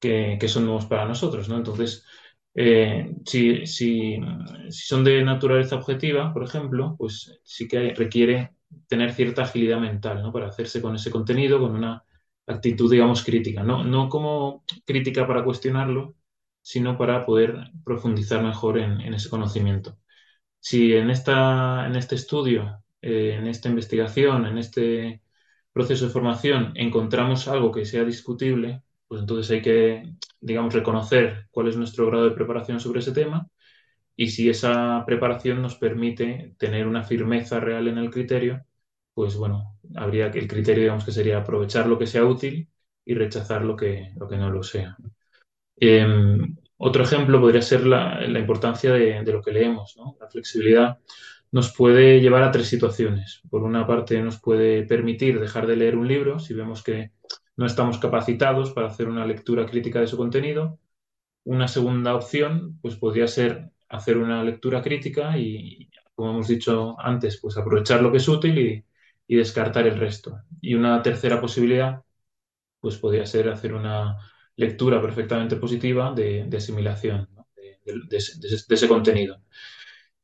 que, 0.00 0.38
son 0.48 0.64
nuevos 0.66 0.86
para 0.86 1.06
nosotros, 1.06 1.48
¿no? 1.48 1.56
Entonces, 1.56 2.04
eh, 2.54 3.14
si, 3.26 3.66
si, 3.66 4.18
son 4.70 5.04
de 5.04 5.22
naturaleza 5.22 5.76
objetiva, 5.76 6.32
por 6.32 6.44
ejemplo, 6.44 6.96
pues 6.98 7.40
sí 7.44 7.68
que 7.68 7.94
requiere 7.94 8.54
tener 8.88 9.12
cierta 9.12 9.42
agilidad 9.42 9.80
mental, 9.80 10.22
¿no? 10.22 10.32
Para 10.32 10.48
hacerse 10.48 10.82
con 10.82 10.94
ese 10.96 11.10
contenido, 11.10 11.60
con 11.60 11.74
una 11.74 12.04
actitud, 12.46 12.90
digamos, 12.90 13.24
crítica, 13.24 13.62
no, 13.62 13.84
no 13.84 14.08
como 14.08 14.64
crítica 14.86 15.26
para 15.26 15.44
cuestionarlo, 15.44 16.16
sino 16.62 16.96
para 16.98 17.24
poder 17.26 17.70
profundizar 17.84 18.42
mejor 18.42 18.78
en, 18.78 19.00
ese 19.14 19.30
conocimiento. 19.30 19.98
Si 20.60 20.94
en, 20.94 21.10
esta, 21.10 21.86
en 21.86 21.96
este 21.96 22.16
estudio, 22.16 22.82
eh, 23.02 23.36
en 23.38 23.46
esta 23.48 23.68
investigación, 23.68 24.46
en 24.46 24.58
este 24.58 25.22
proceso 25.72 26.06
de 26.06 26.12
formación 26.12 26.72
encontramos 26.76 27.48
algo 27.48 27.72
que 27.72 27.84
sea 27.86 28.04
discutible, 28.04 28.82
pues 29.10 29.22
entonces 29.22 29.50
hay 29.50 29.60
que, 29.60 30.04
digamos, 30.40 30.72
reconocer 30.72 31.48
cuál 31.50 31.66
es 31.66 31.76
nuestro 31.76 32.06
grado 32.06 32.26
de 32.26 32.30
preparación 32.30 32.78
sobre 32.78 33.00
ese 33.00 33.10
tema 33.10 33.48
y 34.14 34.28
si 34.30 34.48
esa 34.48 35.02
preparación 35.04 35.60
nos 35.60 35.74
permite 35.74 36.54
tener 36.58 36.86
una 36.86 37.02
firmeza 37.02 37.58
real 37.58 37.88
en 37.88 37.98
el 37.98 38.10
criterio, 38.10 38.64
pues 39.12 39.34
bueno, 39.34 39.80
habría 39.96 40.30
que 40.30 40.38
el 40.38 40.46
criterio, 40.46 40.84
digamos, 40.84 41.04
que 41.04 41.10
sería 41.10 41.38
aprovechar 41.38 41.88
lo 41.88 41.98
que 41.98 42.06
sea 42.06 42.24
útil 42.24 42.68
y 43.04 43.14
rechazar 43.14 43.64
lo 43.64 43.74
que, 43.74 44.12
lo 44.16 44.28
que 44.28 44.36
no 44.36 44.48
lo 44.48 44.62
sea. 44.62 44.96
Em, 45.76 46.56
otro 46.76 47.02
ejemplo 47.02 47.40
podría 47.40 47.62
ser 47.62 47.84
la, 47.86 48.24
importancia 48.38 48.92
de, 48.92 49.24
lo 49.24 49.42
que 49.42 49.50
leemos. 49.50 49.96
La 50.20 50.28
flexibilidad 50.28 50.98
nos 51.50 51.74
puede 51.74 52.20
llevar 52.20 52.44
a 52.44 52.52
tres 52.52 52.68
situaciones. 52.68 53.42
Por 53.50 53.64
una 53.64 53.88
parte, 53.88 54.22
nos 54.22 54.40
puede 54.40 54.84
permitir 54.84 55.40
dejar 55.40 55.66
de 55.66 55.74
leer 55.74 55.96
un 55.96 56.06
libro 56.06 56.38
si 56.38 56.54
vemos 56.54 56.84
que 56.84 57.10
no 57.60 57.66
estamos 57.66 57.98
capacitados 57.98 58.72
para 58.72 58.86
hacer 58.86 59.06
una 59.06 59.26
lectura 59.26 59.66
crítica 59.66 60.00
de 60.00 60.06
su 60.06 60.16
contenido. 60.16 60.80
Una 61.44 61.68
segunda 61.68 62.14
opción, 62.14 62.78
pues 62.80 62.96
podría 62.96 63.28
ser 63.28 63.70
hacer 63.90 64.16
una 64.16 64.42
lectura 64.42 64.80
crítica 64.80 65.36
y, 65.36 65.90
como 66.14 66.30
hemos 66.30 66.48
dicho 66.48 66.98
antes, 66.98 67.38
pues 67.38 67.58
aprovechar 67.58 68.02
lo 68.02 68.10
que 68.10 68.16
es 68.16 68.28
útil 68.28 68.58
y, 69.28 69.36
descartar 69.36 69.86
el 69.86 69.98
resto. 69.98 70.38
Y 70.62 70.74
una 70.74 71.02
tercera 71.02 71.38
posibilidad, 71.38 72.02
pues 72.80 72.96
podría 72.96 73.26
ser 73.26 73.50
hacer 73.50 73.74
una 73.74 74.16
lectura 74.56 75.02
perfectamente 75.02 75.56
positiva 75.56 76.14
de, 76.14 76.48
asimilación 76.56 77.28
de, 77.84 78.16
ese, 78.16 78.88
contenido. 78.88 79.42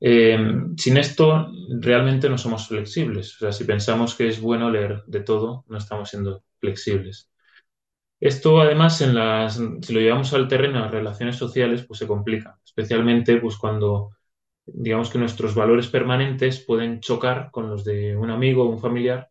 Eh, 0.00 0.38
sin 0.76 0.96
esto, 0.98 1.48
realmente 1.80 2.28
no 2.28 2.38
somos 2.38 2.68
flexibles. 2.68 3.34
O 3.36 3.38
sea, 3.38 3.52
si 3.52 3.64
pensamos 3.64 4.14
que 4.14 4.28
es 4.28 4.40
bueno 4.40 4.70
leer 4.70 5.02
de 5.06 5.20
todo, 5.20 5.64
no 5.68 5.78
estamos 5.78 6.10
siendo 6.10 6.44
flexibles. 6.60 7.30
Esto 8.20 8.60
además 8.60 8.96
si 8.98 9.06
lo 9.92 10.00
llevamos 10.00 10.32
al 10.32 10.48
terreno 10.48 10.78
de 10.78 10.84
las 10.84 10.90
relaciones 10.90 11.36
sociales, 11.36 11.84
pues 11.86 11.98
se 11.98 12.06
complica, 12.06 12.58
especialmente 12.64 13.36
pues 13.38 13.56
cuando 13.58 14.16
digamos 14.66 15.10
que 15.10 15.18
nuestros 15.18 15.54
valores 15.54 15.88
permanentes 15.88 16.64
pueden 16.64 17.00
chocar 17.00 17.50
con 17.52 17.70
los 17.70 17.84
de 17.84 18.16
un 18.16 18.30
amigo 18.30 18.64
o 18.64 18.70
un 18.70 18.80
familiar 18.80 19.30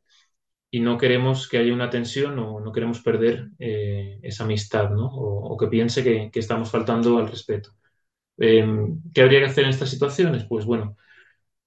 y 0.72 0.82
no 0.82 0.98
queremos 0.98 1.48
que 1.50 1.58
haya 1.60 1.74
una 1.74 1.90
tensión 1.90 2.40
o 2.40 2.60
no 2.60 2.72
queremos 2.72 3.02
perder 3.02 3.50
eh, 3.60 4.20
esa 4.24 4.44
amistad, 4.46 4.92
¿no? 4.92 5.08
O, 5.08 5.58
que 5.58 5.68
piense 5.68 6.04
que, 6.04 6.30
estamos 6.40 6.70
faltando 6.72 7.18
al 7.18 7.30
respeto. 7.30 7.72
Em, 8.38 9.02
¿Qué 9.14 9.22
habría 9.22 9.40
que 9.40 9.46
hacer 9.46 9.64
en 9.64 9.70
estas 9.72 9.90
situaciones? 9.90 10.46
Pues 10.46 10.66
bueno, 10.66 10.98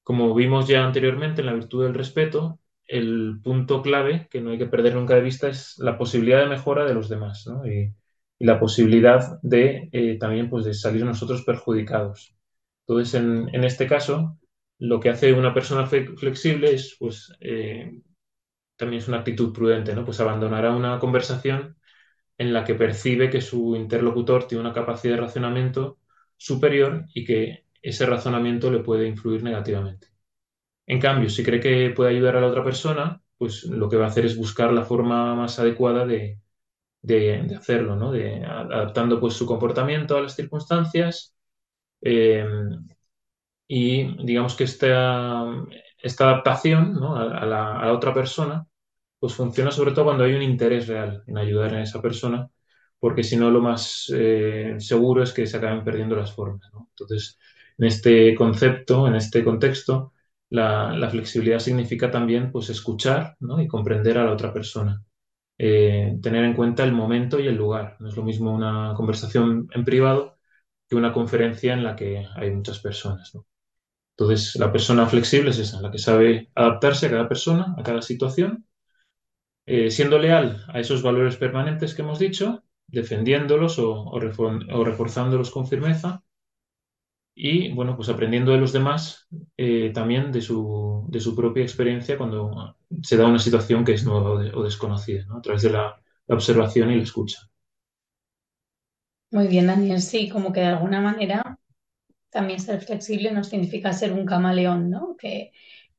como 0.03 0.35
vimos 0.35 0.69
ya 0.69 0.85
anteriormente 0.85 1.41
en 1.43 1.47
la 1.47 1.55
virtud 1.55 1.85
del 1.85 1.95
respeto, 1.95 2.61
el 2.87 3.41
punto 3.43 3.83
clave 3.83 4.29
que 4.31 4.41
no 4.41 4.51
hay 4.51 4.59
que 4.59 4.67
perder 4.67 4.95
nunca 4.95 5.15
de 5.15 5.21
vista 5.21 5.49
es 5.49 5.77
la 5.79 5.99
posibilidad 5.99 6.41
de 6.41 6.49
mejora 6.49 6.87
de 6.87 6.95
los 6.95 7.09
demás 7.09 7.47
¿no? 7.47 7.67
y, 7.67 7.95
la 8.41 8.61
posibilidad 8.61 9.41
de 9.43 9.89
eh, 9.93 10.17
también 10.19 10.49
pues, 10.49 10.65
de 10.65 10.73
salir 10.75 11.05
nosotros 11.05 11.43
perjudicados. 11.45 12.37
Entonces, 12.87 13.15
en, 13.15 13.65
este 13.65 13.87
caso, 13.89 14.39
lo 14.79 15.01
que 15.01 15.11
hace 15.11 15.33
una 15.33 15.53
persona 15.53 15.87
flexible 15.87 16.73
es, 16.73 16.97
pues, 17.01 17.33
eh, 17.41 18.01
también 18.77 19.03
es 19.03 19.09
una 19.09 19.19
actitud 19.19 19.53
prudente, 19.53 19.95
¿no? 19.95 20.05
Pues 20.05 20.21
abandonará 20.21 20.71
una 20.75 20.99
conversación 21.01 21.77
en 22.39 22.53
la 22.53 22.65
que 22.65 22.75
percibe 22.75 23.31
que 23.31 23.41
su 23.41 23.77
interlocutor 23.77 24.47
tiene 24.47 24.63
una 24.63 24.73
capacidad 24.73 25.15
de 25.17 25.21
razonamiento 25.23 25.99
superior 26.39 27.07
y 27.15 27.25
que 27.25 27.67
ese 27.83 28.07
razonamiento 28.07 28.71
le 28.71 28.81
puede 28.81 29.09
influir 29.09 29.43
negativamente. 29.43 30.09
En 30.87 31.01
cambio, 31.01 31.29
si 31.31 31.45
cree 31.45 31.61
que 31.61 31.91
puede 31.91 32.11
ayudar 32.11 32.37
a 32.37 32.41
la 32.41 32.49
otra 32.49 32.65
persona, 32.65 33.23
pues 33.39 33.65
lo 33.65 33.89
que 33.89 33.97
va 33.97 34.07
a 34.07 34.09
hacer 34.09 34.27
es 34.27 34.37
buscar 34.37 34.73
la 34.73 34.85
forma 34.85 35.35
más 35.35 35.59
adecuada 35.59 36.07
de, 36.07 36.41
hacerlo, 37.57 37.97
¿no? 37.97 38.13
De, 38.13 38.45
adaptando 38.45 39.21
pues 39.21 39.35
su 39.35 39.47
comportamiento 39.47 40.17
a 40.17 40.23
las 40.23 40.35
circunstancias 40.37 41.35
eh, 42.03 42.47
y 43.67 44.25
digamos 44.25 44.57
que 44.57 44.65
esta, 44.65 45.45
esta 45.99 46.25
adaptación 46.25 46.99
a, 47.03 47.47
la, 47.47 47.93
otra 47.93 48.15
persona 48.15 48.67
pues 49.19 49.35
funciona 49.35 49.71
sobre 49.71 49.93
todo 49.93 50.07
cuando 50.07 50.25
hay 50.25 50.35
un 50.35 50.43
interés 50.43 50.89
real 50.89 51.23
en 51.27 51.39
ayudar 51.39 51.75
a 51.75 51.83
esa 51.83 52.01
persona 52.03 52.51
porque 53.01 53.23
si 53.25 53.37
no 53.37 53.51
lo 53.51 53.61
más 53.61 54.13
eh, 54.15 54.77
seguro 54.79 55.23
es 55.23 55.33
que 55.33 55.47
se 55.47 55.57
acaben 55.57 55.85
perdiendo 55.85 56.17
las 56.17 56.33
formas. 56.33 56.71
Entonces, 56.91 57.39
en 57.79 57.87
este 57.87 58.35
concepto, 58.35 59.07
en 59.07 59.15
este 59.15 59.45
contexto, 59.45 60.13
la, 60.51 61.09
flexibilidad 61.11 61.59
significa 61.61 62.11
también 62.11 62.51
pues, 62.53 62.71
escuchar 62.71 63.37
y 63.61 63.69
comprender 63.69 64.19
a 64.19 64.25
la 64.25 64.33
otra 64.33 64.53
persona. 64.53 65.03
Eh, 65.59 66.19
tener 66.23 66.45
en 66.45 66.55
cuenta 66.55 66.85
el 66.85 66.93
momento 66.93 67.41
y 67.41 67.49
el 67.49 67.57
lugar. 67.57 67.97
No 68.01 68.09
es 68.09 68.17
lo 68.17 68.25
mismo 68.25 68.53
una 68.55 68.95
conversación 68.97 69.69
en 69.73 69.85
privado 69.85 70.39
que 70.89 70.97
una 70.97 71.13
conferencia 71.13 71.75
en 71.75 71.85
la 71.85 71.97
que 71.97 72.27
hay 72.37 72.51
muchas 72.53 72.81
personas. 72.81 73.33
Entonces, 74.17 74.57
la 74.57 74.73
persona 74.73 75.07
flexible 75.07 75.51
es 75.51 75.59
esa, 75.59 75.81
la 75.83 75.91
que 75.91 75.99
sabe 75.99 76.51
adaptarse 76.55 77.07
a 77.07 77.11
cada 77.11 77.29
persona, 77.29 77.75
a 77.79 77.83
cada 77.83 78.03
situación, 78.03 78.67
eh, 79.67 79.91
siendo 79.91 80.19
leal 80.19 80.65
a 80.69 80.81
esos 80.81 81.03
valores 81.03 81.37
permanentes 81.37 81.95
que 81.95 82.03
hemos 82.03 82.19
dicho, 82.19 82.65
defendiéndolos 82.89 83.79
o, 83.79 84.19
reforzándolos 84.19 85.51
con 85.51 85.67
firmeza 85.67 86.23
y, 87.35 87.73
bueno, 87.73 87.95
pues 87.95 88.09
aprendiendo 88.09 88.51
de 88.51 88.59
los 88.59 88.73
demás 88.73 89.29
eh, 89.57 89.93
también 89.95 90.33
de 90.33 90.41
su, 90.41 91.35
propia 91.37 91.63
experiencia 91.63 92.19
cuando 92.19 92.77
se 93.03 93.17
da 93.17 93.27
una 93.27 93.39
situación 93.39 93.85
que 93.85 93.93
es 93.93 94.05
nueva 94.05 94.31
o, 94.31 94.65
desconocida, 94.65 95.27
a 95.31 95.41
través 95.41 95.63
de 95.63 95.71
la 95.71 96.01
observación 96.27 96.91
y 96.91 96.97
la 96.97 97.05
escucha. 97.05 97.39
Muy 99.31 99.47
bien, 99.47 99.67
Daniel. 99.67 100.01
Sí, 100.01 100.29
como 100.29 100.53
que 100.53 100.61
de 100.61 100.67
alguna 100.67 101.01
manera 101.01 101.59
también 102.31 102.61
ser 102.61 102.81
flexible 102.81 103.31
no 103.31 103.45
significa 103.45 103.93
ser 103.93 104.13
un 104.13 104.25
camaleón, 104.25 104.91
¿no? 104.91 105.17
Que, 105.17 105.53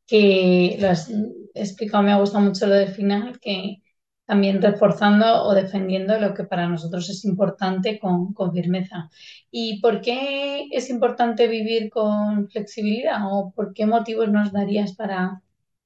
que 0.06 0.78
lo 0.80 0.90
has 0.90 1.12
explicado, 1.54 2.04
me 2.04 2.12
ha 2.12 2.20
gustado 2.20 2.44
mucho 2.44 2.66
lo 2.66 2.74
del 2.74 2.90
final, 2.90 3.40
que 3.40 3.82
también 4.30 4.62
reforzando 4.62 5.26
o 5.46 5.56
defendiendo 5.56 6.20
lo 6.20 6.36
que 6.36 6.44
para 6.44 6.68
nosotros 6.68 7.10
es 7.10 7.26
importante 7.26 7.98
con, 7.98 8.32
con, 8.32 8.54
firmeza. 8.54 9.10
¿Y 9.50 9.82
por 9.82 10.02
qué 10.02 10.68
es 10.70 10.92
importante 10.92 11.48
vivir 11.48 11.90
con 11.90 12.48
flexibilidad 12.48 13.22
o 13.24 13.52
por 13.56 13.74
qué 13.74 13.88
motivos 13.88 14.30
nos 14.30 14.52
darías 14.52 14.94
para, 14.94 15.42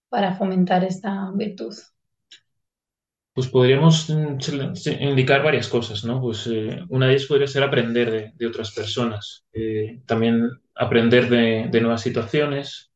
para 0.10 0.36
fomentar 0.36 0.84
esta 0.84 1.32
virtud? 1.34 1.74
Pues 3.32 3.48
podríamos 3.48 4.10
mm, 4.10 4.36
indicar 5.00 5.41
varias 5.41 5.70
cosas, 5.70 6.04
¿no? 6.04 6.20
Pues 6.20 6.46
eh, 6.48 6.84
una 6.89 7.08
de 7.08 7.14
ellas 7.14 7.28
podría 7.28 7.48
ser 7.48 7.64
aprender 7.64 8.34
de, 8.38 8.46
otras 8.46 8.72
personas, 8.72 9.46
eh, 9.54 10.02
también 10.06 10.50
aprender 10.76 11.30
de, 11.30 11.80
nuevas 11.80 12.02
situaciones, 12.02 12.91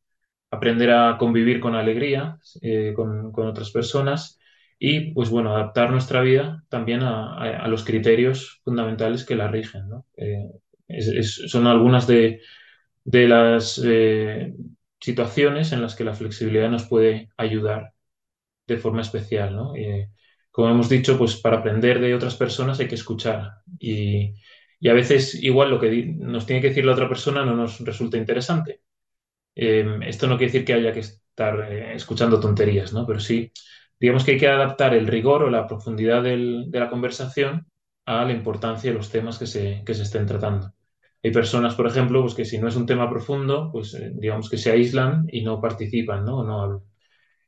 aprender 0.50 0.90
a 0.90 1.16
convivir 1.16 1.58
con 1.58 1.74
alegría 1.74 2.38
eh, 2.60 2.92
con, 2.94 3.32
otras 3.34 3.70
personas 3.70 4.37
y, 4.78 5.12
pues 5.12 5.30
bueno, 5.30 5.54
adaptar 5.54 5.90
nuestra 5.90 6.20
vida 6.22 6.64
también 6.68 7.02
a, 7.02 7.66
los 7.68 7.84
criterios 7.84 8.60
fundamentales 8.64 9.24
que 9.24 9.36
la 9.36 9.48
rigen, 9.48 9.88
¿no? 9.88 10.06
son 11.12 11.66
algunas 11.66 12.06
de, 12.06 12.40
de 13.04 13.28
las 13.28 13.80
situaciones 15.00 15.72
en 15.72 15.82
las 15.82 15.94
que 15.94 16.04
la 16.04 16.14
flexibilidad 16.14 16.70
nos 16.70 16.84
puede 16.86 17.28
ayudar 17.36 17.92
de 18.66 18.78
forma 18.78 19.02
especial, 19.02 19.54
¿no? 19.54 19.74
como 20.58 20.70
hemos 20.70 20.88
dicho, 20.88 21.16
pues 21.16 21.36
para 21.36 21.58
aprender 21.58 22.00
de 22.00 22.16
otras 22.16 22.34
personas 22.34 22.80
hay 22.80 22.88
que 22.88 22.96
escuchar. 22.96 23.58
Y, 23.78 24.34
a 24.88 24.92
veces 24.92 25.34
igual 25.40 25.70
lo 25.70 25.78
que 25.78 26.04
nos 26.18 26.46
tiene 26.46 26.60
que 26.60 26.70
decir 26.70 26.84
la 26.84 26.94
otra 26.94 27.08
persona 27.08 27.44
no 27.44 27.54
nos 27.54 27.78
resulta 27.78 28.16
interesante. 28.16 28.80
Esto 29.54 30.26
no 30.26 30.36
quiere 30.36 30.52
decir 30.52 30.64
que 30.64 30.72
haya 30.72 30.92
que 30.92 30.98
estar 31.00 31.72
eh, 31.72 31.94
escuchando 31.94 32.40
tonterías, 32.40 32.92
¿no? 32.92 33.06
Pero 33.06 33.20
sí, 33.20 33.52
digamos 34.00 34.24
que 34.24 34.32
hay 34.32 34.38
que 34.38 34.48
adaptar 34.48 34.94
el 34.94 35.06
rigor 35.06 35.42
o 35.42 35.50
la 35.50 35.66
profundidad 35.66 36.22
de 36.22 36.68
la 36.72 36.90
conversación 36.90 37.66
a 38.06 38.24
la 38.24 38.32
importancia 38.32 38.90
de 38.90 38.96
los 38.96 39.10
temas 39.10 39.38
que 39.38 39.46
se, 39.46 39.82
que 39.84 39.94
se 39.94 40.02
estén 40.02 40.26
tratando. 40.26 40.72
Hay 41.22 41.32
personas, 41.32 41.74
por 41.74 41.86
ejemplo, 41.86 42.22
pues 42.22 42.34
que 42.34 42.44
si 42.44 42.58
no 42.58 42.68
es 42.68 42.76
un 42.76 42.86
tema 42.86 43.10
profundo, 43.10 43.70
pues 43.72 43.94
eh, 43.94 44.12
digamos 44.14 44.48
que 44.48 44.56
se 44.56 44.70
aíslan 44.70 45.26
y 45.32 45.42
no 45.42 45.60
participan, 45.60 46.24
¿no? 46.24 46.44
No 46.44 46.62
hablan. 46.62 46.80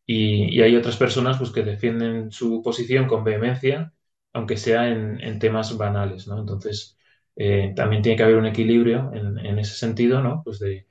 Y, 0.06 0.60
hay 0.62 0.76
otras 0.76 0.96
personas 0.96 1.38
pues, 1.38 1.50
que 1.52 1.62
defienden 1.62 2.32
su 2.32 2.62
posición 2.62 3.06
con 3.06 3.24
vehemencia, 3.24 3.92
aunque 4.32 4.56
sea 4.56 4.88
en, 4.88 5.38
temas 5.38 5.76
banales, 5.78 6.26
¿no? 6.28 6.40
Entonces, 6.40 6.98
eh, 7.36 7.72
también 7.76 8.02
tiene 8.02 8.16
que 8.16 8.24
haber 8.24 8.36
un 8.36 8.46
equilibrio 8.46 9.12
en, 9.14 9.58
ese 9.58 9.74
sentido, 9.76 10.22
¿no? 10.22 10.42
Pues 10.44 10.58
de, 10.58 10.86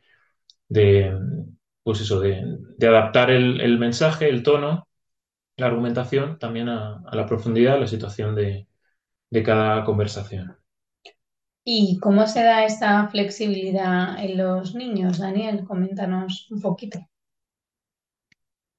pues 1.83 2.01
eso, 2.01 2.19
de, 2.21 2.43
adaptar 2.87 3.31
el, 3.31 3.77
mensaje, 3.79 4.29
el 4.29 4.43
tono, 4.43 4.87
la 5.59 5.67
argumentación 5.67 6.39
también 6.39 6.69
a, 6.69 7.03
la 7.11 7.25
profundidad, 7.25 7.75
a 7.75 7.79
la 7.79 7.87
situación 7.87 8.35
de, 8.35 8.67
de 9.29 9.43
cada 9.43 9.83
conversación. 9.83 10.57
¿Y 11.63 11.99
cómo 11.99 12.25
se 12.25 12.43
da 12.43 12.65
esta 12.65 13.07
flexibilidad 13.09 14.23
en 14.23 14.37
los 14.37 14.73
niños, 14.73 15.19
Daniel? 15.19 15.65
Coméntanos 15.65 16.47
un 16.49 16.61
poquito. 16.61 16.99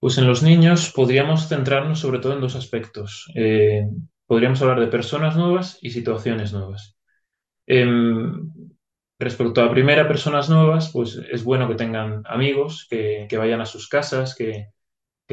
Pues 0.01 0.17
en 0.17 0.27
los 0.27 0.43
niños 0.43 0.91
podríamos 0.95 1.47
centrarnos 1.47 2.01
sobre 2.01 2.21
todo 2.21 2.33
en 2.33 2.41
dos 2.41 2.57
aspectos. 2.57 3.31
Eh, 3.35 3.87
podríamos 4.27 4.63
hablar 4.63 4.81
de 4.81 4.87
personas 4.87 5.37
nuevas 5.37 5.79
y 5.83 5.91
situaciones 5.91 6.53
nuevas. 6.53 6.97
Em, 7.67 8.51
respecto 9.19 9.61
a 9.61 9.67
la 9.67 9.71
primera, 9.71 10.09
personas 10.09 10.49
nuevas, 10.49 10.91
pues 10.93 11.21
es 11.31 11.45
bueno 11.45 11.69
que 11.69 11.75
tengan 11.75 12.23
amigos, 12.27 12.87
que, 12.89 13.29
vayan 13.37 13.61
a 13.61 13.67
sus 13.67 13.89
casas, 13.89 14.35
que, 14.35 14.69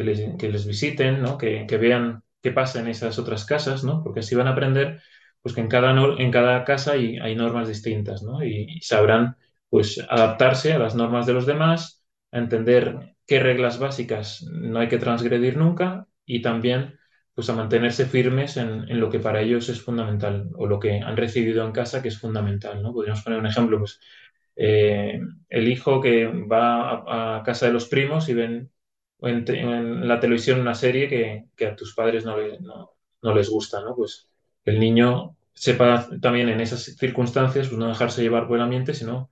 les, 0.03 0.67
visiten, 0.67 1.21
¿no? 1.21 1.37
que, 1.37 1.65
vean 1.79 2.23
qué 2.41 2.51
pasa 2.51 2.79
en 2.79 2.87
esas 2.87 3.19
otras 3.19 3.45
casas, 3.45 3.83
¿no? 3.83 4.03
porque 4.03 4.21
así 4.21 4.35
van 4.35 4.47
a 4.47 4.51
aprender 4.51 5.01
pues, 5.41 5.55
que 5.55 5.61
en 5.61 5.67
cada, 5.67 5.91
en 6.19 6.31
cada 6.31 6.63
casa 6.63 6.93
hay, 6.93 7.17
hay 7.17 7.35
normas 7.35 7.67
distintas 7.67 8.23
¿no? 8.23 8.43
y, 8.43 8.79
sabrán 8.81 9.37
pues, 9.69 10.03
adaptarse 10.09 10.73
a 10.73 10.79
las 10.79 10.95
normas 10.95 11.25
de 11.25 11.33
los 11.33 11.45
demás, 11.45 12.03
a 12.31 12.39
entender 12.39 13.15
qué 13.25 13.39
reglas 13.39 13.79
básicas 13.79 14.45
no 14.49 14.79
hay 14.79 14.87
que 14.87 14.97
transgredir 14.97 15.57
nunca 15.57 16.07
y 16.25 16.41
también 16.41 16.97
pues 17.37 17.51
a 17.51 17.53
mantenerse 17.53 18.07
firmes 18.07 18.57
en, 18.57 18.99
lo 18.99 19.11
que 19.11 19.19
para 19.19 19.41
ellos 19.41 19.69
es 19.69 19.79
fundamental 19.79 20.49
o 20.55 20.65
lo 20.65 20.79
que 20.79 21.01
han 21.01 21.15
recibido 21.15 21.63
en 21.63 21.71
casa 21.71 22.01
que 22.01 22.07
es 22.07 22.19
fundamental, 22.19 22.81
¿no? 22.81 22.91
Podríamos 22.93 23.23
poner 23.23 23.37
un 23.37 23.45
ejemplo, 23.45 23.77
pues 23.77 23.99
eh, 24.55 25.19
el 25.47 25.67
hijo 25.67 26.01
que 26.01 26.25
va 26.25 27.37
a, 27.37 27.43
casa 27.43 27.67
de 27.67 27.73
los 27.73 27.87
primos 27.87 28.27
y 28.27 28.33
ven 28.33 28.71
en, 29.21 30.07
la 30.07 30.19
televisión 30.19 30.61
una 30.61 30.75
serie 30.75 31.07
que, 31.55 31.65
a 31.65 31.75
tus 31.75 31.93
padres 31.93 32.25
no, 32.25 32.35
no, 33.21 33.35
les 33.35 33.49
gusta, 33.49 33.81
¿no? 33.81 33.95
Pues 33.95 34.29
el 34.65 34.79
niño 34.79 35.35
sepa 35.53 36.07
también 36.21 36.49
en 36.49 36.61
esas 36.61 36.83
circunstancias 36.83 37.67
pues 37.67 37.79
no 37.79 37.87
dejarse 37.87 38.21
llevar 38.21 38.47
por 38.47 38.57
el 38.57 38.63
ambiente, 38.63 38.93
sino 38.93 39.31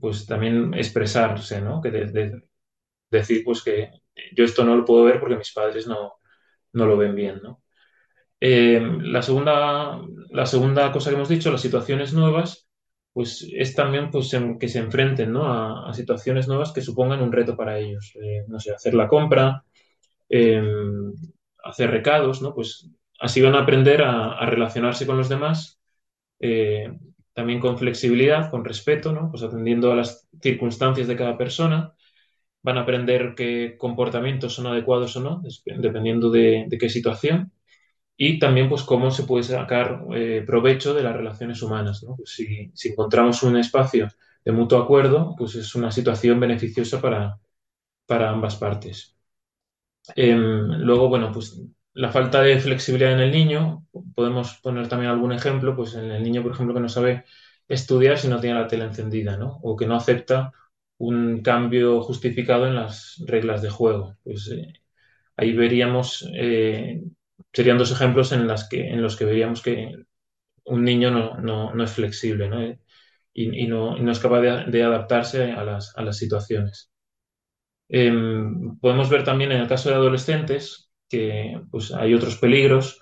pues 0.00 0.26
también 0.26 0.74
expresarse, 0.74 1.60
¿no? 1.60 1.80
Que 1.80 1.90
de, 1.90 2.42
decir 3.10 3.42
pues 3.44 3.62
que 3.62 3.90
yo 4.34 4.44
esto 4.44 4.64
no 4.64 4.76
lo 4.76 4.84
puedo 4.84 5.04
ver 5.04 5.20
porque 5.20 5.36
mis 5.36 5.52
padres 5.52 5.86
no, 5.86 6.18
lo 6.72 6.96
ven 6.96 7.14
bien, 7.14 7.40
¿no? 7.42 7.62
Eh, 8.40 8.80
la, 9.02 9.22
segunda, 9.22 10.00
la 10.30 10.46
segunda 10.46 10.90
cosa 10.92 11.10
que 11.10 11.16
hemos 11.16 11.28
dicho, 11.28 11.52
las 11.52 11.60
situaciones 11.60 12.12
nuevas, 12.12 12.68
pues 13.12 13.46
es 13.52 13.74
también 13.74 14.10
pues, 14.10 14.34
que 14.58 14.68
se 14.68 14.78
enfrenten 14.78 15.32
¿no? 15.32 15.52
a, 15.52 15.92
situaciones 15.94 16.48
nuevas 16.48 16.72
que 16.72 16.80
supongan 16.80 17.22
un 17.22 17.32
reto 17.32 17.56
para 17.56 17.78
ellos. 17.78 18.12
Eh, 18.16 18.44
no 18.48 18.58
sé, 18.60 18.72
hacer 18.72 18.94
la 18.94 19.08
compra, 19.08 19.64
em, 20.28 21.12
hacer 21.64 21.90
recados, 21.90 22.42
¿no? 22.42 22.54
Pues 22.54 22.90
así 23.20 23.40
van 23.40 23.54
a 23.54 23.60
aprender 23.60 24.02
a, 24.02 24.44
relacionarse 24.46 25.06
con 25.06 25.16
los 25.18 25.28
demás, 25.28 25.80
eh, 26.40 26.92
también 27.34 27.60
con 27.60 27.78
flexibilidad, 27.78 28.50
con 28.50 28.64
respeto, 28.64 29.12
¿no? 29.12 29.30
Pues 29.30 29.42
atendiendo 29.42 29.92
a 29.92 29.96
las 29.96 30.28
circunstancias 30.40 31.08
de 31.08 31.16
cada 31.16 31.36
persona 31.38 31.94
van 32.62 32.78
a 32.78 32.82
aprender 32.82 33.34
qué 33.36 33.76
comportamientos 33.78 34.54
son 34.54 34.66
adecuados 34.68 35.16
o 35.16 35.20
no, 35.20 35.42
dependiendo 35.78 36.30
de, 36.30 36.68
qué 36.78 36.88
situación, 36.88 37.52
y 38.16 38.38
también 38.38 38.68
pues 38.68 38.82
cómo 38.82 39.10
se 39.10 39.24
puede 39.24 39.44
sacar 39.44 40.04
eh, 40.14 40.44
provecho 40.46 40.94
de 40.94 41.02
las 41.02 41.16
relaciones 41.16 41.62
humanas. 41.62 42.04
Pues, 42.16 42.30
si, 42.30 42.72
encontramos 42.90 43.42
un 43.42 43.56
espacio 43.56 44.08
de 44.44 44.52
mutuo 44.52 44.78
acuerdo, 44.80 45.34
pues 45.36 45.54
es 45.56 45.74
una 45.74 45.90
situación 45.90 46.40
beneficiosa 46.40 47.00
para, 47.00 47.38
para 48.06 48.30
ambas 48.30 48.56
partes. 48.56 49.16
Em, 50.16 50.68
luego, 50.80 51.08
bueno, 51.08 51.30
pues 51.32 51.60
la 51.94 52.10
falta 52.10 52.42
de 52.42 52.58
flexibilidad 52.60 53.12
en 53.12 53.20
el 53.20 53.30
niño, 53.32 53.86
podemos 54.14 54.54
poner 54.62 54.88
también 54.88 55.10
algún 55.10 55.32
ejemplo, 55.32 55.76
pues 55.76 55.94
en 55.94 56.10
el 56.10 56.22
niño, 56.22 56.42
por 56.42 56.52
ejemplo, 56.52 56.74
que 56.74 56.80
no 56.80 56.88
sabe 56.88 57.24
estudiar 57.68 58.18
si 58.18 58.28
no 58.28 58.40
tiene 58.40 58.60
la 58.60 58.68
tele 58.68 58.84
encendida, 58.84 59.36
¿no? 59.36 59.58
O 59.62 59.76
que 59.76 59.86
no 59.86 59.96
acepta 59.96 60.52
un 60.98 61.42
cambio 61.42 62.02
justificado 62.02 62.66
en 62.66 62.76
las 62.76 63.22
reglas 63.26 63.62
de 63.62 63.70
juego. 63.70 64.16
Pues, 64.24 64.50
eh, 64.50 64.72
ahí 65.36 65.52
veríamos, 65.54 66.28
eh, 66.34 67.02
serían 67.52 67.78
dos 67.78 67.92
ejemplos 67.92 68.32
en, 68.32 68.46
las 68.46 68.68
que, 68.68 68.88
en 68.88 69.02
los 69.02 69.16
que 69.16 69.24
veríamos 69.24 69.62
que 69.62 69.94
un 70.64 70.84
niño 70.84 71.10
no, 71.10 71.84
es 71.84 71.92
flexible 71.92 72.78
Y, 73.34 73.66
no, 73.66 73.96
es 74.10 74.18
capaz 74.20 74.40
de, 74.40 74.82
adaptarse 74.82 75.52
a 75.52 75.64
las, 75.64 76.16
situaciones. 76.16 76.90
Em, 77.88 78.78
podemos 78.78 79.10
ver 79.10 79.24
también 79.24 79.52
en 79.52 79.60
el 79.60 79.68
caso 79.68 79.90
de 79.90 79.96
adolescentes 79.96 80.90
que 81.08 81.60
pues, 81.70 81.92
hay 81.92 82.14
otros 82.14 82.38
peligros 82.38 83.00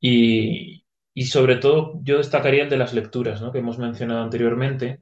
y, 0.00 0.84
y, 1.14 1.24
sobre 1.26 1.56
todo 1.56 2.00
yo 2.02 2.18
destacaría 2.18 2.64
el 2.64 2.70
de 2.70 2.76
las 2.78 2.94
lecturas 2.94 3.42
que 3.52 3.58
hemos 3.58 3.78
mencionado 3.78 4.22
anteriormente, 4.22 5.00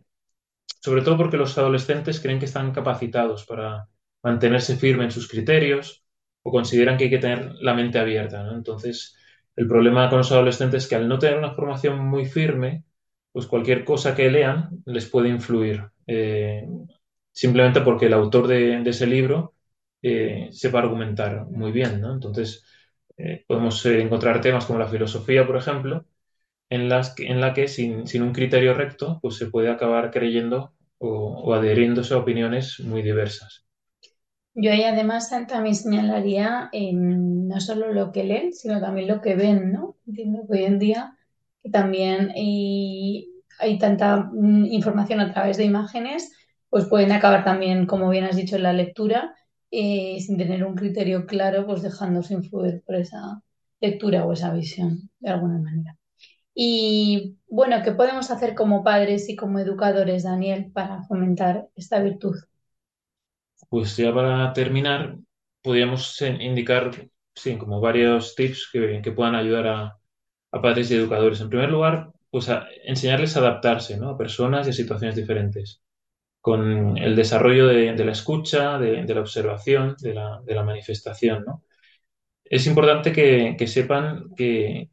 sobre 0.81 1.03
todo 1.03 1.17
porque 1.19 1.37
los 1.37 1.59
adolescentes 1.59 2.21
creen 2.21 2.39
que 2.39 2.47
están 2.47 2.73
capacitados 2.73 3.45
para 3.45 3.89
mantenerse 4.23 4.77
firme 4.77 5.05
en 5.05 5.11
sus 5.11 5.29
criterios 5.29 6.02
o 6.43 6.51
consideran 6.51 6.97
que 6.97 7.05
hay 7.05 7.11
que 7.11 7.19
tener 7.19 7.55
la 7.61 7.75
mente 7.75 7.99
abierta. 7.99 8.49
Entonces, 8.53 9.17
el 9.57 9.67
problema 9.69 10.09
con 10.09 10.19
los 10.19 10.33
adolescentes 10.33 10.85
es 10.85 10.89
que 10.89 10.97
al 10.97 11.09
no 11.09 11.19
tener 11.19 11.39
una 11.39 11.55
formación 11.55 11.99
muy 12.07 12.27
firme, 12.27 12.85
pues 13.33 13.47
cualquier 13.47 13.85
cosa 13.85 14.15
que 14.15 14.31
lean 14.31 14.83
les 14.87 15.07
puede 15.09 15.29
influir. 15.29 15.85
Eh, 16.07 16.67
simplemente 17.33 17.81
porque 17.81 18.07
el 18.07 18.13
autor 18.15 18.47
de, 18.49 18.83
ese 18.85 19.07
libro 19.07 19.55
eh, 20.03 20.49
sepa 20.53 20.81
argumentar 20.81 21.47
muy 21.47 21.73
bien, 21.73 22.01
¿no? 22.01 22.13
Entonces, 22.15 22.65
eh, 23.17 23.45
podemos 23.47 23.85
encontrar 23.87 24.41
temas 24.41 24.67
como 24.67 24.79
la 24.79 24.89
filosofía, 24.89 25.47
por 25.47 25.57
ejemplo, 25.57 26.07
en, 26.71 26.89
las 26.89 27.15
en 27.19 27.41
la 27.41 27.55
que 27.55 27.69
sin, 27.69 28.05
un 28.23 28.33
criterio 28.33 28.75
recto 28.75 29.19
pues 29.23 29.37
se 29.37 29.47
puede 29.49 29.71
acabar 29.71 30.11
creyendo 30.11 30.75
o, 30.99 31.55
adheriéndose 31.55 32.15
a 32.15 32.19
opiniones 32.19 32.81
muy 32.81 33.03
diversas. 33.03 33.67
Yo 34.55 34.71
ahí 34.71 34.83
además 34.85 35.31
también 35.49 35.75
señalaría 35.75 36.71
no 36.73 37.61
solo 37.61 37.93
lo 37.93 38.13
que 38.13 38.25
leen, 38.25 38.53
sino 38.53 38.81
también 38.81 39.09
lo 39.09 39.21
que 39.23 39.35
ven, 39.35 39.73
¿no? 39.73 39.97
Entiendo 40.07 40.47
que 40.47 40.59
hoy 40.59 40.65
en 40.65 40.79
día 40.79 41.17
que 41.63 41.71
también 41.71 42.31
hay, 42.35 43.31
hay 43.59 43.79
tanta 43.79 44.31
mm, 44.33 44.67
información 44.67 45.21
a 45.21 45.33
través 45.33 45.57
de 45.57 45.65
imágenes, 45.65 46.33
pues 46.69 46.87
pueden 46.87 47.13
acabar 47.13 47.45
también, 47.45 47.87
como 47.87 48.11
bien 48.11 48.25
has 48.25 48.37
dicho, 48.37 48.57
en 48.57 48.65
la 48.65 48.73
lectura, 48.73 49.35
eh, 49.71 50.19
sin 50.21 50.37
tener 50.39 50.65
un 50.65 50.75
criterio 50.75 51.27
claro, 51.27 51.67
pues 51.67 51.83
dejándose 51.83 52.35
influir 52.35 52.83
por 52.85 52.97
esa 52.97 53.43
lectura 53.81 54.25
o 54.27 54.33
esa 54.33 54.53
visión, 54.53 55.11
de 55.21 55.31
alguna 55.31 55.59
manera. 55.59 55.97
Y 56.55 57.39
bueno, 57.49 57.83
¿qué 57.85 57.93
podemos 57.93 58.31
hacer 58.31 58.55
como 58.55 58.85
padres 58.85 59.29
y 59.29 59.37
como 59.37 59.59
educadores, 59.61 60.25
Daniel, 60.25 60.71
para 60.73 61.03
fomentar 61.05 61.69
esta 61.77 62.01
virtud? 62.01 62.37
Pues 63.73 63.97
ya 63.97 64.13
para 64.13 64.53
terminar, 64.53 65.17
podríamos 65.63 66.21
indicar, 66.21 66.91
sí, 67.35 67.57
como 67.57 67.81
varios 67.81 68.35
tips 68.35 68.69
que, 68.71 69.13
puedan 69.17 69.35
ayudar 69.35 69.67
a, 69.67 69.99
padres 70.61 70.91
y 70.91 70.97
educadores. 70.97 71.41
En 71.41 71.49
primer 71.49 71.71
lugar, 71.71 72.13
pues 72.31 72.51
a 72.51 72.67
enseñarles 72.85 73.35
a 73.35 73.41
adaptarse 73.41 73.97
¿no? 73.97 74.11
a 74.11 74.19
personas 74.19 74.67
y 74.67 74.71
a 74.71 74.73
situaciones 74.75 75.17
diferentes, 75.17 75.83
con 76.43 76.99
el 76.99 77.17
desarrollo 77.17 77.67
de, 77.69 77.95
la 78.05 78.13
escucha, 78.13 78.79
de, 78.79 79.05
la 79.07 79.21
observación, 79.23 79.97
de 80.01 80.15
la, 80.15 80.43
de 80.45 80.55
la 80.55 80.65
manifestación. 80.65 81.45
¿no? 81.47 81.65
Es 82.45 82.67
importante 82.67 83.13
que, 83.13 83.57
que 83.59 83.67
sepan 83.69 84.35
que, 84.37 84.91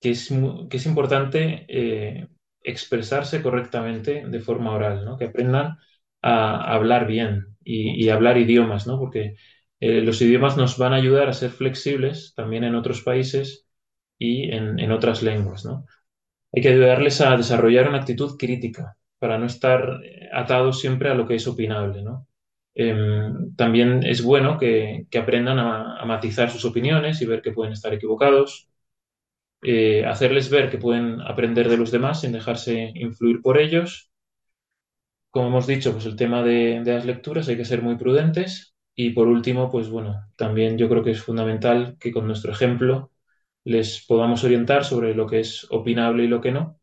que 0.00 0.10
es, 0.12 0.32
que 0.70 0.76
es 0.78 0.86
importante 0.86 1.66
eh, 1.68 2.28
expresarse 2.62 3.42
correctamente 3.42 4.24
de 4.26 4.40
forma 4.40 4.72
oral, 4.72 5.04
¿no? 5.04 5.18
que 5.18 5.26
aprendan 5.26 5.78
a, 6.22 6.74
hablar 6.74 7.06
bien 7.06 7.51
y, 7.64 8.08
hablar 8.08 8.38
idiomas, 8.38 8.86
¿no? 8.86 8.98
porque 8.98 9.36
eh, 9.80 10.00
los 10.00 10.20
idiomas 10.22 10.56
nos 10.56 10.78
van 10.78 10.92
a 10.92 10.96
ayudar 10.96 11.28
a 11.28 11.32
ser 11.32 11.50
flexibles 11.50 12.34
también 12.34 12.64
en 12.64 12.74
otros 12.74 13.02
países 13.02 13.66
y 14.18 14.50
en, 14.52 14.92
otras 14.92 15.22
lenguas. 15.22 15.64
¿no? 15.64 15.86
Hay 16.52 16.62
que 16.62 16.68
ayudarles 16.68 17.20
a 17.20 17.36
desarrollar 17.36 17.88
una 17.88 17.98
actitud 17.98 18.36
crítica 18.38 18.96
para 19.18 19.38
no 19.38 19.46
estar 19.46 20.00
atados 20.32 20.80
siempre 20.80 21.10
a 21.10 21.14
lo 21.14 21.26
que 21.26 21.36
es 21.36 21.46
opinable. 21.46 22.02
Em, 22.74 23.54
también 23.56 24.02
es 24.04 24.22
bueno 24.22 24.58
que, 24.58 25.06
aprendan 25.18 25.58
a, 25.58 26.04
matizar 26.06 26.50
sus 26.50 26.64
opiniones 26.64 27.20
y 27.22 27.26
ver 27.26 27.42
que 27.42 27.52
pueden 27.52 27.72
estar 27.72 27.92
equivocados, 27.94 28.68
eh, 29.62 30.04
hacerles 30.06 30.50
ver 30.50 30.70
que 30.70 30.78
pueden 30.78 31.20
aprender 31.20 31.68
de 31.68 31.76
los 31.76 31.90
demás 31.92 32.20
sin 32.20 32.32
dejarse 32.32 32.92
influir 32.94 33.40
por 33.42 33.58
ellos. 33.60 34.11
Como 35.32 35.48
hemos 35.48 35.66
dicho, 35.66 35.92
pues 35.92 36.06
el 36.06 36.14
tema 36.16 36.42
de, 36.44 36.82
las 36.84 37.04
lecturas 37.04 37.48
hay 37.48 37.56
que 37.56 37.64
ser 37.64 37.82
muy 37.82 37.96
prudentes. 37.96 38.74
Y 38.94 39.10
por 39.10 39.28
último, 39.28 39.70
pues 39.70 39.88
bueno, 39.88 40.26
también 40.36 40.78
yo 40.78 40.88
creo 40.88 41.02
que 41.02 41.12
es 41.12 41.22
fundamental 41.22 41.96
que 41.98 42.12
con 42.12 42.26
nuestro 42.26 42.52
ejemplo 42.52 43.10
les 43.64 44.04
podamos 44.06 44.44
orientar 44.44 44.84
sobre 44.84 45.14
lo 45.14 45.26
que 45.26 45.40
es 45.40 45.66
opinable 45.70 46.24
y 46.24 46.28
lo 46.28 46.40
que 46.40 46.52
no, 46.52 46.78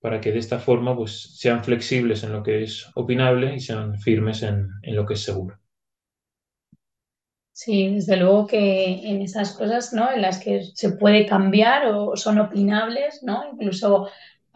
para 0.00 0.20
que 0.20 0.32
de 0.32 0.38
esta 0.40 0.58
forma 0.58 0.96
pues 0.96 1.38
sean 1.38 1.64
flexibles 1.64 2.24
en 2.24 2.32
lo 2.32 2.42
que 2.42 2.62
es 2.64 2.90
opinable 2.96 3.54
y 3.54 3.60
sean 3.60 3.98
firmes 4.00 4.42
en 4.42 4.70
lo 4.82 5.06
que 5.06 5.14
es 5.14 5.22
seguro. 5.22 5.58
Sí, 7.58 7.92
desde 7.92 8.16
luego 8.16 8.46
que 8.46 9.10
en 9.10 9.20
esas 9.20 9.52
cosas, 9.52 9.92
¿no? 9.92 10.12
En 10.12 10.22
las 10.22 10.38
que 10.38 10.62
se 10.74 10.92
puede 10.92 11.26
cambiar 11.26 11.86
o 11.86 12.16
son 12.16 12.38
opinables, 12.38 13.24
¿no? 13.24 13.42
Incluso 13.52 14.08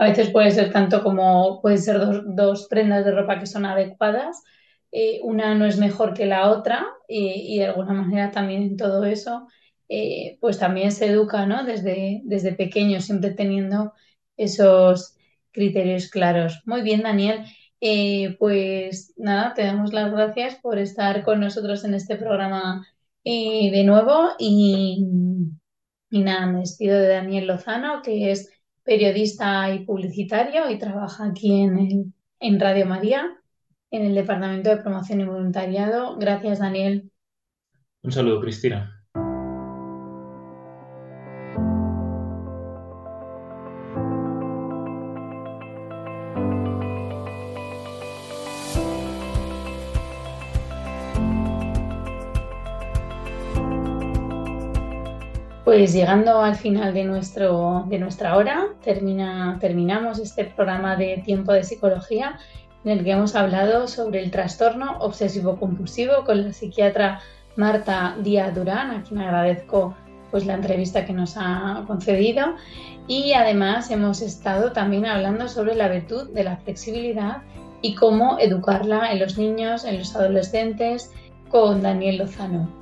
a 0.02 0.08
veces 0.08 0.30
puede 0.30 0.50
ser 0.50 0.72
tanto 0.72 1.00
como 1.02 1.60
pueden 1.62 1.78
ser 1.78 2.00
dos, 2.24 2.66
prendas 2.68 3.04
de 3.04 3.12
ropa 3.12 3.38
que 3.38 3.46
son 3.46 3.64
adecuadas, 3.64 4.42
eh, 4.90 5.20
una 5.22 5.54
no 5.54 5.64
es 5.64 5.78
mejor 5.78 6.12
que 6.12 6.26
la 6.26 6.50
otra 6.50 6.84
y, 7.06 7.58
de 7.58 7.66
alguna 7.66 7.92
manera 7.92 8.32
también 8.32 8.62
en 8.62 8.76
todo 8.76 9.04
eso, 9.04 9.46
eh, 9.88 10.38
pues 10.40 10.58
también 10.58 10.90
se 10.90 11.06
educa, 11.06 11.46
¿no? 11.46 11.64
Desde, 11.64 12.20
desde 12.24 12.52
pequeño, 12.52 13.00
siempre 13.00 13.30
teniendo 13.30 13.92
esos 14.36 15.14
criterios 15.52 16.08
claros. 16.10 16.62
Muy 16.66 16.82
bien, 16.82 17.02
Daniel. 17.02 17.44
Eh, 17.80 18.36
pues 18.40 19.14
nada, 19.16 19.54
te 19.54 19.62
damos 19.62 19.92
las 19.92 20.10
gracias 20.10 20.56
por 20.56 20.78
estar 20.78 21.22
con 21.22 21.38
nosotros 21.38 21.84
en 21.84 21.94
este 21.94 22.16
programa 22.16 22.86
de 23.24 23.84
nuevo 23.86 24.30
y, 24.36 25.06
nada, 26.10 26.46
me 26.46 26.60
despido 26.60 26.98
de 26.98 27.06
Daniel 27.08 27.46
Lozano, 27.46 28.02
que 28.02 28.32
es 28.32 28.50
periodista 28.84 29.72
y 29.74 29.84
publicitario 29.84 30.70
y 30.70 30.78
trabaja 30.78 31.26
aquí 31.26 31.62
en, 31.62 32.14
en 32.40 32.60
Radio 32.60 32.86
María, 32.86 33.36
en 33.90 34.06
el 34.06 34.14
Departamento 34.14 34.70
de 34.70 34.82
Promoción 34.82 35.20
y 35.20 35.24
Voluntariado. 35.24 36.16
Gracias, 36.18 36.58
Daniel. 36.58 37.10
Un 38.02 38.12
saludo, 38.12 38.40
Cristina. 38.40 39.01
Pues 55.72 55.94
llegando 55.94 56.42
al 56.42 56.56
final 56.56 56.92
de, 56.92 57.02
nuestro, 57.04 57.86
de 57.88 57.98
nuestra 57.98 58.36
hora, 58.36 58.66
termina, 58.84 59.56
terminamos 59.58 60.18
este 60.18 60.44
programa 60.44 60.96
de 60.96 61.22
Tiempo 61.24 61.54
de 61.54 61.64
Psicología 61.64 62.38
en 62.84 62.90
el 62.90 63.02
que 63.02 63.12
hemos 63.12 63.34
hablado 63.34 63.88
sobre 63.88 64.22
el 64.22 64.30
trastorno 64.30 64.98
obsesivo-compulsivo 64.98 66.26
con 66.26 66.44
la 66.44 66.52
psiquiatra 66.52 67.20
Marta 67.56 68.14
Díaz 68.22 68.54
Durán, 68.54 68.90
a 68.90 69.02
quien 69.02 69.20
agradezco 69.20 69.94
pues, 70.30 70.44
la 70.44 70.56
entrevista 70.56 71.06
que 71.06 71.14
nos 71.14 71.38
ha 71.38 71.84
concedido. 71.86 72.56
Y 73.08 73.32
además 73.32 73.90
hemos 73.90 74.20
estado 74.20 74.72
también 74.72 75.06
hablando 75.06 75.48
sobre 75.48 75.74
la 75.74 75.88
virtud 75.88 76.28
de 76.34 76.44
la 76.44 76.58
flexibilidad 76.58 77.38
y 77.80 77.94
cómo 77.94 78.38
educarla 78.38 79.10
en 79.10 79.20
los 79.20 79.38
niños, 79.38 79.86
en 79.86 80.00
los 80.00 80.14
adolescentes, 80.14 81.10
con 81.48 81.80
Daniel 81.80 82.18
Lozano. 82.18 82.81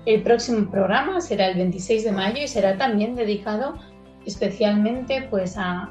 El 0.04 0.22
próximo 0.22 0.70
programa 0.70 1.22
será 1.22 1.46
el 1.46 1.56
26 1.56 2.04
de 2.04 2.12
mayo 2.12 2.42
y 2.42 2.48
será 2.48 2.76
también 2.76 3.14
dedicado 3.14 3.78
especialmente 4.26 5.28
pues, 5.30 5.54
a, 5.56 5.88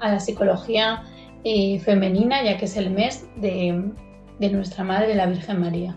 la 0.00 0.18
psicología 0.18 1.04
eh, 1.44 1.78
femenina, 1.78 2.42
ya 2.42 2.56
que 2.56 2.64
es 2.64 2.76
el 2.76 2.90
mes 2.90 3.28
de, 3.36 3.92
de 4.40 4.50
nuestra 4.50 4.82
Madre, 4.82 5.14
la 5.14 5.26
Virgen 5.26 5.60
María. 5.60 5.94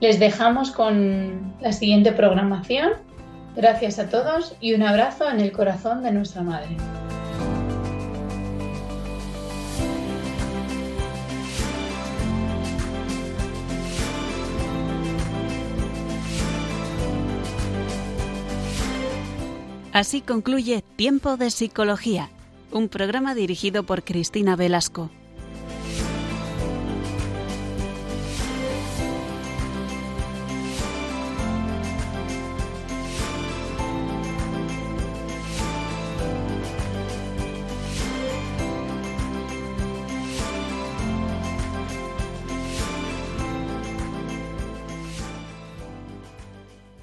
Les 0.00 0.20
dejamos 0.20 0.70
con 0.70 1.52
la 1.60 1.72
siguiente 1.72 2.12
programación 2.12 3.09
Gracias 3.56 3.98
a 3.98 4.08
todos 4.08 4.54
y 4.60 4.74
un 4.74 4.82
abrazo 4.82 5.28
en 5.28 5.40
el 5.40 5.52
corazón 5.52 6.02
de 6.02 6.12
nuestra 6.12 6.42
Madre. 6.42 6.76
Así 19.92 20.20
concluye 20.20 20.84
Tiempo 20.96 21.36
de 21.36 21.50
Psicología, 21.50 22.30
un 22.70 22.88
programa 22.88 23.34
dirigido 23.34 23.82
por 23.82 24.04
Cristina 24.04 24.54
Velasco. 24.54 25.10